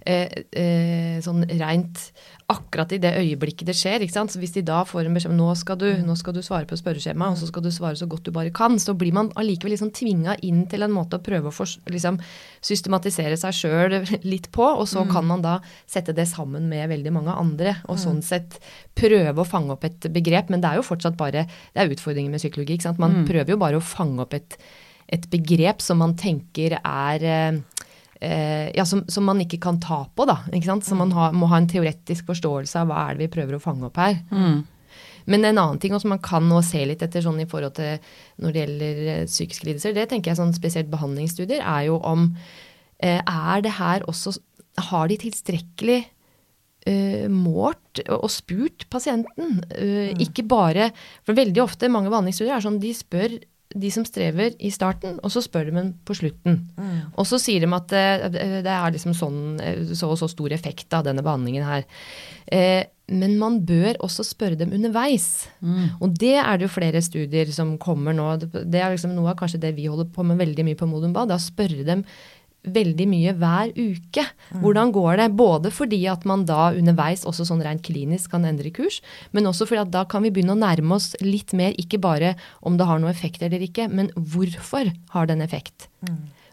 eh, 0.05 0.43
eh, 0.53 1.17
sånn 1.25 1.41
rent 1.57 2.05
akkurat 2.51 2.91
i 2.93 2.99
det 3.01 3.09
øyeblikket 3.17 3.65
det 3.65 3.73
skjer, 3.77 4.03
ikke 4.05 4.13
sant. 4.13 4.33
Så 4.33 4.39
hvis 4.41 4.53
de 4.53 4.61
da 4.65 4.83
får 4.85 5.07
en 5.07 5.15
beskjed 5.17 5.33
om 5.33 5.39
nå 5.39 5.47
skal 5.57 5.79
du, 5.81 5.87
nå 6.05 6.13
skal 6.19 6.35
du 6.35 6.43
svare 6.45 6.67
på 6.69 6.77
spørreskjemaet, 6.77 7.33
og 7.33 7.41
så 7.41 7.49
skal 7.49 7.65
du 7.65 7.71
svare 7.73 7.97
så 7.97 8.07
godt 8.09 8.27
du 8.27 8.31
bare 8.35 8.53
kan, 8.53 8.77
så 8.81 8.93
blir 8.97 9.15
man 9.17 9.31
allikevel 9.39 9.73
liksom 9.73 9.89
tvinga 9.95 10.37
inn 10.45 10.63
til 10.69 10.85
en 10.85 10.93
måte 10.93 11.17
å 11.17 11.23
prøve 11.25 11.49
å 11.49 11.55
for, 11.55 11.69
liksom, 11.89 12.19
systematisere 12.65 13.39
seg 13.41 13.57
sjøl 13.57 13.97
litt 14.31 14.51
på, 14.53 14.65
og 14.65 14.85
så 14.89 15.07
kan 15.09 15.25
man 15.25 15.41
da 15.45 15.57
sette 15.89 16.13
det 16.13 16.27
sammen 16.29 16.69
med 16.69 16.89
veldig 16.93 17.15
mange 17.17 17.33
andre, 17.33 17.79
og 17.89 18.01
sånn 18.01 18.21
sett 18.25 18.59
prøve 18.97 19.41
å 19.41 19.47
fange 19.47 19.73
opp 19.73 19.89
et 19.89 20.09
begrep. 20.13 20.53
Men 20.53 20.61
det 20.61 20.69
er 20.69 20.81
jo 20.81 20.85
fortsatt 20.85 21.17
bare 21.17 21.47
Det 21.49 21.81
er 21.81 21.91
utfordringer 21.91 22.31
med 22.31 22.41
psykologi, 22.41 22.77
ikke 22.77 22.91
sant. 22.91 23.01
Man 23.01 23.23
prøver 23.27 23.55
jo 23.55 23.61
bare 23.61 23.81
å 23.81 23.83
fange 23.83 24.21
opp 24.21 24.37
et 24.37 24.59
et 25.05 25.27
begrep 25.29 25.83
som 25.85 25.99
man 26.01 26.15
tenker 26.17 26.79
er 26.79 27.25
eh, 27.29 27.59
ja, 28.25 28.85
som, 28.87 29.03
som 29.11 29.25
man 29.27 29.41
ikke 29.43 29.59
kan 29.63 29.79
ta 29.83 30.03
på, 30.09 30.25
da. 30.29 30.39
Ikke 30.51 30.69
sant? 30.69 30.85
Så 30.87 30.97
man 30.97 31.11
ha, 31.15 31.31
må 31.35 31.49
ha 31.51 31.59
en 31.61 31.69
teoretisk 31.69 32.27
forståelse 32.29 32.81
av 32.81 32.89
hva 32.89 33.03
er 33.05 33.17
det 33.17 33.25
vi 33.25 33.33
prøver 33.37 33.57
å 33.57 33.63
fange 33.63 33.87
opp 33.87 33.99
her. 34.01 34.17
Men 35.29 35.45
en 35.45 35.57
annen 35.57 35.79
ting 35.81 35.95
også 35.95 36.09
man 36.09 36.21
kan 36.23 36.45
nå 36.47 36.61
se 36.65 36.83
litt 36.85 37.03
etter 37.05 37.23
sånn 37.25 37.41
i 37.41 37.47
forhold 37.49 37.75
til 37.79 37.97
når 38.41 38.53
det 38.53 38.63
gjelder 38.63 38.99
eh, 39.13 39.23
psykiske 39.29 39.69
lidelser, 39.69 39.95
det 39.97 40.07
tenker 40.11 40.31
jeg 40.31 40.39
sånn 40.41 40.53
spesielt 40.55 40.91
behandlingsstudier, 40.91 41.63
er 41.65 41.87
jo 41.89 41.99
om 42.05 42.27
eh, 43.01 43.21
Er 43.21 43.63
det 43.65 43.77
her 43.79 44.05
også 44.09 44.35
Har 44.91 45.09
de 45.09 45.17
tilstrekkelig 45.21 46.01
uh, 46.89 47.25
målt 47.31 48.03
og 48.05 48.29
spurt 48.29 48.85
pasienten? 48.91 49.61
Eh, 49.71 50.13
Ikke 50.21 50.45
bare 50.45 50.91
For 51.25 51.37
veldig 51.37 51.63
ofte, 51.63 51.89
mange 51.89 52.11
behandlingsstudier 52.13 52.57
er 52.57 52.65
sånn 52.65 52.81
de 52.83 52.93
spør 52.93 53.39
de 53.75 53.91
som 53.91 54.05
strever 54.07 54.55
i 54.63 54.71
starten, 54.71 55.19
og 55.19 55.31
så 55.33 55.43
spør 55.43 55.69
de 55.69 55.75
dem 55.75 55.93
på 56.07 56.15
slutten. 56.15 56.61
Og 57.19 57.27
så 57.27 57.39
sier 57.41 57.63
de 57.65 57.69
at 57.75 57.91
det, 57.91 58.41
det 58.65 58.71
er 58.71 58.95
liksom 58.95 59.15
sånn, 59.17 59.39
eh, 59.59 59.93
så 59.93 60.09
og 60.13 60.19
så 60.21 60.29
stor 60.31 60.55
effekt 60.55 60.93
av 60.95 61.05
denne 61.07 61.23
behandlingen 61.25 61.65
her. 61.67 61.87
Eh, 62.47 62.85
men 63.11 63.35
man 63.37 63.59
bør 63.67 63.99
også 64.05 64.23
spørre 64.25 64.57
dem 64.57 64.71
underveis. 64.73 65.47
Og 66.01 66.15
det 66.17 66.37
er 66.41 66.57
det 66.57 66.65
jo 66.65 66.73
flere 66.73 67.01
studier 67.05 67.51
som 67.53 67.75
kommer 67.77 68.15
nå. 68.17 68.31
Det 68.41 68.79
er 68.81 68.95
liksom 68.95 69.13
noe 69.13 69.29
av 69.33 69.37
kanskje 69.37 69.61
det 69.61 69.75
vi 69.77 69.85
holder 69.85 70.09
på 70.15 70.25
med 70.25 70.39
veldig 70.41 70.65
mye 70.65 70.79
på 70.79 70.87
Modum 70.89 71.13
Bad. 71.13 71.33
Å 71.35 71.37
spørre 71.41 71.85
dem 71.85 72.01
veldig 72.65 73.07
mye 73.09 73.33
hver 73.39 73.71
uke. 73.77 74.25
Hvordan 74.61 74.91
går 74.95 75.17
det? 75.21 75.27
Både 75.37 75.71
fordi 75.73 76.01
at 76.11 76.25
man 76.25 76.45
da 76.49 76.71
underveis 76.75 77.25
også 77.27 77.47
sånn 77.47 77.63
rent 77.65 77.83
klinisk 77.85 78.31
kan 78.33 78.45
endre 78.47 78.71
kurs, 78.73 79.01
men 79.31 79.49
også 79.49 79.67
fordi 79.69 79.83
at 79.83 79.93
da 79.93 80.05
kan 80.09 80.25
vi 80.25 80.31
begynne 80.33 80.55
å 80.55 80.61
nærme 80.61 80.95
oss 80.97 81.13
litt 81.21 81.53
mer, 81.57 81.75
ikke 81.81 81.99
bare 82.01 82.35
om 82.65 82.77
det 82.77 82.87
har 82.89 83.01
noen 83.01 83.13
effekt 83.13 83.43
eller 83.45 83.61
ikke, 83.65 83.89
men 83.91 84.11
hvorfor 84.15 84.93
har 85.15 85.27
det 85.27 85.37
en 85.37 85.45
effekt? 85.45 85.89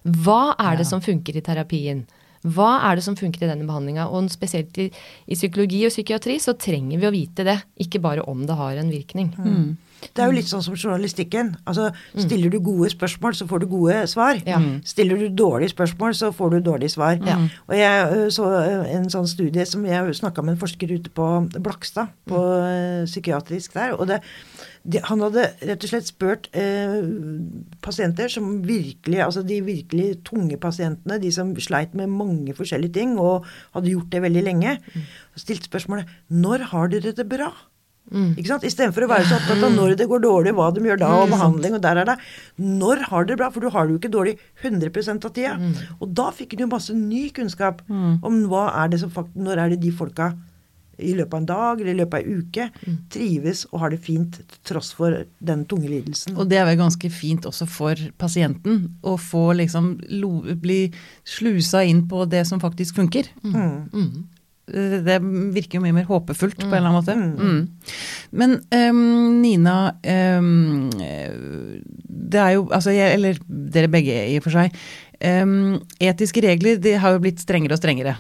Hva 0.03 0.57
er 0.59 0.81
det 0.81 0.89
som 0.89 1.03
funker 1.05 1.37
i 1.39 1.45
terapien? 1.45 2.05
Hva 2.43 2.81
er 2.89 2.99
det 2.99 3.05
som 3.07 3.15
funker 3.15 3.45
i 3.45 3.51
denne 3.53 3.69
behandlinga? 3.69 4.09
Og 4.11 4.27
spesielt 4.33 4.77
i, 4.83 4.89
i 5.31 5.39
psykologi 5.39 5.85
og 5.87 5.95
psykiatri 5.95 6.41
så 6.43 6.57
trenger 6.59 6.99
vi 6.99 7.07
å 7.07 7.15
vite 7.15 7.47
det, 7.47 7.61
ikke 7.85 8.03
bare 8.03 8.25
om 8.27 8.43
det 8.49 8.57
har 8.59 8.81
en 8.81 8.91
virkning. 8.91 9.31
Det 10.11 10.23
er 10.23 10.31
jo 10.31 10.37
litt 10.37 10.49
sånn 10.51 10.65
som 10.65 10.75
journalistikken. 10.77 11.55
Altså, 11.69 11.91
Stiller 12.19 12.53
du 12.53 12.59
gode 12.63 12.91
spørsmål, 12.93 13.37
så 13.39 13.47
får 13.51 13.63
du 13.63 13.69
gode 13.71 14.01
svar. 14.11 14.41
Ja. 14.49 14.59
Stiller 14.87 15.21
du 15.21 15.29
dårlige 15.39 15.73
spørsmål, 15.73 16.17
så 16.19 16.33
får 16.35 16.57
du 16.57 16.59
dårlige 16.67 16.95
svar. 16.97 17.21
Ja. 17.27 17.39
Og 17.69 17.77
jeg 17.79 18.33
så 18.35 18.49
en 18.97 19.09
sånn 19.13 19.31
studie 19.31 19.67
som 19.69 19.87
jeg 19.87 20.19
snakka 20.19 20.45
med 20.45 20.57
en 20.57 20.61
forsker 20.63 20.93
ute 20.93 21.13
på 21.15 21.29
Blakstad, 21.63 22.13
på 22.29 22.41
mm. 22.43 23.09
psykiatrisk 23.11 23.77
der. 23.79 23.95
og 23.97 24.09
det, 24.11 24.21
det, 24.83 25.05
Han 25.09 25.23
hadde 25.25 25.49
rett 25.63 25.87
og 25.87 25.93
slett 25.93 26.11
spurt 26.11 26.49
eh, 26.53 26.99
pasienter 27.85 28.33
som 28.33 28.55
virkelig, 28.67 29.21
altså 29.25 29.43
de 29.47 29.61
virkelig 29.65 30.23
tunge 30.29 30.59
pasientene, 30.61 31.21
de 31.23 31.33
som 31.33 31.55
sleit 31.57 31.95
med 31.99 32.11
mange 32.11 32.55
forskjellige 32.59 32.99
ting 32.99 33.19
og 33.21 33.47
hadde 33.77 33.95
gjort 33.95 34.11
det 34.13 34.23
veldig 34.27 34.47
lenge, 34.47 34.79
og 35.33 35.41
stilt 35.41 35.69
spørsmålet 35.71 36.09
Når 36.29 36.71
har 36.73 36.91
dere 36.93 37.15
det 37.17 37.29
bra? 37.29 37.53
Ikke 38.11 38.51
sant? 38.51 38.65
Istedenfor 38.67 39.07
å 39.07 39.11
være 39.13 39.25
så 39.29 39.39
opptatt 39.39 39.63
av 39.65 39.73
når 39.73 39.95
det 39.97 40.09
går 40.11 40.21
dårlig, 40.25 40.53
hva 40.59 40.69
de 40.75 40.83
gjør 40.85 41.01
da, 41.01 41.11
og 41.23 41.31
behandling, 41.33 41.77
og 41.79 41.83
der 41.85 42.03
er 42.03 42.09
det. 42.11 42.17
Når 42.61 43.07
har 43.09 43.29
dere 43.29 43.41
bra? 43.41 43.51
For 43.55 43.65
du 43.65 43.73
har 43.73 43.87
det 43.87 43.95
jo 43.95 44.01
ikke 44.03 44.13
dårlig 44.13 44.37
100% 44.63 45.29
av 45.29 45.33
tida. 45.37 45.57
Og 46.01 46.13
da 46.13 46.31
fikk 46.35 46.57
du 46.57 46.67
jo 46.67 46.73
masse 46.73 46.97
ny 46.97 47.29
kunnskap 47.35 47.85
om 47.89 48.43
hva 48.51 48.71
er 48.83 48.93
det 48.93 49.01
som 49.05 49.13
fakt 49.13 49.37
når 49.39 49.65
er 49.65 49.75
det 49.75 49.85
de 49.87 49.95
folka 49.97 50.33
i 51.03 51.15
løpet 51.17 51.35
av 51.35 51.41
en 51.41 51.47
dag 51.49 51.81
eller 51.81 51.95
i 51.95 51.99
løpet 52.03 52.19
av 52.19 52.29
en 52.29 52.43
uke 52.43 52.99
trives 53.13 53.65
og 53.71 53.81
har 53.83 53.95
det 53.95 54.01
fint 54.05 54.39
tross 54.69 54.93
for 54.97 55.25
den 55.41 55.65
tunge 55.71 55.89
lidelsen. 55.91 56.37
Og 56.37 56.51
det 56.51 56.61
er 56.61 56.69
vel 56.69 56.79
ganske 56.83 57.11
fint 57.11 57.49
også 57.49 57.67
for 57.71 58.05
pasienten 58.21 58.85
å 59.03 59.17
få 59.21 59.49
liksom 59.59 59.95
bli 60.63 60.83
slusa 61.25 61.83
inn 61.89 62.05
på 62.11 62.27
det 62.31 62.45
som 62.51 62.63
faktisk 62.63 63.01
funker. 63.01 63.33
Mm. 63.43 64.29
Det 64.73 65.19
virker 65.55 65.79
jo 65.79 65.85
mye 65.85 65.97
mer 65.97 66.09
håpefullt 66.09 66.63
på 66.63 66.71
en 66.71 66.79
eller 66.79 66.91
annen 66.91 66.99
måte. 66.99 67.17
Mm. 67.17 67.63
Men 68.41 68.57
um, 68.73 69.41
Nina, 69.43 69.77
eh, 70.03 70.49
det 72.33 72.41
er 72.41 72.55
jo 72.57 72.67
altså 72.73 72.95
jeg, 72.95 73.19
Eller 73.19 73.41
dere 73.47 73.93
begge 73.93 74.17
i 74.33 74.39
og 74.41 74.47
for 74.47 74.57
seg. 74.57 74.77
Um, 75.23 75.79
etiske 76.03 76.43
regler 76.43 76.81
de 76.83 76.97
har 76.99 77.15
jo 77.15 77.23
blitt 77.23 77.43
strengere 77.43 77.77
og 77.77 77.83
strengere. 77.83 78.17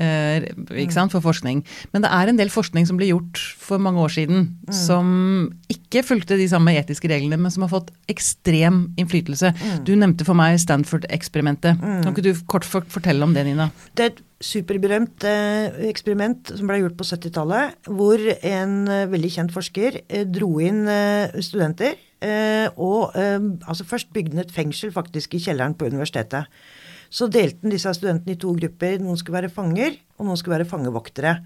Eh, 0.00 0.46
ikke 0.84 0.96
sant, 0.96 1.14
for 1.14 1.24
forskning. 1.24 1.64
Men 1.92 2.04
det 2.04 2.12
er 2.14 2.30
en 2.30 2.38
del 2.40 2.52
forskning 2.52 2.86
som 2.88 3.00
ble 3.00 3.10
gjort 3.10 3.40
for 3.60 3.82
mange 3.82 4.02
år 4.02 4.14
siden, 4.14 4.46
som 4.74 5.10
ikke 5.72 6.04
fulgte 6.06 6.38
de 6.38 6.48
samme 6.50 6.74
etiske 6.78 7.10
reglene, 7.10 7.40
men 7.40 7.52
som 7.54 7.66
har 7.66 7.72
fått 7.72 7.92
ekstrem 8.10 8.86
innflytelse. 9.00 9.52
Du 9.86 9.94
nevnte 9.98 10.26
for 10.28 10.38
meg 10.38 10.58
Stanford-eksperimentet. 10.62 11.82
Kan 11.82 12.14
ikke 12.14 12.30
du 12.30 12.32
kort 12.50 12.66
fortelle 12.68 13.24
om 13.26 13.36
det, 13.36 13.46
Nina? 13.48 13.70
Det 13.98 14.06
er 14.06 14.14
et 14.14 14.24
superberømt 14.44 15.24
eh, 15.26 15.78
eksperiment 15.88 16.52
som 16.54 16.68
ble 16.70 16.82
gjort 16.82 16.98
på 16.98 17.06
70-tallet, 17.08 17.78
hvor 17.90 18.22
en 18.22 18.76
eh, 18.86 19.06
veldig 19.10 19.30
kjent 19.34 19.54
forsker 19.54 20.02
dro 20.30 20.52
inn 20.62 20.84
studenter. 21.42 21.98
Eh, 22.18 22.66
og 22.74 23.14
altså 23.14 23.86
først 23.86 24.12
bygde 24.14 24.34
han 24.34 24.42
et 24.42 24.54
fengsel 24.54 24.90
faktisk 24.94 25.36
i 25.36 25.42
kjelleren 25.42 25.76
på 25.78 25.90
universitetet. 25.90 26.50
Så 27.10 27.30
delte 27.32 27.64
han 27.64 27.72
disse 27.72 27.94
studentene 27.96 28.36
i 28.36 28.40
to 28.40 28.52
grupper. 28.56 28.98
Noen 29.02 29.18
skulle 29.20 29.40
være 29.40 29.52
fanger, 29.52 29.96
og 30.18 30.28
noen 30.28 30.40
skulle 30.40 30.58
være 30.58 30.68
fangevoktere. 30.68 31.38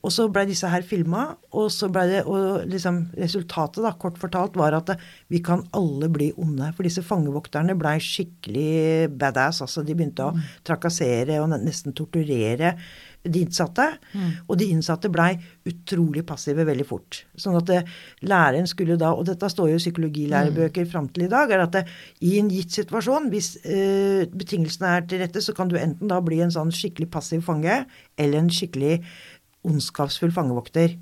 Og 0.00 0.12
så 0.14 0.24
blei 0.32 0.46
disse 0.48 0.68
her 0.70 0.84
filma, 0.86 1.26
og 1.52 1.66
så 1.74 1.90
det, 1.92 2.22
og 2.24 2.62
liksom 2.70 3.02
resultatet, 3.20 3.82
da, 3.84 3.92
kort 4.00 4.16
fortalt, 4.20 4.56
var 4.56 4.72
at 4.78 4.94
vi 5.28 5.42
kan 5.44 5.66
alle 5.76 6.08
bli 6.08 6.30
onde. 6.40 6.70
For 6.72 6.88
disse 6.88 7.04
fangevokterne 7.04 7.76
blei 7.76 7.98
skikkelig 8.00 9.10
badass. 9.20 9.60
Altså 9.66 9.84
de 9.84 9.96
begynte 9.98 10.30
å 10.30 10.32
trakassere 10.64 11.36
og 11.42 11.52
nesten 11.52 11.92
torturere 11.96 12.78
de 13.24 13.42
innsatte. 13.44 13.86
Og 14.48 14.56
de 14.60 14.70
innsatte 14.72 15.10
blei 15.12 15.34
utrolig 15.68 16.22
passive 16.26 16.64
veldig 16.68 16.86
fort. 16.88 17.22
Sånn 17.40 17.58
at 17.58 17.66
det, 17.68 17.80
læreren 18.24 18.68
skulle 18.70 18.96
da, 19.00 19.12
og 19.12 19.26
dette 19.28 19.50
står 19.52 19.72
jo 19.72 19.80
i 19.80 19.82
psykologilærebøker 19.82 20.88
fram 20.90 21.10
til 21.12 21.26
i 21.26 21.32
dag, 21.32 21.52
er 21.52 21.66
at 21.66 21.76
det, 21.76 21.84
i 22.24 22.36
en 22.40 22.48
gitt 22.52 22.78
situasjon, 22.78 23.28
hvis 23.32 23.52
eh, 23.64 24.24
betingelsene 24.30 24.96
er 24.96 25.06
til 25.10 25.22
rette, 25.24 25.44
så 25.44 25.56
kan 25.56 25.70
du 25.70 25.76
enten 25.80 26.10
da 26.10 26.22
bli 26.24 26.40
en 26.44 26.54
sånn 26.54 26.72
skikkelig 26.74 27.10
passiv 27.12 27.44
fange, 27.46 27.82
eller 28.20 28.40
en 28.40 28.52
skikkelig 28.52 28.98
ondskapsfull 29.68 30.32
fangevokter. 30.32 30.96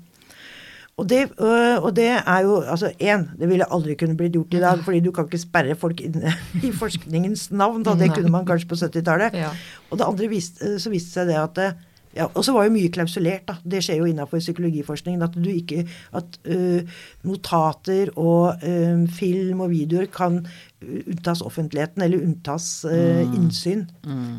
Og 0.99 1.05
det, 1.07 1.19
øh, 1.39 1.77
og 1.79 1.95
det 1.95 2.09
er 2.11 2.39
jo 2.43 2.59
altså 2.59 2.91
én, 2.99 3.29
det 3.39 3.47
ville 3.47 3.67
aldri 3.71 3.95
kunne 3.95 4.17
blitt 4.19 4.33
gjort 4.35 4.53
i 4.53 4.59
dag, 4.59 4.81
fordi 4.83 4.99
du 4.99 5.13
kan 5.15 5.29
ikke 5.29 5.39
sperre 5.39 5.75
folk 5.79 6.01
inne 6.03 6.33
i 6.67 6.71
forskningens 6.75 7.51
navn. 7.51 7.85
Da. 7.87 7.95
Det 7.95 8.11
kunne 8.11 8.31
man 8.33 8.47
kanskje 8.47 8.67
på 8.67 8.75
70-tallet. 8.75 9.37
Ja. 9.39 9.53
Og 9.89 10.01
det 10.01 10.07
andre 10.07 10.27
viste, 10.27 10.75
så 10.79 10.91
viste 10.91 11.21
seg 11.21 11.31
det 11.31 11.37
at 11.39 11.55
det, 11.55 11.69
ja, 12.15 12.25
Og 12.33 12.41
så 12.45 12.53
var 12.55 12.65
jo 12.65 12.73
mye 12.73 12.89
klausulert, 12.93 13.45
da. 13.47 13.55
Det 13.61 13.83
skjer 13.85 14.01
jo 14.01 14.07
innafor 14.09 14.41
psykologiforskningen. 14.41 15.21
At 15.21 15.37
du 15.37 15.49
ikke 15.51 15.85
At 16.17 16.39
uh, 16.49 16.81
notater 17.27 18.09
og 18.17 18.63
uh, 18.63 19.03
film 19.13 19.61
og 19.65 19.73
videoer 19.73 20.09
kan 20.13 20.41
unntas 20.79 21.43
offentligheten, 21.45 22.01
eller 22.01 22.23
unntas 22.23 22.85
uh, 22.87 23.21
innsyn 23.35 23.83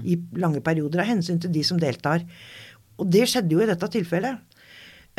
i 0.08 0.16
lange 0.40 0.62
perioder 0.64 1.02
av 1.02 1.10
hensyn 1.10 1.40
til 1.42 1.52
de 1.52 1.64
som 1.66 1.78
deltar. 1.78 2.24
Og 3.00 3.08
det 3.12 3.26
skjedde 3.28 3.54
jo 3.54 3.60
i 3.60 3.68
dette 3.68 3.90
tilfellet. 3.92 4.40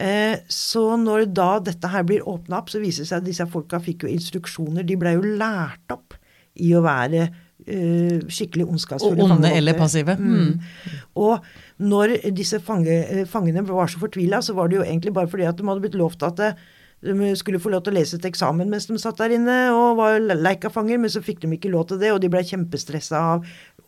Eh, 0.01 0.39
så 0.49 0.95
når 0.97 1.27
da 1.35 1.51
dette 1.61 1.89
her 1.91 2.05
blir 2.07 2.25
åpna 2.27 2.61
opp, 2.61 2.71
så 2.73 2.81
viser 2.81 3.03
det 3.03 3.11
seg 3.11 3.21
at 3.21 3.27
disse 3.27 3.47
folka 3.51 3.81
fikk 3.83 4.07
jo 4.07 4.11
instruksjoner. 4.11 4.85
De 4.87 4.97
ble 4.97 5.13
jo 5.17 5.35
lært 5.37 5.93
opp 5.93 6.17
i 6.61 6.73
å 6.75 6.83
være 6.85 7.29
skikkelig 7.61 8.31
skikkelig 8.33 8.63
Og 8.65 8.71
ondskapsfulle 8.73 9.25
onde 9.35 9.51
eller 9.53 9.75
passive. 9.77 10.15
Mm. 10.17 10.55
Og 11.21 11.43
når 11.82 12.13
disse 12.38 12.60
fange, 12.62 12.91
eh, 12.91 13.26
fangene 13.30 13.63
var 13.65 13.89
så 13.89 14.02
fortvila, 14.02 14.41
så 14.41 14.54
var 14.58 14.70
det 14.70 14.80
jo 14.80 14.86
egentlig 14.86 15.13
bare 15.15 15.30
fordi 15.30 15.48
at 15.50 15.58
de 15.58 15.65
hadde 15.67 15.84
blitt 15.84 15.98
lovt 15.98 16.24
at 16.28 16.39
eh, 16.46 16.60
de 17.02 17.32
skulle 17.38 17.62
få 17.62 17.72
lov 17.74 17.82
til 17.86 17.96
å 17.96 17.98
lese 17.98 18.20
til 18.20 18.30
eksamen 18.30 18.70
mens 18.70 18.86
de 18.86 18.98
satt 19.02 19.17
der 19.17 19.34
inne 19.34 19.56
og 19.74 19.98
var 19.98 20.20
leikafanger, 20.22 21.02
men 21.02 21.10
så 21.10 21.24
fikk 21.26 21.41
de 21.41 21.50
ikke 21.58 21.72
lov 21.74 21.88
til 21.89 22.02
det, 22.02 22.12
og 22.13 22.22
de 22.22 22.30
ble 22.30 22.44
kjempestressa 22.46 23.24
av 23.34 23.48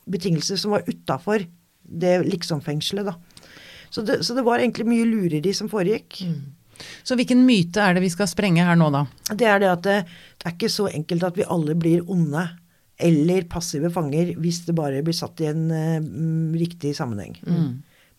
betingelser 0.10 0.58
som 0.60 0.74
var 0.74 0.88
utafor 0.90 1.46
det 1.84 2.16
liksom-fengselet, 2.26 3.12
da. 3.12 3.52
Så 3.94 4.02
det, 4.02 4.24
så 4.26 4.34
det 4.34 4.46
var 4.48 4.58
egentlig 4.58 4.88
mye 4.90 5.06
lureri 5.06 5.54
som 5.54 5.70
foregikk. 5.70 6.24
Så 7.06 7.14
hvilken 7.20 7.44
myte 7.46 7.84
er 7.84 7.94
det 7.94 8.02
vi 8.02 8.10
skal 8.10 8.26
sprenge 8.32 8.66
her 8.66 8.80
nå, 8.80 8.88
da? 8.90 9.04
Det 9.30 9.46
er 9.46 9.62
det 9.62 9.70
at 9.70 9.84
det, 9.86 9.98
det 10.42 10.50
er 10.50 10.56
ikke 10.56 10.72
så 10.74 10.88
enkelt 10.90 11.28
at 11.28 11.38
vi 11.38 11.46
alle 11.46 11.76
blir 11.78 12.02
onde 12.10 12.48
eller 12.98 13.48
passive 13.50 13.90
fanger 13.92 14.36
hvis 14.38 14.64
det 14.68 14.76
bare 14.78 15.02
blir 15.06 15.16
satt 15.18 15.42
i 15.42 15.50
en 15.50 15.66
mm, 15.72 16.54
riktig 16.60 16.96
sammenheng. 16.96 17.38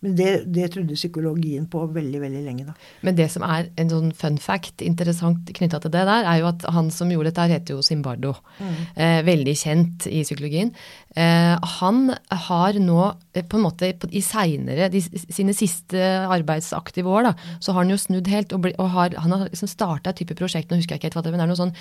Men 0.05 0.17
det, 0.19 0.31
det 0.53 0.69
trodde 0.75 0.99
psykologien 0.99 1.65
på 1.71 1.81
veldig, 1.95 2.21
veldig 2.21 2.43
lenge, 2.45 2.67
da. 2.69 2.75
Men 3.07 3.17
det 3.17 3.31
som 3.33 3.45
er 3.47 3.71
en 3.81 3.93
sånn 3.93 4.11
fun 4.17 4.37
fact 4.43 4.85
interessant 4.85 5.49
knytta 5.57 5.81
til 5.81 5.95
det 5.95 6.05
der, 6.05 6.29
er 6.29 6.43
jo 6.43 6.51
at 6.51 6.67
han 6.77 6.91
som 6.93 7.13
gjorde 7.13 7.31
dette, 7.31 7.47
her 7.47 7.57
heter 7.57 7.79
jo 7.79 7.85
Zimbardo. 7.85 8.35
Eh, 8.61 9.23
veldig 9.25 9.55
kjent 9.57 10.09
i 10.11 10.21
psykologien. 10.27 10.75
Eh, 11.17 11.55
han 11.79 12.13
har 12.45 12.79
nå 12.83 13.01
eh, 13.33 13.45
på 13.47 13.57
en 13.57 13.65
måte 13.65 13.93
i 14.13 14.23
seinere, 14.25 14.91
sine 14.93 15.57
siste 15.57 16.05
arbeidsaktive 16.29 17.09
år, 17.09 17.31
da, 17.31 17.59
så 17.65 17.73
har 17.73 17.85
han 17.85 17.95
jo 17.95 18.01
snudd 18.01 18.29
helt 18.33 18.53
og, 18.53 18.65
bli, 18.67 18.77
og 18.83 18.93
har, 18.97 19.17
han 19.25 19.37
har 19.37 19.49
liksom 19.49 19.71
starta 19.71 20.13
et 20.13 20.21
type 20.21 20.37
prosjekt, 20.39 20.69
nå 20.69 20.83
husker 20.83 20.99
jeg 20.99 21.03
ikke 21.03 21.13
helt 21.13 21.21
hva 21.21 21.25
det 21.25 21.33
er, 21.33 21.37
men 21.37 21.45
det 21.45 21.49
er 21.49 21.55
noe 21.55 21.63
sånn 21.65 21.77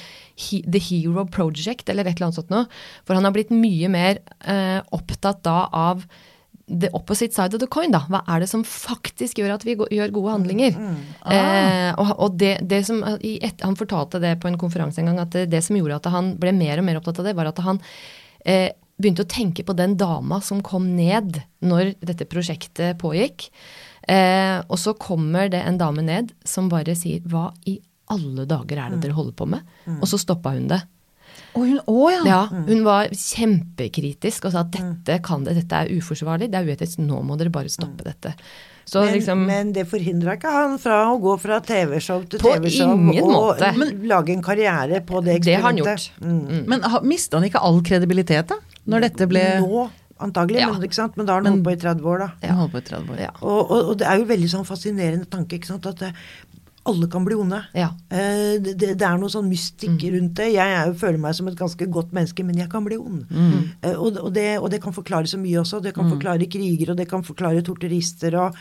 he, 0.48 0.64
The 0.64 0.82
Hero 0.88 1.28
Project 1.28 1.92
eller 1.92 2.08
et 2.08 2.16
eller 2.16 2.30
annet 2.30 2.40
sånt 2.40 2.54
noe. 2.54 2.68
For 3.04 3.20
han 3.20 3.28
har 3.28 3.36
blitt 3.36 3.52
mye 3.54 3.92
mer 3.92 4.24
eh, 4.48 4.80
opptatt 4.96 5.44
da 5.44 5.66
av 5.68 6.08
the 6.67 6.89
opposite 6.93 7.34
side 7.34 7.54
of 7.54 7.60
the 7.60 7.67
coin, 7.67 7.91
da. 7.91 8.04
Hva 8.10 8.21
er 8.32 8.43
det 8.43 8.49
som 8.52 8.63
faktisk 8.67 9.41
gjør 9.41 9.58
at 9.58 9.65
vi 9.67 9.76
gjør 9.76 10.13
gode 10.15 10.36
handlinger? 10.38 10.78
Eh, 11.28 11.89
og 11.99 12.13
og 12.23 12.38
det, 12.39 12.56
det 12.69 12.84
som, 12.88 13.02
et, 13.04 13.62
Han 13.62 13.76
fortalte 13.80 14.21
det 14.23 14.38
på 14.39 14.47
en 14.47 14.60
konferanse 14.60 15.02
en 15.02 15.12
gang, 15.12 15.19
at 15.26 15.36
det, 15.36 15.49
det 15.52 15.63
som 15.65 15.78
gjorde 15.78 15.99
at 15.99 16.12
han 16.13 16.34
ble 16.39 16.56
mer 16.56 16.80
og 16.80 16.88
mer 16.88 17.02
opptatt 17.02 17.19
av 17.19 17.28
det, 17.28 17.36
var 17.36 17.52
at 17.52 17.60
han 17.65 17.82
eh, 18.45 18.71
begynte 18.95 19.26
å 19.26 19.30
tenke 19.30 19.65
på 19.67 19.76
den 19.76 19.97
dama 19.99 20.39
som 20.41 20.62
kom 20.63 20.88
ned 20.95 21.41
når 21.65 21.95
dette 21.99 22.30
prosjektet 22.30 22.99
pågikk. 23.02 23.49
Eh, 24.08 24.60
og 24.67 24.80
så 24.80 24.95
kommer 24.99 25.52
det 25.52 25.63
en 25.63 25.80
dame 25.80 26.04
ned 26.06 26.32
som 26.47 26.69
bare 26.71 26.95
sier 26.95 27.19
'hva 27.23 27.52
i 27.67 27.80
alle 28.12 28.45
dager 28.45 28.78
er 28.78 28.89
det 28.91 29.02
dere 29.02 29.15
holder 29.17 29.34
på 29.34 29.47
med?' 29.47 29.63
Og 29.99 30.08
så 30.08 30.19
stoppa 30.19 30.52
hun 30.56 30.67
det. 30.67 30.82
Å, 31.54 31.62
hun, 31.62 31.80
å 31.86 32.10
ja. 32.10 32.22
Ja, 32.26 32.42
hun 32.50 32.84
var 32.86 33.12
kjempekritisk 33.13 34.48
og 34.48 34.54
sa 34.56 34.63
at 34.66 34.74
dette, 34.74 35.20
kan 35.26 35.44
det, 35.46 35.56
dette 35.62 35.82
er 35.84 35.92
uforsvarlig, 35.98 36.50
det 36.54 36.60
er 36.62 36.70
uetisk, 36.70 37.02
nå 37.04 37.20
må 37.26 37.38
dere 37.39 37.54
bare 37.54 37.70
stoppe 37.72 38.06
dette. 38.08 38.34
Så 38.89 39.00
Men, 39.06 39.13
liksom 39.16 39.44
men 39.48 39.70
det 39.76 39.86
forhindra 39.88 40.34
ikke 40.36 40.52
han 40.52 40.74
fra 40.82 40.98
å 41.13 41.16
gå 41.24 41.38
fra 41.39 41.62
TV-show 41.63 42.26
til 42.28 42.42
TV-show 42.44 42.92
og 42.92 43.30
måte. 43.32 43.70
men, 43.80 43.94
lage 44.12 44.34
en 44.34 44.44
karriere 44.44 45.00
på 45.08 45.22
det 45.24 45.38
eksperimentet. 45.38 45.46
Det 45.48 45.62
har 45.62 45.70
han 45.70 45.80
gjort. 45.80 46.10
Mm. 46.20 46.63
Men 46.68 47.08
mista 47.08 47.39
han 47.39 47.48
ikke 47.48 47.62
all 47.63 47.80
kredibilitet, 47.86 48.52
da? 48.52 48.58
Når 48.92 49.06
dette 49.08 49.28
ble 49.32 49.44
Nå, 49.63 49.86
antagelig, 50.20 50.60
Ja. 50.66 50.72
men, 50.74 50.84
ikke 50.84 51.00
sant? 51.00 51.16
men 51.16 51.26
da 51.30 51.38
har 51.38 51.44
han 51.46 51.54
holdt 51.54 51.63
på 51.70 51.72
i 51.72 51.80
30 51.80 52.10
år, 52.12 52.26
da. 52.26 52.32
Ja. 52.44 52.68
på 52.68 52.82
i 52.82 52.88
30 52.89 53.13
år. 53.16 53.22
Ja. 53.24 53.32
Og, 53.42 53.72
og, 53.72 53.89
og 53.94 53.98
det 54.02 54.08
er 54.10 54.20
jo 54.20 54.28
veldig 54.34 54.50
sånn 54.52 54.68
fascinerende 54.68 55.30
tanke, 55.32 55.62
ikke 55.62 55.72
sant, 55.72 55.88
at 55.88 56.02
eh, 56.10 56.12
alle 56.84 57.08
kan 57.08 57.24
bli 57.26 57.36
onde. 57.39 57.62
Ja. 57.78 57.91
Eh, 58.12 58.60
det, 58.60 58.76
det, 58.82 59.06
er 59.08 59.19
noe 59.19 59.32
sånn 59.32 59.48
mystikk 59.48 60.04
rundt 60.13 60.36
det. 60.39 60.50
Jeg 60.52 60.74
jeg, 60.74 60.96
føler 61.00 61.22
meg 61.22 61.38
som 61.38 61.48
et 61.48 61.60
ganske 61.60 61.88
godt 61.96 62.12
menneske, 62.15 62.43
men 62.43 62.60
jeg 62.60 62.69
kan 62.72 62.84
bli 62.84 62.98
ond. 63.00 63.24
Eh, 63.32 63.96
og, 63.96 64.19
og, 64.19 64.32
det, 64.36 64.50
og 64.60 64.69
det 64.74 64.82
kan 64.84 64.96
forklare 64.96 65.30
så 65.30 65.39
mye 65.39 65.62
også. 65.62 65.80
Det 65.84 65.96
kan 65.96 66.12
forklare 66.12 66.50
kriger, 66.52 66.91
og 66.91 67.00
det 67.00 67.08
kan 67.12 67.24
forklare 67.24 67.63
torturister. 67.65 68.36
Og, 68.41 68.60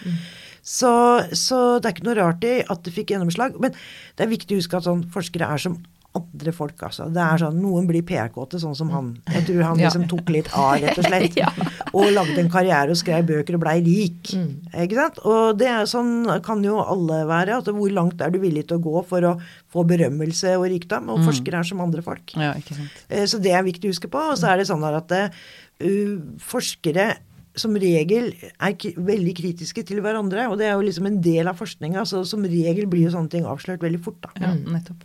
så, 0.63 0.93
så 1.35 1.63
det 1.83 1.91
er 1.91 1.97
ikke 1.97 2.07
noe 2.07 2.19
rart 2.21 2.47
i 2.47 2.61
at 2.63 2.87
det 2.87 2.95
fikk 2.95 3.15
gjennomslag. 3.17 3.59
Men 3.63 3.75
det 3.75 4.27
er 4.27 4.31
viktig 4.31 4.55
å 4.55 4.63
huske 4.63 4.79
at 4.79 4.87
sånn, 4.87 5.03
forskere 5.13 5.51
er 5.51 5.67
som 5.67 5.81
andre 6.19 6.53
folk, 6.53 6.77
altså. 6.85 7.07
Det 7.13 7.21
er 7.25 7.41
sånn, 7.41 7.57
Noen 7.63 7.87
blir 7.89 8.03
PR-kåte, 8.05 8.59
sånn 8.61 8.75
som 8.77 8.91
han. 8.93 9.07
Jeg 9.33 9.47
tror 9.49 9.63
han 9.65 9.79
liksom 9.81 10.05
tok 10.11 10.29
litt 10.35 10.51
av, 10.53 10.75
rett 10.83 10.99
og 11.01 11.07
slett. 11.07 11.39
Og 11.97 12.09
lagde 12.13 12.39
en 12.41 12.51
karriere 12.53 12.93
og 12.95 12.97
skrev 12.97 13.27
bøker 13.29 13.57
og 13.59 13.61
blei 13.65 13.75
rik. 13.85 14.31
Ikke 14.33 14.97
sant? 14.97 15.19
Og 15.29 15.59
det 15.61 15.67
er 15.69 15.89
sånn 15.89 16.25
kan 16.45 16.63
jo 16.65 16.79
alle 16.81 17.19
være. 17.29 17.59
Altså, 17.59 17.75
hvor 17.77 17.93
langt 17.93 18.21
er 18.25 18.33
du 18.33 18.39
villig 18.41 18.63
til 18.71 18.79
å 18.79 18.85
gå 18.85 19.03
for 19.09 19.27
å 19.29 19.35
få 19.73 19.85
berømmelse 19.89 20.55
og 20.57 20.69
rikdom? 20.73 21.11
Og 21.13 21.21
forskere 21.29 21.61
er 21.61 21.69
som 21.69 21.83
andre 21.85 22.05
folk. 22.07 22.33
Ja, 22.37 22.55
ikke 22.57 22.79
sant. 22.79 23.03
Eh, 23.13 23.27
Så 23.29 23.41
det 23.45 23.53
er 23.53 23.67
viktig 23.67 23.91
å 23.91 23.93
huske 23.93 24.09
på. 24.09 24.23
Og 24.33 24.41
så 24.41 24.49
er 24.53 24.63
det 24.63 24.69
sånn 24.71 24.85
at 24.89 25.13
uh, 25.13 25.45
forskere 26.41 27.11
som 27.59 27.75
regel 27.77 28.31
er 28.33 28.73
k 28.81 28.95
veldig 28.97 29.33
kritiske 29.37 29.83
til 29.89 30.01
hverandre. 30.05 30.47
Og 30.49 30.57
det 30.61 30.69
er 30.71 30.77
jo 30.79 30.85
liksom 30.87 31.09
en 31.09 31.19
del 31.25 31.51
av 31.51 31.59
forskninga, 31.59 32.05
så 32.09 32.23
som 32.29 32.45
regel 32.49 32.87
blir 32.91 33.07
jo 33.07 33.13
sånne 33.13 33.33
ting 33.33 33.45
avslørt 33.49 33.83
veldig 33.85 34.01
fort. 34.05 34.21
da. 34.25 34.31
Ja, 34.41 34.53
nettopp. 34.55 35.03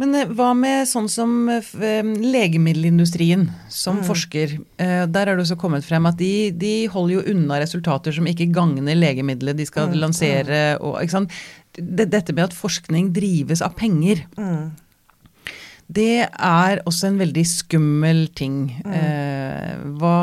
Men 0.00 0.14
eh, 0.18 0.26
hva 0.36 0.50
med 0.56 0.88
sånn 0.90 1.08
som 1.12 1.48
eh, 1.48 1.70
legemiddelindustrien 2.04 3.48
som 3.72 4.02
forsker? 4.06 4.58
Eh, 4.76 5.06
Der 5.08 5.30
er 5.32 5.36
det 5.36 5.46
også 5.46 5.58
kommet 5.60 5.86
frem 5.88 6.06
at 6.10 6.18
de, 6.20 6.50
de 6.52 6.74
holder 6.92 7.16
jo 7.18 7.24
unna 7.34 7.60
resultater 7.62 8.12
som 8.12 8.28
ikke 8.28 8.50
gagner 8.52 8.98
legemiddelet 8.98 9.56
de 9.56 9.66
skal 9.68 9.96
lansere. 9.96 10.76
Og, 10.80 10.98
ikke 11.00 11.16
sant? 11.16 11.40
Dette 11.80 12.34
med 12.34 12.48
at 12.50 12.56
forskning 12.56 13.12
drives 13.16 13.62
av 13.64 13.76
penger. 13.78 14.26
Det 15.90 16.22
er 16.22 16.80
også 16.86 17.08
en 17.10 17.18
veldig 17.18 17.42
skummel 17.50 18.28
ting. 18.38 18.62
Eh, 18.86 19.72
hva, 19.98 20.16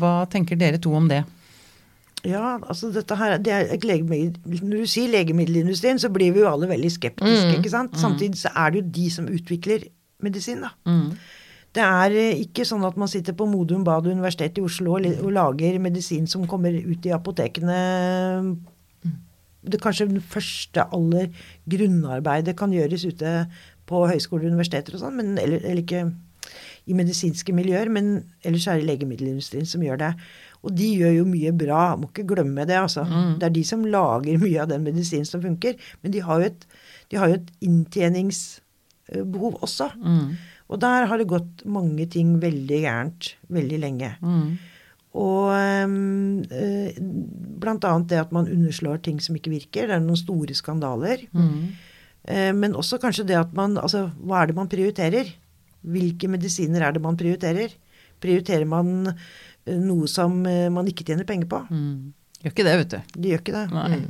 hva 0.00 0.14
tenker 0.28 0.58
dere 0.60 0.80
to 0.82 0.92
om 0.98 1.08
det? 1.08 1.22
Ja, 2.26 2.58
altså 2.58 2.90
dette 2.92 3.14
her, 3.16 3.36
det 3.38 3.52
er 3.54 3.76
Når 3.78 4.82
du 4.82 4.86
sier 4.90 5.08
legemiddelindustrien, 5.12 5.98
så 5.98 6.10
blir 6.10 6.32
vi 6.34 6.42
jo 6.42 6.50
alle 6.50 6.68
veldig 6.68 6.90
skeptiske. 6.92 7.56
ikke 7.56 7.70
sant? 7.70 7.96
Samtidig 7.96 8.40
så 8.42 8.50
er 8.54 8.70
det 8.70 8.82
jo 8.82 8.88
de 8.96 9.10
som 9.10 9.28
utvikler 9.28 9.86
medisin. 10.20 10.60
da. 10.60 10.74
Det 11.74 11.84
er 11.84 12.16
eh, 12.16 12.40
ikke 12.42 12.64
sånn 12.66 12.84
at 12.88 12.96
man 12.98 13.10
sitter 13.10 13.36
på 13.36 13.46
Modum 13.46 13.84
Bad 13.84 14.08
universitet 14.08 14.58
i 14.58 14.64
Oslo 14.64 14.96
og, 14.96 15.06
og 15.06 15.32
lager 15.32 15.78
medisin 15.78 16.26
som 16.26 16.46
kommer 16.48 16.72
ut 16.74 17.06
i 17.06 17.12
apotekene. 17.14 17.78
Det 19.68 19.80
kanskje 19.82 20.08
første 20.20 20.86
aller 20.94 21.28
grunnarbeidet 21.68 22.56
kan 22.56 22.72
gjøres 22.72 23.04
ute 23.04 23.34
på 23.88 24.04
høyskoler 24.08 24.46
og 24.46 24.54
universiteter 24.54 24.96
og 24.96 25.02
sånn, 25.02 25.16
men 25.18 25.38
eller, 25.40 25.62
eller 25.64 25.82
ikke 25.82 26.06
i 26.88 26.94
medisinske 26.96 27.52
miljøer, 27.52 27.90
men 27.92 28.22
ellers 28.46 28.66
er 28.70 28.80
det 28.80 28.88
legemiddelindustrien 28.88 29.66
som 29.68 29.82
gjør 29.84 29.98
det. 30.00 30.12
Og 30.64 30.72
de 30.74 30.86
gjør 30.98 31.12
jo 31.18 31.26
mye 31.28 31.52
bra, 31.54 31.82
må 32.00 32.08
ikke 32.08 32.24
glemme 32.32 32.64
det, 32.68 32.78
altså. 32.80 33.04
Det 33.38 33.46
er 33.48 33.52
de 33.54 33.64
som 33.68 33.84
lager 33.84 34.38
mye 34.44 34.62
av 34.62 34.70
den 34.72 34.86
medisinen 34.86 35.28
som 35.28 35.42
funker. 35.44 35.76
Men 36.02 36.14
de 36.14 36.22
har 36.24 36.40
jo 36.40 36.48
et, 36.48 36.64
de 37.12 37.20
har 37.20 37.28
jo 37.28 37.36
et 37.40 37.50
inntjeningsbehov 37.68 39.60
også. 39.66 39.90
Og 40.68 40.80
der 40.80 41.06
har 41.08 41.20
det 41.20 41.28
gått 41.30 41.62
mange 41.64 42.06
ting 42.12 42.34
veldig 42.42 42.80
gærent 42.82 43.30
veldig 43.48 43.78
lenge. 43.84 44.10
Og 45.18 45.52
øhm, 45.56 46.44
øh, 46.52 46.90
blant 47.60 47.84
annet 47.88 48.10
det 48.10 48.18
at 48.20 48.32
man 48.32 48.48
underslår 48.48 49.00
ting 49.02 49.20
som 49.22 49.36
ikke 49.36 49.50
virker. 49.50 49.86
Det 49.88 49.96
er 49.96 50.00
noen 50.04 50.16
store 50.20 50.54
skandaler. 50.54 51.24
Eh, 51.32 51.86
men 52.52 52.76
også 52.76 52.98
kanskje 53.00 53.24
det 53.28 53.38
at 53.38 53.52
man 53.56 53.78
Altså, 53.80 54.08
hva 54.20 54.42
er 54.42 54.50
det 54.50 54.56
man 54.58 54.68
prioriterer? 54.68 55.30
Hvilke 55.88 56.28
medisiner 56.30 56.84
er 56.84 56.96
det 56.96 57.02
man 57.02 57.16
prioriterer? 57.18 57.74
Prioriterer 58.22 58.66
man 58.68 59.12
eh, 59.12 59.76
noe 59.78 60.08
som 60.10 60.40
eh, 60.48 60.66
man 60.74 60.88
ikke 60.90 61.06
tjener 61.06 61.28
penger 61.28 61.50
på? 61.50 61.62
Gjør 62.42 62.54
ikke 62.54 62.66
det, 62.66 62.78
vet 62.82 62.94
du. 62.94 62.98
De 63.18 63.32
gjør 63.32 63.44
ikke 63.44 63.54
det. 63.56 63.66
Nei. 63.74 64.00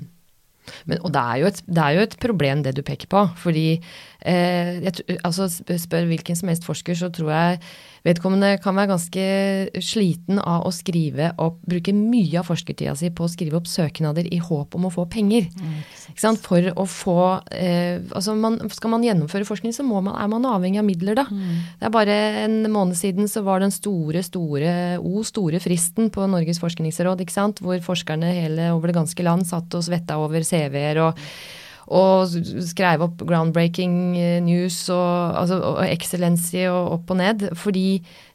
Men, 0.84 0.98
og 1.00 1.12
det 1.14 1.20
er, 1.20 1.36
jo 1.40 1.48
et, 1.48 1.60
det 1.64 1.84
er 1.84 1.94
jo 1.96 2.02
et 2.04 2.16
problem 2.20 2.62
det 2.64 2.74
du 2.76 2.82
peker 2.84 3.08
på. 3.10 3.22
Fordi 3.40 3.66
eh, 3.76 4.17
jeg, 4.18 5.18
altså 5.22 5.46
spør 5.48 6.08
hvilken 6.10 6.38
som 6.38 6.50
helst 6.50 6.66
forsker, 6.66 6.96
så 6.98 7.10
tror 7.14 7.30
jeg 7.30 7.60
vedkommende 8.06 8.56
kan 8.62 8.76
være 8.78 8.90
ganske 8.92 9.24
sliten 9.84 10.40
av 10.40 10.66
å 10.66 10.72
skrive 10.74 11.32
opp, 11.42 11.58
bruke 11.68 11.92
mye 11.94 12.40
av 12.40 12.48
forskertida 12.48 12.94
si 12.98 13.10
på 13.14 13.26
å 13.26 13.30
skrive 13.30 13.58
opp 13.58 13.68
søknader 13.70 14.26
i 14.32 14.40
håp 14.42 14.74
om 14.78 14.88
å 14.88 14.92
få 14.94 15.04
penger. 15.10 15.48
Ikke 16.10 16.22
sant? 16.22 16.42
For 16.42 16.70
å 16.74 16.86
få 16.88 17.18
eh, 17.52 18.00
altså 18.14 18.34
man, 18.38 18.58
Skal 18.74 18.92
man 18.94 19.04
gjennomføre 19.06 19.46
forskning, 19.48 19.74
så 19.76 19.86
må 19.86 20.00
man, 20.04 20.16
er 20.18 20.30
man 20.30 20.46
avhengig 20.48 20.82
av 20.82 20.88
midler, 20.88 21.18
da. 21.18 21.26
Det 21.78 21.88
er 21.88 21.94
bare 21.94 22.18
en 22.44 22.58
måned 22.72 22.98
siden 22.98 23.30
så 23.30 23.44
var 23.46 23.62
den 23.62 23.74
store, 23.74 24.22
store, 24.26 24.72
o 24.98 25.22
store 25.26 25.60
fristen 25.62 26.10
på 26.14 26.26
Norges 26.30 26.62
forskningsråd, 26.62 27.22
ikke 27.22 27.38
sant? 27.38 27.62
hvor 27.62 27.78
forskerne 27.82 28.34
hele 28.34 28.72
over 28.74 28.90
det 28.90 28.98
ganske 28.98 29.24
land 29.26 29.46
satt 29.48 29.74
og 29.74 29.84
svetta 29.84 30.18
over 30.22 30.44
CV-er 30.46 31.02
og 31.02 31.18
og 31.88 32.28
skrev 32.68 33.02
opp 33.06 33.22
groundbreaking 33.24 33.92
eh, 34.20 34.38
news 34.44 34.76
og, 34.92 35.38
altså, 35.40 35.58
og 35.70 35.78
excellency 35.86 36.66
og 36.68 36.98
opp 36.98 37.12
og 37.14 37.18
ned. 37.20 37.46
Fordi, 37.56 37.86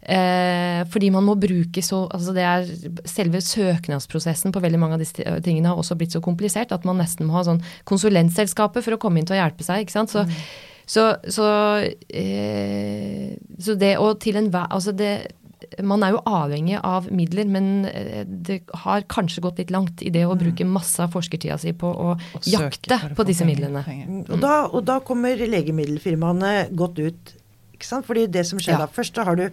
eh, 0.01 0.81
fordi 0.89 1.11
man 1.13 1.27
må 1.27 1.37
bruke 1.37 1.83
så 1.85 2.03
altså 2.09 2.33
det 2.33 2.47
er 2.47 2.65
Selve 3.09 3.41
søknadsprosessen 3.43 4.53
på 4.53 4.61
veldig 4.63 4.79
mange 4.81 4.97
av 4.97 5.03
disse 5.03 5.37
tingene 5.45 5.69
har 5.69 5.79
også 5.79 5.97
blitt 5.99 6.15
så 6.15 6.21
komplisert 6.23 6.73
at 6.73 6.85
man 6.87 6.97
nesten 7.01 7.27
må 7.29 7.37
ha 7.37 7.45
sånn 7.45 7.61
konsulentselskaper 7.89 8.85
for 8.85 8.95
å 8.95 9.01
komme 9.01 9.21
inn 9.21 9.29
til 9.29 9.37
å 9.37 9.41
hjelpe 9.43 9.65
seg. 9.65 9.83
ikke 9.83 9.97
sant? 9.97 10.13
Så, 10.13 10.25
så, 10.89 11.05
så, 11.29 11.47
eh, 12.09 13.37
så 13.61 13.77
det 13.79 13.95
å 14.01 14.13
til 14.19 14.41
enhver 14.41 14.71
Altså 14.73 14.95
det 14.97 15.13
man 15.83 16.03
er 16.03 16.11
jo 16.15 16.21
avhengig 16.29 16.79
av 16.83 17.07
midler, 17.11 17.45
men 17.49 17.85
eh, 17.89 18.23
det 18.27 18.61
har 18.83 19.05
kanskje 19.11 19.41
gått 19.45 19.61
litt 19.61 19.71
langt 19.73 20.01
i 20.05 20.09
det 20.13 20.25
å 20.27 20.35
bruke 20.39 20.65
masse 20.67 20.99
av 21.03 21.11
forskertida 21.15 21.57
si 21.61 21.73
på 21.73 21.89
å 21.91 22.09
Og 22.17 22.49
jakte 22.49 22.99
på 23.15 23.25
disse 23.27 23.45
penger, 23.45 23.69
midlene. 23.69 23.83
penger. 23.87 24.25
Og, 24.33 24.39
da, 24.43 24.53
og 24.69 24.83
da 24.85 24.99
kommer 25.05 25.37
legemiddelfirmaene 25.37 26.69
godt 26.75 26.99
ut. 27.03 27.33
Ikke 27.73 27.89
sant? 27.89 28.05
Fordi 28.07 28.27
det 28.31 28.45
som 28.47 28.59
skjer 28.61 28.77
Ja. 28.77 28.85
da, 28.85 28.87
Først 28.87 29.13
da 29.15 29.23
har 29.27 29.35
du 29.35 29.49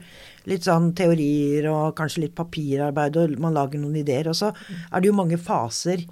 litt 0.47 0.63
sånn 0.65 0.93
teorier 0.95 1.67
og 1.73 1.97
kanskje 1.97 2.27
litt 2.27 2.35
papirarbeid, 2.39 3.17
og 3.17 3.39
man 3.43 3.55
lager 3.55 3.79
noen 3.81 3.97
ideer. 3.97 4.29
Og 4.29 4.35
så 4.39 4.53
er 4.93 5.01
det 5.01 5.09
jo 5.11 5.17
mange 5.17 5.39
faser. 5.39 6.05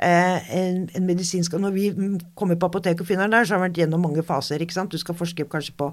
Eh, 0.00 0.54
en, 0.54 0.88
en 0.94 1.06
medisinsk, 1.06 1.52
Når 1.58 1.72
vi 1.74 1.90
mm, 1.90 2.18
kommer 2.38 2.54
på 2.54 2.68
apoteket 2.70 3.00
og 3.02 3.06
finner 3.08 3.26
den 3.26 3.32
der, 3.34 3.44
så 3.44 3.56
har 3.56 3.64
vi 3.64 3.68
vært 3.68 3.80
gjennom 3.82 4.00
mange 4.06 4.22
faser. 4.22 4.62
ikke 4.62 4.72
sant? 4.76 4.90
Du 4.94 4.98
skal 4.98 5.16
forske 5.18 5.44
kanskje 5.50 5.74
på 5.76 5.88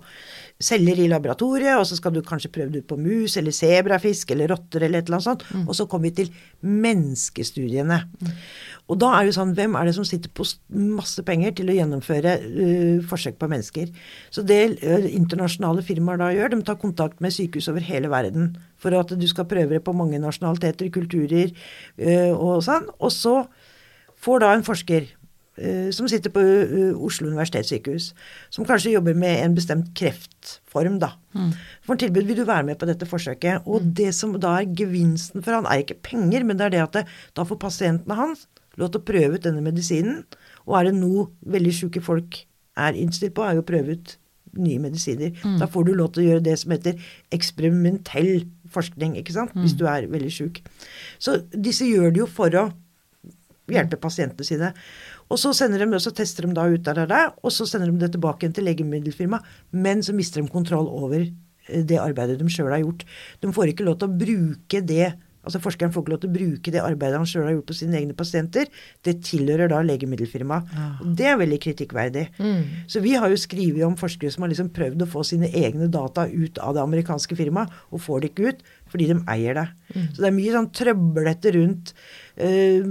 celler 0.62 1.00
i 1.04 1.10
laboratoriet, 1.12 1.76
og 1.76 1.84
så 1.88 1.98
skal 1.98 2.14
du 2.16 2.22
kanskje 2.24 2.52
prøve 2.54 2.72
det 2.72 2.86
ut 2.86 2.88
på 2.88 2.98
mus 3.00 3.36
eller 3.40 3.52
sebrafisk 3.56 4.32
eller 4.32 4.54
rotter 4.54 4.86
eller 4.86 5.02
et 5.02 5.10
eller 5.10 5.18
annet 5.18 5.28
sånt. 5.28 5.44
Og 5.66 5.76
så 5.76 5.86
kommer 5.92 6.08
vi 6.08 6.22
til 6.22 6.30
menneskestudiene. 6.64 7.98
Og 8.88 9.00
da 9.02 9.10
er 9.18 9.28
det 9.28 9.34
sånn, 9.36 9.56
hvem 9.58 9.76
er 9.76 9.90
det 9.90 9.96
som 9.98 10.06
sitter 10.08 10.32
på 10.32 10.46
masse 10.96 11.24
penger 11.28 11.58
til 11.58 11.72
å 11.72 11.76
gjennomføre 11.76 12.38
uh, 12.46 13.04
forsøk 13.10 13.40
på 13.42 13.50
mennesker? 13.52 13.92
Så 14.32 14.46
det 14.48 14.62
uh, 14.86 15.08
internasjonale 15.10 15.84
firmaer 15.86 16.22
da 16.22 16.32
gjør, 16.36 16.54
de 16.54 16.62
tar 16.70 16.80
kontakt 16.80 17.20
med 17.26 17.36
sykehus 17.36 17.68
over 17.74 17.84
hele 17.84 18.12
verden 18.14 18.54
for 18.80 18.96
at 18.96 19.12
du 19.12 19.28
skal 19.28 19.50
prøve 19.50 19.76
det 19.76 19.84
på 19.84 19.96
mange 19.98 20.22
nasjonaliteter, 20.22 20.94
kulturer 20.94 21.52
uh, 21.52 22.32
og 22.32 22.62
sånn. 22.68 22.88
Og 23.02 23.12
så 23.12 23.42
får 24.24 24.46
da 24.46 24.56
en 24.56 24.68
forsker 24.68 25.12
som 25.96 26.08
sitter 26.12 26.34
på 26.36 26.42
øh, 26.44 26.98
Oslo 27.08 27.30
universitetssykehus, 27.30 28.10
som 28.52 28.66
kanskje 28.68 28.92
jobber 28.92 29.16
med 29.16 29.44
en 29.44 29.56
bestemt 29.56 29.94
kreftform, 29.96 31.00
da. 31.00 31.14
for 31.86 31.96
en 31.96 32.02
tilbud 32.02 32.28
vil 32.28 32.38
du 32.42 32.46
være 32.48 32.64
med 32.68 32.80
på 32.80 32.90
dette 32.90 33.08
forsøket. 33.08 33.64
Og 33.66 33.88
det 33.96 34.12
som 34.16 34.34
da 34.40 34.58
er 34.60 34.76
gevinsten 34.76 35.44
for 35.44 35.56
han, 35.56 35.66
er 35.66 35.84
ikke 35.84 36.02
penger, 36.04 36.44
men 36.44 36.60
det 36.60 36.66
er 36.66 36.76
det 36.76 36.84
at 36.84 36.94
det, 37.00 37.06
da 37.36 37.48
får 37.48 37.62
pasientene 37.62 38.20
hans 38.20 38.48
lov 38.76 38.92
til 38.92 39.00
å 39.00 39.08
prøve 39.08 39.38
ut 39.38 39.44
denne 39.48 39.64
medisinen. 39.64 40.26
Og 40.68 40.80
er 40.80 40.90
det 40.90 40.98
noe 41.00 41.30
veldig 41.48 41.74
sjuke 41.74 42.04
folk 42.04 42.42
er 42.76 42.96
innstilt 43.00 43.36
på, 43.36 43.44
er 43.48 43.56
jo 43.56 43.64
å 43.64 43.68
prøve 43.68 43.96
ut 43.96 44.18
nye 44.56 44.80
medisiner. 44.80 45.32
Da 45.60 45.68
får 45.68 45.84
du 45.88 45.94
lov 45.96 46.14
til 46.16 46.24
å 46.24 46.28
gjøre 46.30 46.44
det 46.46 46.56
som 46.60 46.72
heter 46.72 47.00
eksperimentell 47.36 48.46
forskning, 48.72 49.16
ikke 49.20 49.34
sant. 49.36 49.52
Hvis 49.64 49.76
du 49.80 49.86
er 49.88 50.08
veldig 50.12 50.32
sjuk. 50.32 50.62
Så 51.20 51.42
disse 51.52 51.88
gjør 51.88 52.12
det 52.12 52.20
jo 52.24 52.28
for 52.28 52.52
å 52.56 52.70
hjelpe 53.74 54.00
pasientene 54.02 54.48
sine. 54.48 54.72
Og 55.30 55.42
så 55.42 55.54
sender 55.58 55.82
de, 55.82 56.02
så 56.02 56.14
tester 56.16 56.48
de 56.48 56.56
da 56.58 56.68
ut 56.70 56.84
der, 56.86 57.02
der, 57.02 57.10
der, 57.10 57.34
og 57.42 57.54
så 57.54 57.68
sender 57.70 57.92
de 57.92 58.04
det 58.04 58.14
tilbake 58.16 58.46
igjen 58.46 58.56
til 58.58 58.68
legemiddelfirmaet. 58.70 59.54
Men 59.74 60.04
så 60.06 60.16
mister 60.16 60.42
de 60.42 60.52
kontroll 60.54 60.90
over 60.92 61.22
eh, 61.24 61.86
det 61.86 62.02
arbeidet 62.02 62.40
de 62.42 62.50
sjøl 62.52 62.74
har 62.74 62.84
gjort. 62.84 63.06
De 63.42 63.54
får 63.56 63.74
ikke 63.74 63.88
lov 63.88 64.00
til 64.02 64.12
å 64.12 64.20
bruke 64.26 64.84
det 64.86 65.16
altså 65.46 65.62
Forskeren 65.62 65.92
får 65.94 66.02
ikke 66.02 66.14
lov 66.16 66.22
til 66.24 66.32
å 66.32 66.36
bruke 66.36 66.72
det 66.74 66.82
arbeidet 66.82 67.20
han 67.20 67.28
sjøl 67.30 67.44
har 67.46 67.54
gjort 67.54 67.68
på 67.70 67.78
sine 67.78 68.00
egne 68.00 68.16
pasienter. 68.18 68.70
Det 69.06 69.20
tilhører 69.28 69.70
da 69.72 69.82
legemiddelfirmaet. 69.86 70.72
Og 71.04 71.12
det 71.20 71.28
er 71.30 71.38
veldig 71.38 71.60
kritikkverdig. 71.68 72.26
Så 72.90 73.02
vi 73.06 73.14
har 73.14 73.30
jo 73.30 73.38
skrevet 73.38 73.86
om 73.86 73.98
forskere 74.00 74.34
som 74.34 74.46
har 74.46 74.50
liksom 74.54 74.72
prøvd 74.74 75.06
å 75.06 75.10
få 75.12 75.22
sine 75.28 75.52
egne 75.54 75.86
data 75.94 76.26
ut 76.32 76.58
av 76.58 76.74
det 76.78 76.82
amerikanske 76.82 77.38
firmaet, 77.38 77.70
og 77.94 78.02
får 78.02 78.22
det 78.26 78.32
ikke 78.34 78.50
ut 78.50 78.66
fordi 78.90 79.10
de 79.12 79.20
eier 79.34 79.58
det. 79.58 79.68
Så 80.16 80.22
det 80.24 80.30
er 80.30 80.36
mye 80.40 80.56
sånn 80.56 80.72
trøblete 80.82 81.54
rundt 81.58 81.94
eh, 82.38 82.82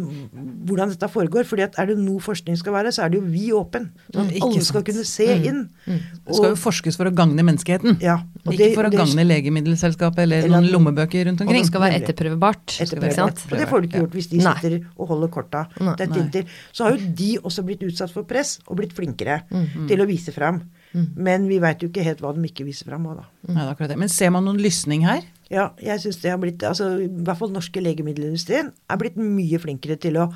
hvordan 0.67 0.89
dette 0.95 1.09
foregår. 1.13 1.45
fordi 1.45 1.63
at 1.63 1.79
er 1.79 1.87
det 1.87 1.99
noe 1.99 2.21
forskning 2.21 2.57
skal 2.57 2.73
være, 2.73 2.93
så 2.93 3.05
er 3.05 3.09
det 3.11 3.21
jo 3.21 3.27
vi 3.29 3.51
åpen. 3.53 3.91
Sånn 4.13 4.27
at 4.29 4.33
Ikke 4.35 4.47
alle 4.49 4.63
skal 4.65 4.81
sant. 4.81 4.87
kunne 4.87 5.05
se 5.05 5.27
inn. 5.49 5.69
Det 5.87 6.35
skal 6.39 6.51
jo 6.55 6.57
forskes 6.57 6.97
for 6.97 7.05
å 7.11 7.15
gagne 7.15 7.43
menneskeheten. 7.45 8.01
Ja, 8.01 8.17
og 8.47 8.53
ikke 8.53 8.59
det- 8.59 8.75
for 8.75 8.85
å 8.85 8.91
det- 8.91 8.99
gagne 9.01 9.25
legemiddelselskapet 9.29 10.19
eller, 10.19 10.45
Eller 10.45 10.61
noen 10.61 10.71
lommebøker 10.73 11.27
rundt 11.27 11.41
Og 11.41 11.47
omkring. 11.49 11.63
det 11.63 11.67
skal 11.67 11.81
være 11.81 12.01
etterprøvebart. 12.03 12.67
etterprøvbart. 12.81 13.35
etterprøvbart. 13.35 13.53
Og 13.53 13.59
det 13.59 13.69
får 13.69 13.81
du 13.83 13.89
ikke 13.89 14.01
gjort 14.03 14.11
hvis 14.15 14.29
de 14.31 14.39
Nei. 14.39 14.55
sitter 14.55 14.87
og 14.99 15.09
holder 15.09 15.29
korta 15.29 15.67
Nei. 15.81 15.95
tett 15.97 16.11
inntil. 16.17 16.45
Så 16.73 16.85
har 16.85 16.97
jo 16.97 17.07
de 17.15 17.39
også 17.39 17.65
blitt 17.65 17.81
utsatt 17.83 18.11
for 18.11 18.23
press 18.25 18.59
og 18.69 18.77
blitt 18.79 18.93
flinkere 18.93 19.43
Mm. 19.51 19.89
til 19.89 19.99
å 19.99 20.07
vise 20.07 20.33
fram. 20.33 20.63
Men 20.95 21.49
vi 21.51 21.59
veit 21.63 21.83
jo 21.83 21.89
ikke 21.91 22.05
helt 22.07 22.21
hva 22.23 22.31
de 22.37 22.45
ikke 22.47 22.67
viser 22.67 22.87
fram 22.91 23.09
òg, 23.11 23.23
da. 23.23 23.25
Ja, 23.51 23.73
det 23.75 23.89
det. 23.91 23.99
Men 23.99 24.13
ser 24.13 24.31
man 24.35 24.47
noen 24.47 24.61
lysning 24.63 25.03
her? 25.07 25.25
Ja, 25.53 25.71
jeg 25.83 26.01
synes 26.01 26.21
det 26.23 26.31
har 26.33 26.39
blitt 26.41 26.63
altså 26.65 26.87
I 27.05 27.09
hvert 27.09 27.39
fall 27.39 27.51
norske 27.53 27.83
legemiddelindustrien 27.83 28.71
er 28.73 29.01
blitt 29.01 29.19
mye 29.21 29.59
flinkere 29.61 29.99
til 30.01 30.17
å 30.23 30.29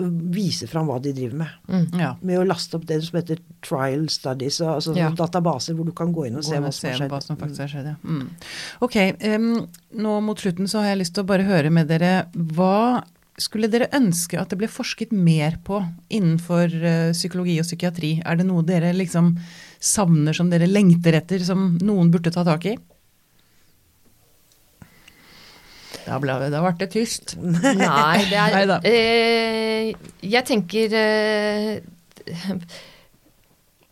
vise 0.00 0.68
fram 0.70 0.86
hva 0.86 1.00
de 1.02 1.12
driver 1.12 1.40
med. 1.42 1.94
Ja. 1.98 2.12
Med 2.22 2.38
å 2.38 2.44
laste 2.46 2.78
opp 2.78 2.86
det 2.88 3.00
som 3.04 3.18
heter 3.18 3.40
trial 3.66 4.06
studies, 4.08 4.60
altså 4.62 4.94
Ja. 4.96 5.10
databaser 5.10 5.74
hvor 5.74 5.84
du 5.84 5.92
kan 5.92 6.12
gå 6.14 6.28
inn 6.28 6.36
og 6.36 6.44
se 6.46 6.56
hva 6.56 6.70
som 6.72 6.94
se 6.94 7.08
hva 7.08 7.20
som 7.22 7.36
faktisk 7.36 7.60
har 7.60 7.68
skjedd. 7.68 7.88
Ja. 7.90 7.96
Mm. 8.04 8.28
Ok, 8.80 8.96
um, 9.34 9.66
nå 9.92 10.20
mot 10.22 10.38
slutten 10.38 10.68
så 10.70 10.80
har 10.80 10.94
jeg 10.94 11.02
lyst 11.02 11.14
til 11.14 11.24
å 11.24 11.26
bare 11.26 11.42
høre 11.48 11.70
med 11.70 11.88
dere 11.88 12.30
hva 12.34 13.02
skulle 13.40 13.68
dere 13.72 13.88
ønske 13.96 14.38
at 14.40 14.50
det 14.52 14.58
ble 14.60 14.68
forsket 14.70 15.12
mer 15.16 15.56
på 15.66 15.80
innenfor 16.12 16.72
eh, 16.76 17.10
psykologi 17.16 17.56
og 17.62 17.66
psykiatri? 17.68 18.14
Er 18.24 18.38
det 18.40 18.46
noe 18.48 18.64
dere 18.66 18.92
liksom 18.96 19.32
savner 19.80 20.36
som 20.36 20.50
dere 20.52 20.68
lengter 20.68 21.16
etter, 21.18 21.42
som 21.46 21.72
noen 21.80 22.10
burde 22.12 22.32
ta 22.34 22.44
tak 22.46 22.66
i? 22.68 22.76
Da, 26.06 26.16
ble, 26.22 26.34
da 26.50 26.60
ble 26.64 26.72
det 26.80 26.90
tyst. 26.94 27.36
Nei, 27.40 28.20
det 28.30 28.38
er 28.40 28.54
Neida. 28.56 28.78
eh, 28.88 29.90
Jeg 30.24 30.46
tenker 30.48 30.94
eh, 30.96 31.80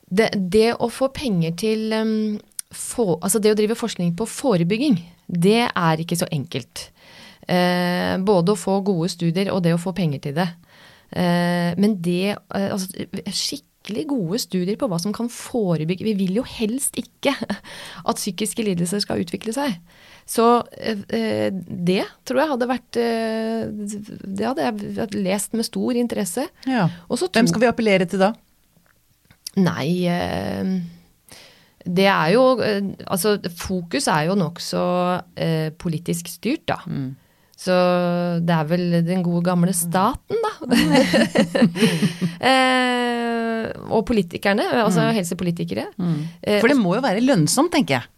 det, 0.09 0.31
det 0.37 0.69
å 0.81 0.89
få 0.93 1.11
penger 1.15 1.57
til 1.61 1.93
um, 1.93 2.13
få, 2.73 3.19
Altså 3.21 3.41
det 3.43 3.53
å 3.53 3.59
drive 3.59 3.77
forskning 3.79 4.15
på 4.19 4.27
forebygging, 4.29 4.97
det 5.29 5.67
er 5.69 6.01
ikke 6.05 6.17
så 6.21 6.29
enkelt. 6.33 6.89
Eh, 7.49 8.19
både 8.21 8.53
å 8.53 8.61
få 8.61 8.83
gode 8.85 9.09
studier 9.09 9.49
og 9.55 9.63
det 9.65 9.73
å 9.73 9.81
få 9.81 9.95
penger 9.97 10.21
til 10.27 10.37
det. 10.37 10.51
Eh, 11.17 11.73
men 11.81 11.97
det 12.05 12.35
eh, 12.35 12.69
altså, 12.69 13.07
Skikkelig 13.25 14.03
gode 14.11 14.41
studier 14.43 14.77
på 14.77 14.85
hva 14.91 14.99
som 15.01 15.15
kan 15.17 15.31
forebygge 15.33 16.05
Vi 16.05 16.13
vil 16.19 16.35
jo 16.37 16.43
helst 16.45 16.99
ikke 17.01 17.33
at 18.11 18.19
psykiske 18.21 18.67
lidelser 18.67 19.01
skal 19.01 19.23
utvikle 19.23 19.55
seg. 19.57 19.79
Så 20.29 20.45
det 20.77 22.03
tror 22.29 22.41
jeg 22.43 22.51
hadde 22.51 22.69
vært 22.69 22.99
Det 22.99 24.45
hadde 24.45 24.67
jeg 24.67 25.23
lest 25.25 25.57
med 25.57 25.65
stor 25.65 25.97
interesse. 25.97 26.45
Ja. 26.69 26.91
Hvem 27.09 27.49
skal 27.49 27.63
vi 27.65 27.71
appellere 27.71 28.05
til 28.05 28.21
da? 28.21 28.35
Nei 29.57 29.89
Det 31.81 32.11
er 32.13 32.35
jo 32.35 32.45
Altså, 32.61 33.39
fokus 33.57 34.11
er 34.13 34.29
jo 34.29 34.37
nokså 34.37 34.85
politisk 35.81 36.29
styrt, 36.29 36.67
da. 36.69 36.83
Mm. 36.85 37.17
Så 37.59 37.75
det 38.47 38.55
er 38.55 38.67
vel 38.71 38.85
den 39.03 39.25
gode 39.27 39.41
gamle 39.49 39.73
staten, 39.75 40.39
da. 40.45 40.53
eh, 42.51 43.65
og 43.91 44.05
politikerne, 44.09 44.67
altså 44.85 45.09
helsepolitikere. 45.17 45.89
Eh, 45.91 45.97
Mm. 45.99 46.61
For 46.61 46.69
det 46.71 46.77
må 46.79 46.95
jo 46.97 47.03
være 47.05 47.23
lønnsomt, 47.25 47.73
tenker 47.75 47.99
jeg. 47.99 48.09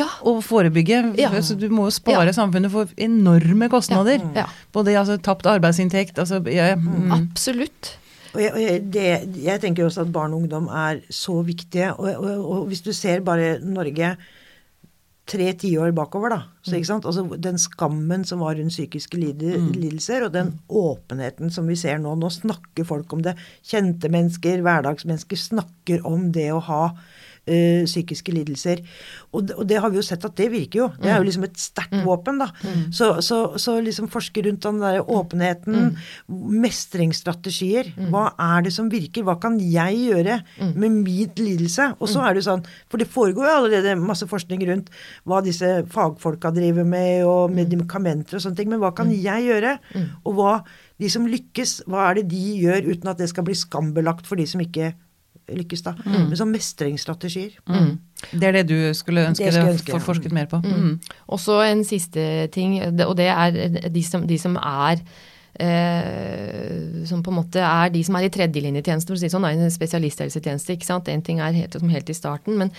Ja. 0.00 0.06
Å 0.22 0.36
forebygge. 0.44 1.00
Ja. 1.18 1.30
Så 1.42 1.56
du 1.58 1.68
må 1.72 1.88
jo 1.88 1.94
spare 1.96 2.28
Ja. 2.28 2.32
samfunnet 2.36 2.70
for 2.70 2.86
enorme 2.96 3.68
kostnader. 3.72 4.20
Ja. 4.36 4.44
Både 4.72 4.94
altså, 4.94 5.16
tapt 5.18 5.46
arbeidsinntekt 5.50 6.18
altså, 6.18 6.38
ja, 6.46 6.76
mm. 6.76 7.10
Absolutt. 7.16 7.96
Og 8.34 8.40
jeg, 8.40 8.52
og 8.54 8.60
jeg, 8.60 8.82
det, 8.94 9.08
jeg 9.42 9.60
tenker 9.60 9.84
også 9.88 10.02
at 10.04 10.12
barn 10.12 10.32
og 10.36 10.42
ungdom 10.44 10.68
er 10.68 11.00
så 11.10 11.40
viktige. 11.42 11.90
Og, 11.98 12.06
og, 12.14 12.50
og 12.50 12.66
hvis 12.68 12.84
du 12.86 12.92
ser 12.92 13.20
bare 13.26 13.58
Norge 13.64 14.12
tre 15.30 15.52
tiår 15.58 15.94
bakover, 15.96 16.34
da. 16.34 16.40
Så, 16.64 16.74
ikke 16.76 16.88
sant? 16.88 17.06
Altså, 17.08 17.24
den 17.38 17.60
skammen 17.60 18.24
som 18.26 18.42
var 18.42 18.58
rundt 18.58 18.74
psykiske 18.74 19.18
lide, 19.20 19.54
lidelser, 19.76 20.26
og 20.26 20.34
den 20.34 20.52
åpenheten 20.66 21.52
som 21.54 21.70
vi 21.70 21.78
ser 21.78 22.00
nå. 22.02 22.16
Nå 22.18 22.30
snakker 22.34 22.88
folk 22.88 23.12
om 23.14 23.22
det. 23.26 23.36
Kjente 23.66 24.10
mennesker, 24.12 24.64
hverdagsmennesker 24.66 25.40
snakker 25.40 26.06
om 26.08 26.30
det 26.34 26.50
å 26.54 26.62
ha 26.66 26.84
eh, 27.50 27.82
psykiske 27.84 28.32
lidelser. 28.32 28.80
Og, 29.34 29.46
det- 29.48 29.56
og 29.58 29.66
det 29.70 29.80
har 29.82 29.90
vi 29.90 29.98
jo 30.00 30.06
sett 30.06 30.24
at 30.24 30.36
det 30.38 30.48
virker 30.52 30.78
jo. 30.84 30.88
Det 31.00 31.10
er 31.10 31.18
jo 31.18 31.26
liksom 31.28 31.44
et 31.48 31.58
sterkt 31.58 31.98
våpen, 32.06 32.38
da. 32.38 32.48
Så, 32.94 33.10
så, 33.26 33.40
så 33.58 33.76
liksom 33.82 34.08
forske 34.10 34.42
rundt 34.46 34.62
den 34.66 34.80
der 34.80 35.02
åpenheten, 35.02 35.96
mestringsstrategier. 36.60 37.90
Hva 38.10 38.30
er 38.38 38.62
det 38.66 38.72
som 38.74 38.88
virker? 38.92 39.24
Hva 39.26 39.36
kan 39.42 39.58
jeg 39.60 39.98
gjøre 40.10 40.40
med 40.74 40.90
min 41.04 41.28
lidelse? 41.36 41.90
Og 42.00 42.08
så 42.08 42.22
er 42.24 42.34
det 42.34 42.42
jo 42.44 42.48
sånn, 42.50 42.64
for 42.90 42.98
det 42.98 43.08
foregår 43.10 43.46
jo 43.48 43.56
allerede 43.58 43.96
masse 44.00 44.26
forskning 44.30 44.62
rundt 44.68 44.90
hva 45.28 45.40
disse 45.44 45.84
fagfolka 45.90 46.52
driver 46.56 46.84
med, 46.84 47.24
og 47.24 47.50
medikamenter 47.54 48.36
og 48.38 48.42
sånne 48.44 48.56
ting, 48.56 48.70
men 48.70 48.80
hva 48.82 48.92
kan 48.94 49.10
jeg 49.10 49.46
gjøre? 49.48 49.78
Og 50.24 50.34
hva 50.38 50.54
de 51.00 51.08
som 51.08 51.26
lykkes, 51.26 51.82
hva 51.88 52.10
er 52.10 52.20
det 52.20 52.28
de 52.32 52.42
gjør 52.60 52.90
uten 52.92 53.08
at 53.08 53.18
det 53.18 53.28
skal 53.32 53.44
bli 53.46 53.54
skambelagt 53.56 54.26
for 54.28 54.36
de 54.36 54.46
som 54.46 54.60
ikke 54.60 54.92
lykkes, 55.56 55.82
da. 55.86 55.96
Men 56.04 56.36
sånn 56.38 56.52
mestringsstrategier. 56.54 57.56
Mm. 57.68 57.90
Det 58.30 58.46
er 58.48 58.58
det 58.60 58.66
du 58.68 58.78
skulle 58.96 59.26
ønske 59.30 59.50
deg 59.50 59.74
ønske, 59.74 59.92
for 59.96 60.12
forsket 60.12 60.34
mer 60.36 60.48
på? 60.50 60.60
Mm. 60.62 60.94
Og 61.28 61.42
så 61.42 61.60
en 61.66 61.84
siste 61.88 62.22
ting, 62.54 62.78
og 62.84 63.16
det 63.18 63.28
er 63.32 63.90
de 63.90 64.04
som, 64.06 64.26
de 64.28 64.38
som 64.40 64.56
er 64.60 65.02
eh, 65.60 67.04
som 67.08 67.22
på 67.24 67.32
en 67.32 67.38
måte 67.40 67.62
er 67.64 67.92
de 67.92 68.02
som 68.06 68.18
er 68.18 68.26
i 68.26 68.32
tredjelinjetjeneste, 68.32 69.10
for 69.10 69.18
å 69.18 69.20
si 69.20 69.28
det 69.28 69.34
sånn, 69.34 69.48
en 69.48 69.72
spesialisthelsetjeneste. 69.74 70.76
ikke 70.76 70.88
sant? 70.88 71.08
En 71.10 71.24
ting 71.26 71.40
er 71.42 71.56
helt, 71.56 71.78
som 71.78 71.92
helt 71.92 72.12
i 72.12 72.16
starten, 72.16 72.58
men 72.60 72.72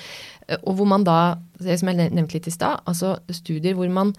eh, 0.47 0.59
og 0.61 0.79
hvor 0.79 0.89
man 0.89 1.05
da, 1.07 1.19
det 1.61 1.79
som 1.81 1.91
jeg 1.91 2.11
nevnte 2.13 2.37
litt 2.37 2.49
i 2.51 2.55
stad, 2.55 2.83
altså 2.89 3.17
studier 3.33 3.77
hvor 3.77 3.91
man 3.93 4.15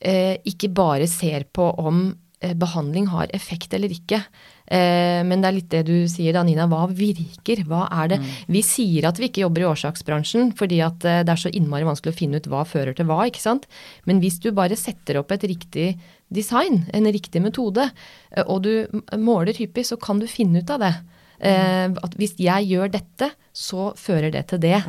eh, 0.00 0.36
ikke 0.48 0.72
bare 0.74 1.08
ser 1.10 1.48
på 1.52 1.70
om 1.82 2.08
eh, 2.40 2.54
behandling 2.56 3.10
har 3.12 3.32
effekt 3.36 3.74
eller 3.76 3.92
ikke. 3.92 4.22
Eh, 4.66 5.22
men 5.22 5.42
det 5.42 5.48
er 5.48 5.54
litt 5.54 5.70
det 5.70 5.82
du 5.86 6.08
sier 6.10 6.34
da, 6.34 6.42
Nina. 6.42 6.66
Hva 6.66 6.88
virker? 6.90 7.62
Hva 7.68 7.86
er 8.02 8.08
det? 8.14 8.18
Vi 8.50 8.62
sier 8.66 9.06
at 9.06 9.18
vi 9.18 9.28
ikke 9.30 9.44
jobber 9.44 9.62
i 9.62 9.68
årsaksbransjen 9.70 10.52
fordi 10.58 10.80
at 10.82 11.04
eh, 11.06 11.22
det 11.22 11.34
er 11.34 11.42
så 11.44 11.52
innmari 11.54 11.86
vanskelig 11.86 12.14
å 12.14 12.18
finne 12.18 12.40
ut 12.40 12.48
hva 12.50 12.64
fører 12.66 12.96
til 12.98 13.06
hva, 13.06 13.20
ikke 13.30 13.42
sant. 13.42 13.66
Men 14.06 14.20
hvis 14.20 14.40
du 14.42 14.50
bare 14.56 14.76
setter 14.76 15.20
opp 15.22 15.30
et 15.32 15.46
riktig 15.46 15.92
design, 16.34 16.84
en 16.92 17.06
riktig 17.14 17.42
metode, 17.44 17.90
eh, 18.32 18.42
og 18.46 18.64
du 18.66 19.02
måler 19.14 19.54
hyppig, 19.54 19.86
så 19.86 19.96
kan 20.00 20.18
du 20.18 20.26
finne 20.26 20.64
ut 20.64 20.70
av 20.74 20.82
det. 20.82 20.94
Eh, 21.38 21.86
at 22.02 22.14
hvis 22.18 22.34
jeg 22.40 22.70
gjør 22.72 22.90
dette, 22.96 23.30
så 23.52 23.90
fører 23.96 24.32
det 24.32 24.46
til 24.48 24.58
det. 24.62 24.82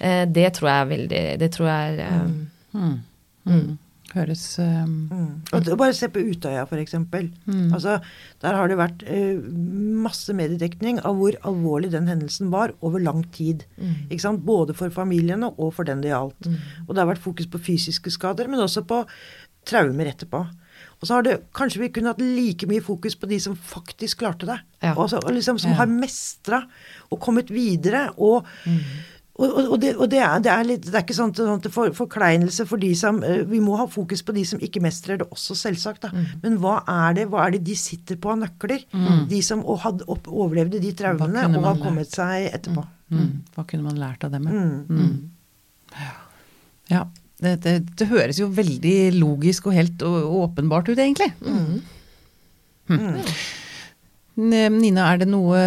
Eh, 0.00 0.24
det 0.26 0.50
tror 0.56 0.68
jeg 0.68 0.80
er 0.80 0.88
veldig 0.90 1.24
Det 1.40 1.50
tror 1.54 1.68
jeg 1.68 1.98
er 2.00 2.28
Mm. 2.76 3.02
Mm. 3.46 3.78
Høres 4.16 4.42
um, 4.58 4.94
Mm. 5.12 5.30
Og 5.52 5.78
bare 5.78 5.92
se 5.94 6.08
på 6.08 6.22
Utøya, 6.24 6.64
f.eks. 6.66 6.94
Altså, 6.96 7.98
der 8.42 8.56
har 8.56 8.68
det 8.72 8.78
vært 8.80 9.04
uh, 9.06 9.40
masse 10.06 10.32
mediedekning 10.36 10.98
av 11.04 11.18
hvor 11.20 11.36
alvorlig 11.46 11.92
den 11.92 12.08
hendelsen 12.10 12.50
var 12.54 12.72
over 12.80 13.02
lang 13.02 13.24
tid. 13.36 13.64
Sant? 14.18 14.44
Både 14.48 14.74
for 14.76 14.90
familiene 14.94 15.52
og 15.56 15.74
for 15.76 15.84
den 15.88 16.00
det 16.04 16.10
gjaldt. 16.14 16.48
Og 16.86 16.94
det 16.94 17.02
har 17.04 17.10
vært 17.12 17.24
fokus 17.24 17.46
på 17.52 17.60
fysiske 17.60 18.10
skader, 18.14 18.48
men 18.48 18.62
også 18.64 18.82
på 18.88 19.02
traumer 19.66 20.08
etterpå. 20.12 20.46
Og 20.96 21.04
så 21.08 21.18
har 21.18 21.24
det 21.26 21.34
kanskje 21.56 21.80
vi 21.82 21.88
kunne 21.92 22.12
hatt 22.14 22.22
like 22.22 22.64
mye 22.70 22.80
fokus 22.84 23.16
på 23.20 23.28
de 23.28 23.36
som 23.42 23.56
faktisk 23.56 24.22
klarte 24.22 24.48
det. 24.48 24.56
Ja. 24.84 24.94
Og, 24.96 25.10
så, 25.12 25.20
og 25.20 25.34
liksom, 25.36 25.58
som 25.60 25.74
Ja. 25.74 25.82
har 25.82 25.90
mestra 25.92 26.62
og 27.10 27.20
kommet 27.20 27.50
videre. 27.52 28.06
og 28.16 28.46
og, 29.36 29.50
og, 29.50 29.66
og, 29.74 29.80
det, 29.82 29.90
og 30.00 30.08
det, 30.08 30.20
er, 30.24 30.38
det, 30.40 30.50
er 30.52 30.64
litt, 30.64 30.86
det 30.86 30.94
er 30.96 31.04
ikke 31.04 31.16
sånn, 31.16 31.32
sånn 31.36 31.60
til 31.64 31.72
for, 31.74 31.92
forkleinelse 31.96 32.64
for 32.68 32.80
de 32.80 32.88
som 32.96 33.18
eh, 33.26 33.42
Vi 33.48 33.60
må 33.60 33.76
ha 33.76 33.84
fokus 33.90 34.22
på 34.24 34.32
de 34.36 34.44
som 34.48 34.62
ikke 34.64 34.80
mestrer 34.84 35.20
det 35.20 35.26
også, 35.28 35.56
selvsagt. 35.60 36.06
Da. 36.06 36.12
Mm. 36.14 36.24
Men 36.44 36.56
hva 36.62 36.78
er 36.88 37.18
det 37.18 37.26
hva 37.32 37.44
er 37.44 37.56
det 37.56 37.64
de 37.66 37.76
sitter 37.76 38.16
på 38.20 38.32
av 38.32 38.40
nøkler? 38.40 38.86
De 39.28 39.42
som 39.44 39.60
og 39.66 39.82
hadde 39.84 40.08
opp, 40.12 40.30
overlevde 40.30 40.80
de 40.80 40.94
traumene 40.96 41.44
og 41.52 41.68
har 41.68 41.82
kommet 41.82 42.12
seg 42.16 42.48
etterpå. 42.48 42.86
mm. 43.12 43.28
Hva 43.56 43.66
kunne 43.68 43.90
man 43.90 44.00
lært 44.00 44.24
av 44.24 44.32
dem? 44.32 44.48
ja? 44.48 44.64
Mm. 44.64 44.80
Mm. 44.88 45.14
Ja. 46.94 47.04
Det, 47.36 48.08
høres 48.08 48.40
jo 48.40 48.48
veldig 48.56 48.96
logisk 49.18 49.68
og 49.68 49.76
helt 49.76 50.00
åpenbart 50.06 50.88
ut, 50.88 50.96
egentlig. 50.96 51.28
Nina, 54.36 55.10
er 55.10 55.20
det 55.20 55.28
noe 55.28 55.60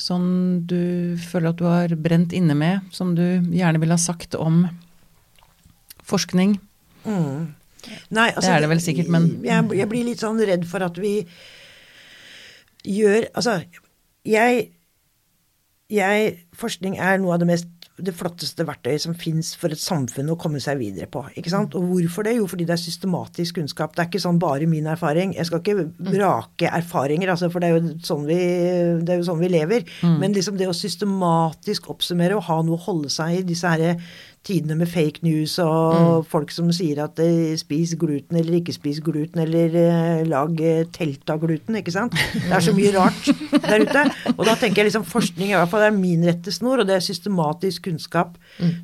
som 0.00 0.22
du 0.66 1.16
føler 1.20 1.52
at 1.52 1.60
du 1.60 1.66
har 1.68 1.92
brent 2.00 2.32
inne 2.36 2.56
med, 2.56 2.86
som 2.94 3.14
du 3.18 3.22
gjerne 3.52 3.80
ville 3.82 3.96
ha 3.96 4.00
sagt 4.00 4.34
om 4.38 4.62
forskning? 6.08 6.56
Mm. 7.04 7.50
Nei, 8.12 8.28
altså, 8.34 8.48
Det 8.50 8.56
er 8.56 8.60
det 8.64 8.68
vel 8.74 8.80
sikkert, 8.84 9.08
men- 9.08 9.44
jeg, 9.44 9.70
jeg 9.76 9.88
blir 9.88 10.04
litt 10.04 10.20
sånn 10.20 10.40
redd 10.44 10.66
for 10.68 10.84
at 10.84 10.98
vi 11.00 11.14
gjør 12.84 13.26
Altså, 13.34 13.62
jeg, 14.24 14.70
jeg 15.90 16.38
Forskning 16.56 16.98
er 16.98 17.18
noe 17.20 17.34
av 17.36 17.42
det 17.42 17.48
mest 17.48 17.79
det 18.04 18.14
flotteste 18.16 18.64
verktøyet 18.66 19.04
som 19.04 19.16
fins 19.18 19.52
for 19.58 19.72
et 19.72 19.80
samfunn 19.80 20.32
å 20.32 20.38
komme 20.40 20.60
seg 20.62 20.80
videre 20.80 21.08
på. 21.10 21.22
ikke 21.36 21.52
sant? 21.52 21.76
Og 21.78 21.86
hvorfor 21.90 22.26
det? 22.26 22.36
Jo, 22.38 22.46
fordi 22.50 22.66
det 22.68 22.76
er 22.76 22.82
systematisk 22.82 23.60
kunnskap. 23.60 23.94
Det 23.96 24.04
er 24.04 24.10
ikke 24.10 24.22
sånn 24.22 24.40
bare 24.42 24.68
min 24.70 24.88
erfaring. 24.90 25.34
Jeg 25.36 25.48
skal 25.50 25.62
ikke 25.62 25.88
vrake 26.10 26.72
erfaringer, 26.80 27.32
altså, 27.34 27.50
for 27.52 27.62
det 27.62 27.70
er 27.70 27.78
jo 27.78 27.94
sånn 28.06 28.26
vi, 28.28 28.40
det 29.04 29.14
er 29.14 29.22
jo 29.22 29.28
sånn 29.30 29.42
vi 29.42 29.52
lever. 29.52 29.86
Men 30.20 30.36
liksom 30.36 30.58
det 30.60 30.70
å 30.70 30.76
systematisk 30.76 31.90
oppsummere 31.92 32.38
og 32.38 32.46
ha 32.48 32.60
noe 32.66 32.78
å 32.78 32.84
holde 32.88 33.12
seg 33.12 33.40
i, 33.40 33.46
disse 33.46 33.70
her 33.70 34.00
tidene 34.46 34.76
med 34.78 34.88
fake 34.88 35.20
news 35.24 35.58
og 35.60 36.24
folk 36.30 36.52
som 36.54 36.70
sier 36.72 37.02
at 37.04 37.18
de 37.20 37.52
spis 37.60 37.92
gluten 38.00 38.38
eller 38.40 38.56
ikke 38.60 38.72
spis 38.72 39.00
gluten, 39.04 39.42
eller 39.42 39.74
eh, 39.76 40.22
lag 40.28 40.62
eh, 40.64 40.86
telt 40.94 41.28
av 41.32 41.42
gluten, 41.42 41.76
ikke 41.76 41.92
sant. 41.92 42.16
Det 42.16 42.54
er 42.56 42.64
så 42.64 42.74
mye 42.76 42.92
rart 42.94 43.28
der 43.66 43.84
ute. 43.84 44.04
Og 44.36 44.44
da 44.48 44.56
tenker 44.56 44.82
jeg 44.82 44.90
liksom 44.90 45.04
forskning 45.08 45.52
i 45.52 45.58
hvert 45.58 45.70
fall 45.72 45.84
er 45.84 45.94
min 45.96 46.24
rettesnor, 46.26 46.80
og 46.80 46.88
det 46.88 46.96
er 46.96 47.04
systematisk 47.04 47.88
kunnskap 47.90 48.38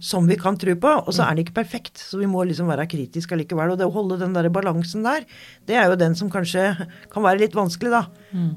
som 0.04 0.28
vi 0.28 0.36
kan 0.40 0.60
tro 0.60 0.76
på. 0.76 0.92
Og 1.06 1.16
så 1.16 1.24
er 1.24 1.34
den 1.34 1.46
ikke 1.46 1.58
perfekt, 1.62 2.04
så 2.04 2.20
vi 2.20 2.28
må 2.30 2.44
liksom 2.48 2.68
være 2.70 2.88
kritiske 2.92 3.36
allikevel. 3.36 3.72
Og 3.72 3.80
det 3.80 3.88
å 3.88 3.96
holde 3.96 4.20
den 4.20 4.36
der 4.36 4.50
balansen 4.52 5.06
der, 5.06 5.24
det 5.68 5.80
er 5.80 5.88
jo 5.88 5.98
den 6.00 6.16
som 6.18 6.30
kanskje 6.32 6.68
kan 7.12 7.24
være 7.24 7.46
litt 7.46 7.56
vanskelig, 7.56 7.94
da. 7.96 8.04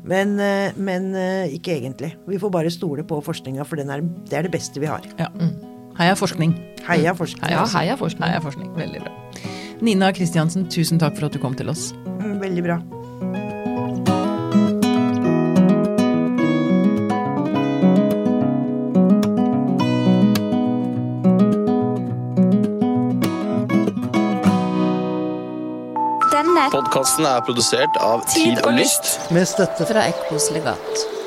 Men, 0.04 0.36
eh, 0.44 0.76
men 0.76 1.14
eh, 1.16 1.56
ikke 1.56 1.78
egentlig. 1.80 2.14
Vi 2.28 2.42
får 2.42 2.56
bare 2.60 2.74
stole 2.74 3.08
på 3.08 3.24
forskninga, 3.24 3.64
for 3.64 3.80
den 3.80 3.92
er, 3.94 4.04
det 4.30 4.40
er 4.40 4.48
det 4.50 4.56
beste 4.60 4.84
vi 4.84 4.92
har. 4.92 5.06
Ja. 5.20 5.32
Heia 6.00 6.16
forskning. 6.16 6.54
Heia 6.88 7.12
forskning. 7.16 7.52
Ja, 7.52 7.66
heia 7.76 7.98
forskning. 8.00 8.24
Heia 8.24 8.40
forskning. 8.44 8.72
Veldig 8.78 9.02
bra. 9.04 9.12
Nina 9.84 10.14
Kristiansen, 10.16 10.70
tusen 10.72 11.00
takk 11.00 11.20
for 11.20 11.28
at 11.28 11.36
du 11.36 11.40
kom 11.44 11.56
til 11.60 11.72
oss. 11.72 11.92
Mm, 12.20 12.40
Veldig 12.40 12.64
bra. 12.64 12.80
Podkasten 26.70 27.26
er 27.26 27.42
produsert 27.44 27.96
av 28.04 28.22
Tid 28.30 28.60
og 28.64 28.76
Lyst. 28.78 29.18
Med 29.34 29.48
støtte 29.50 29.88
fra 29.90 30.08
Ekkos 30.12 30.52
legat. 30.56 31.19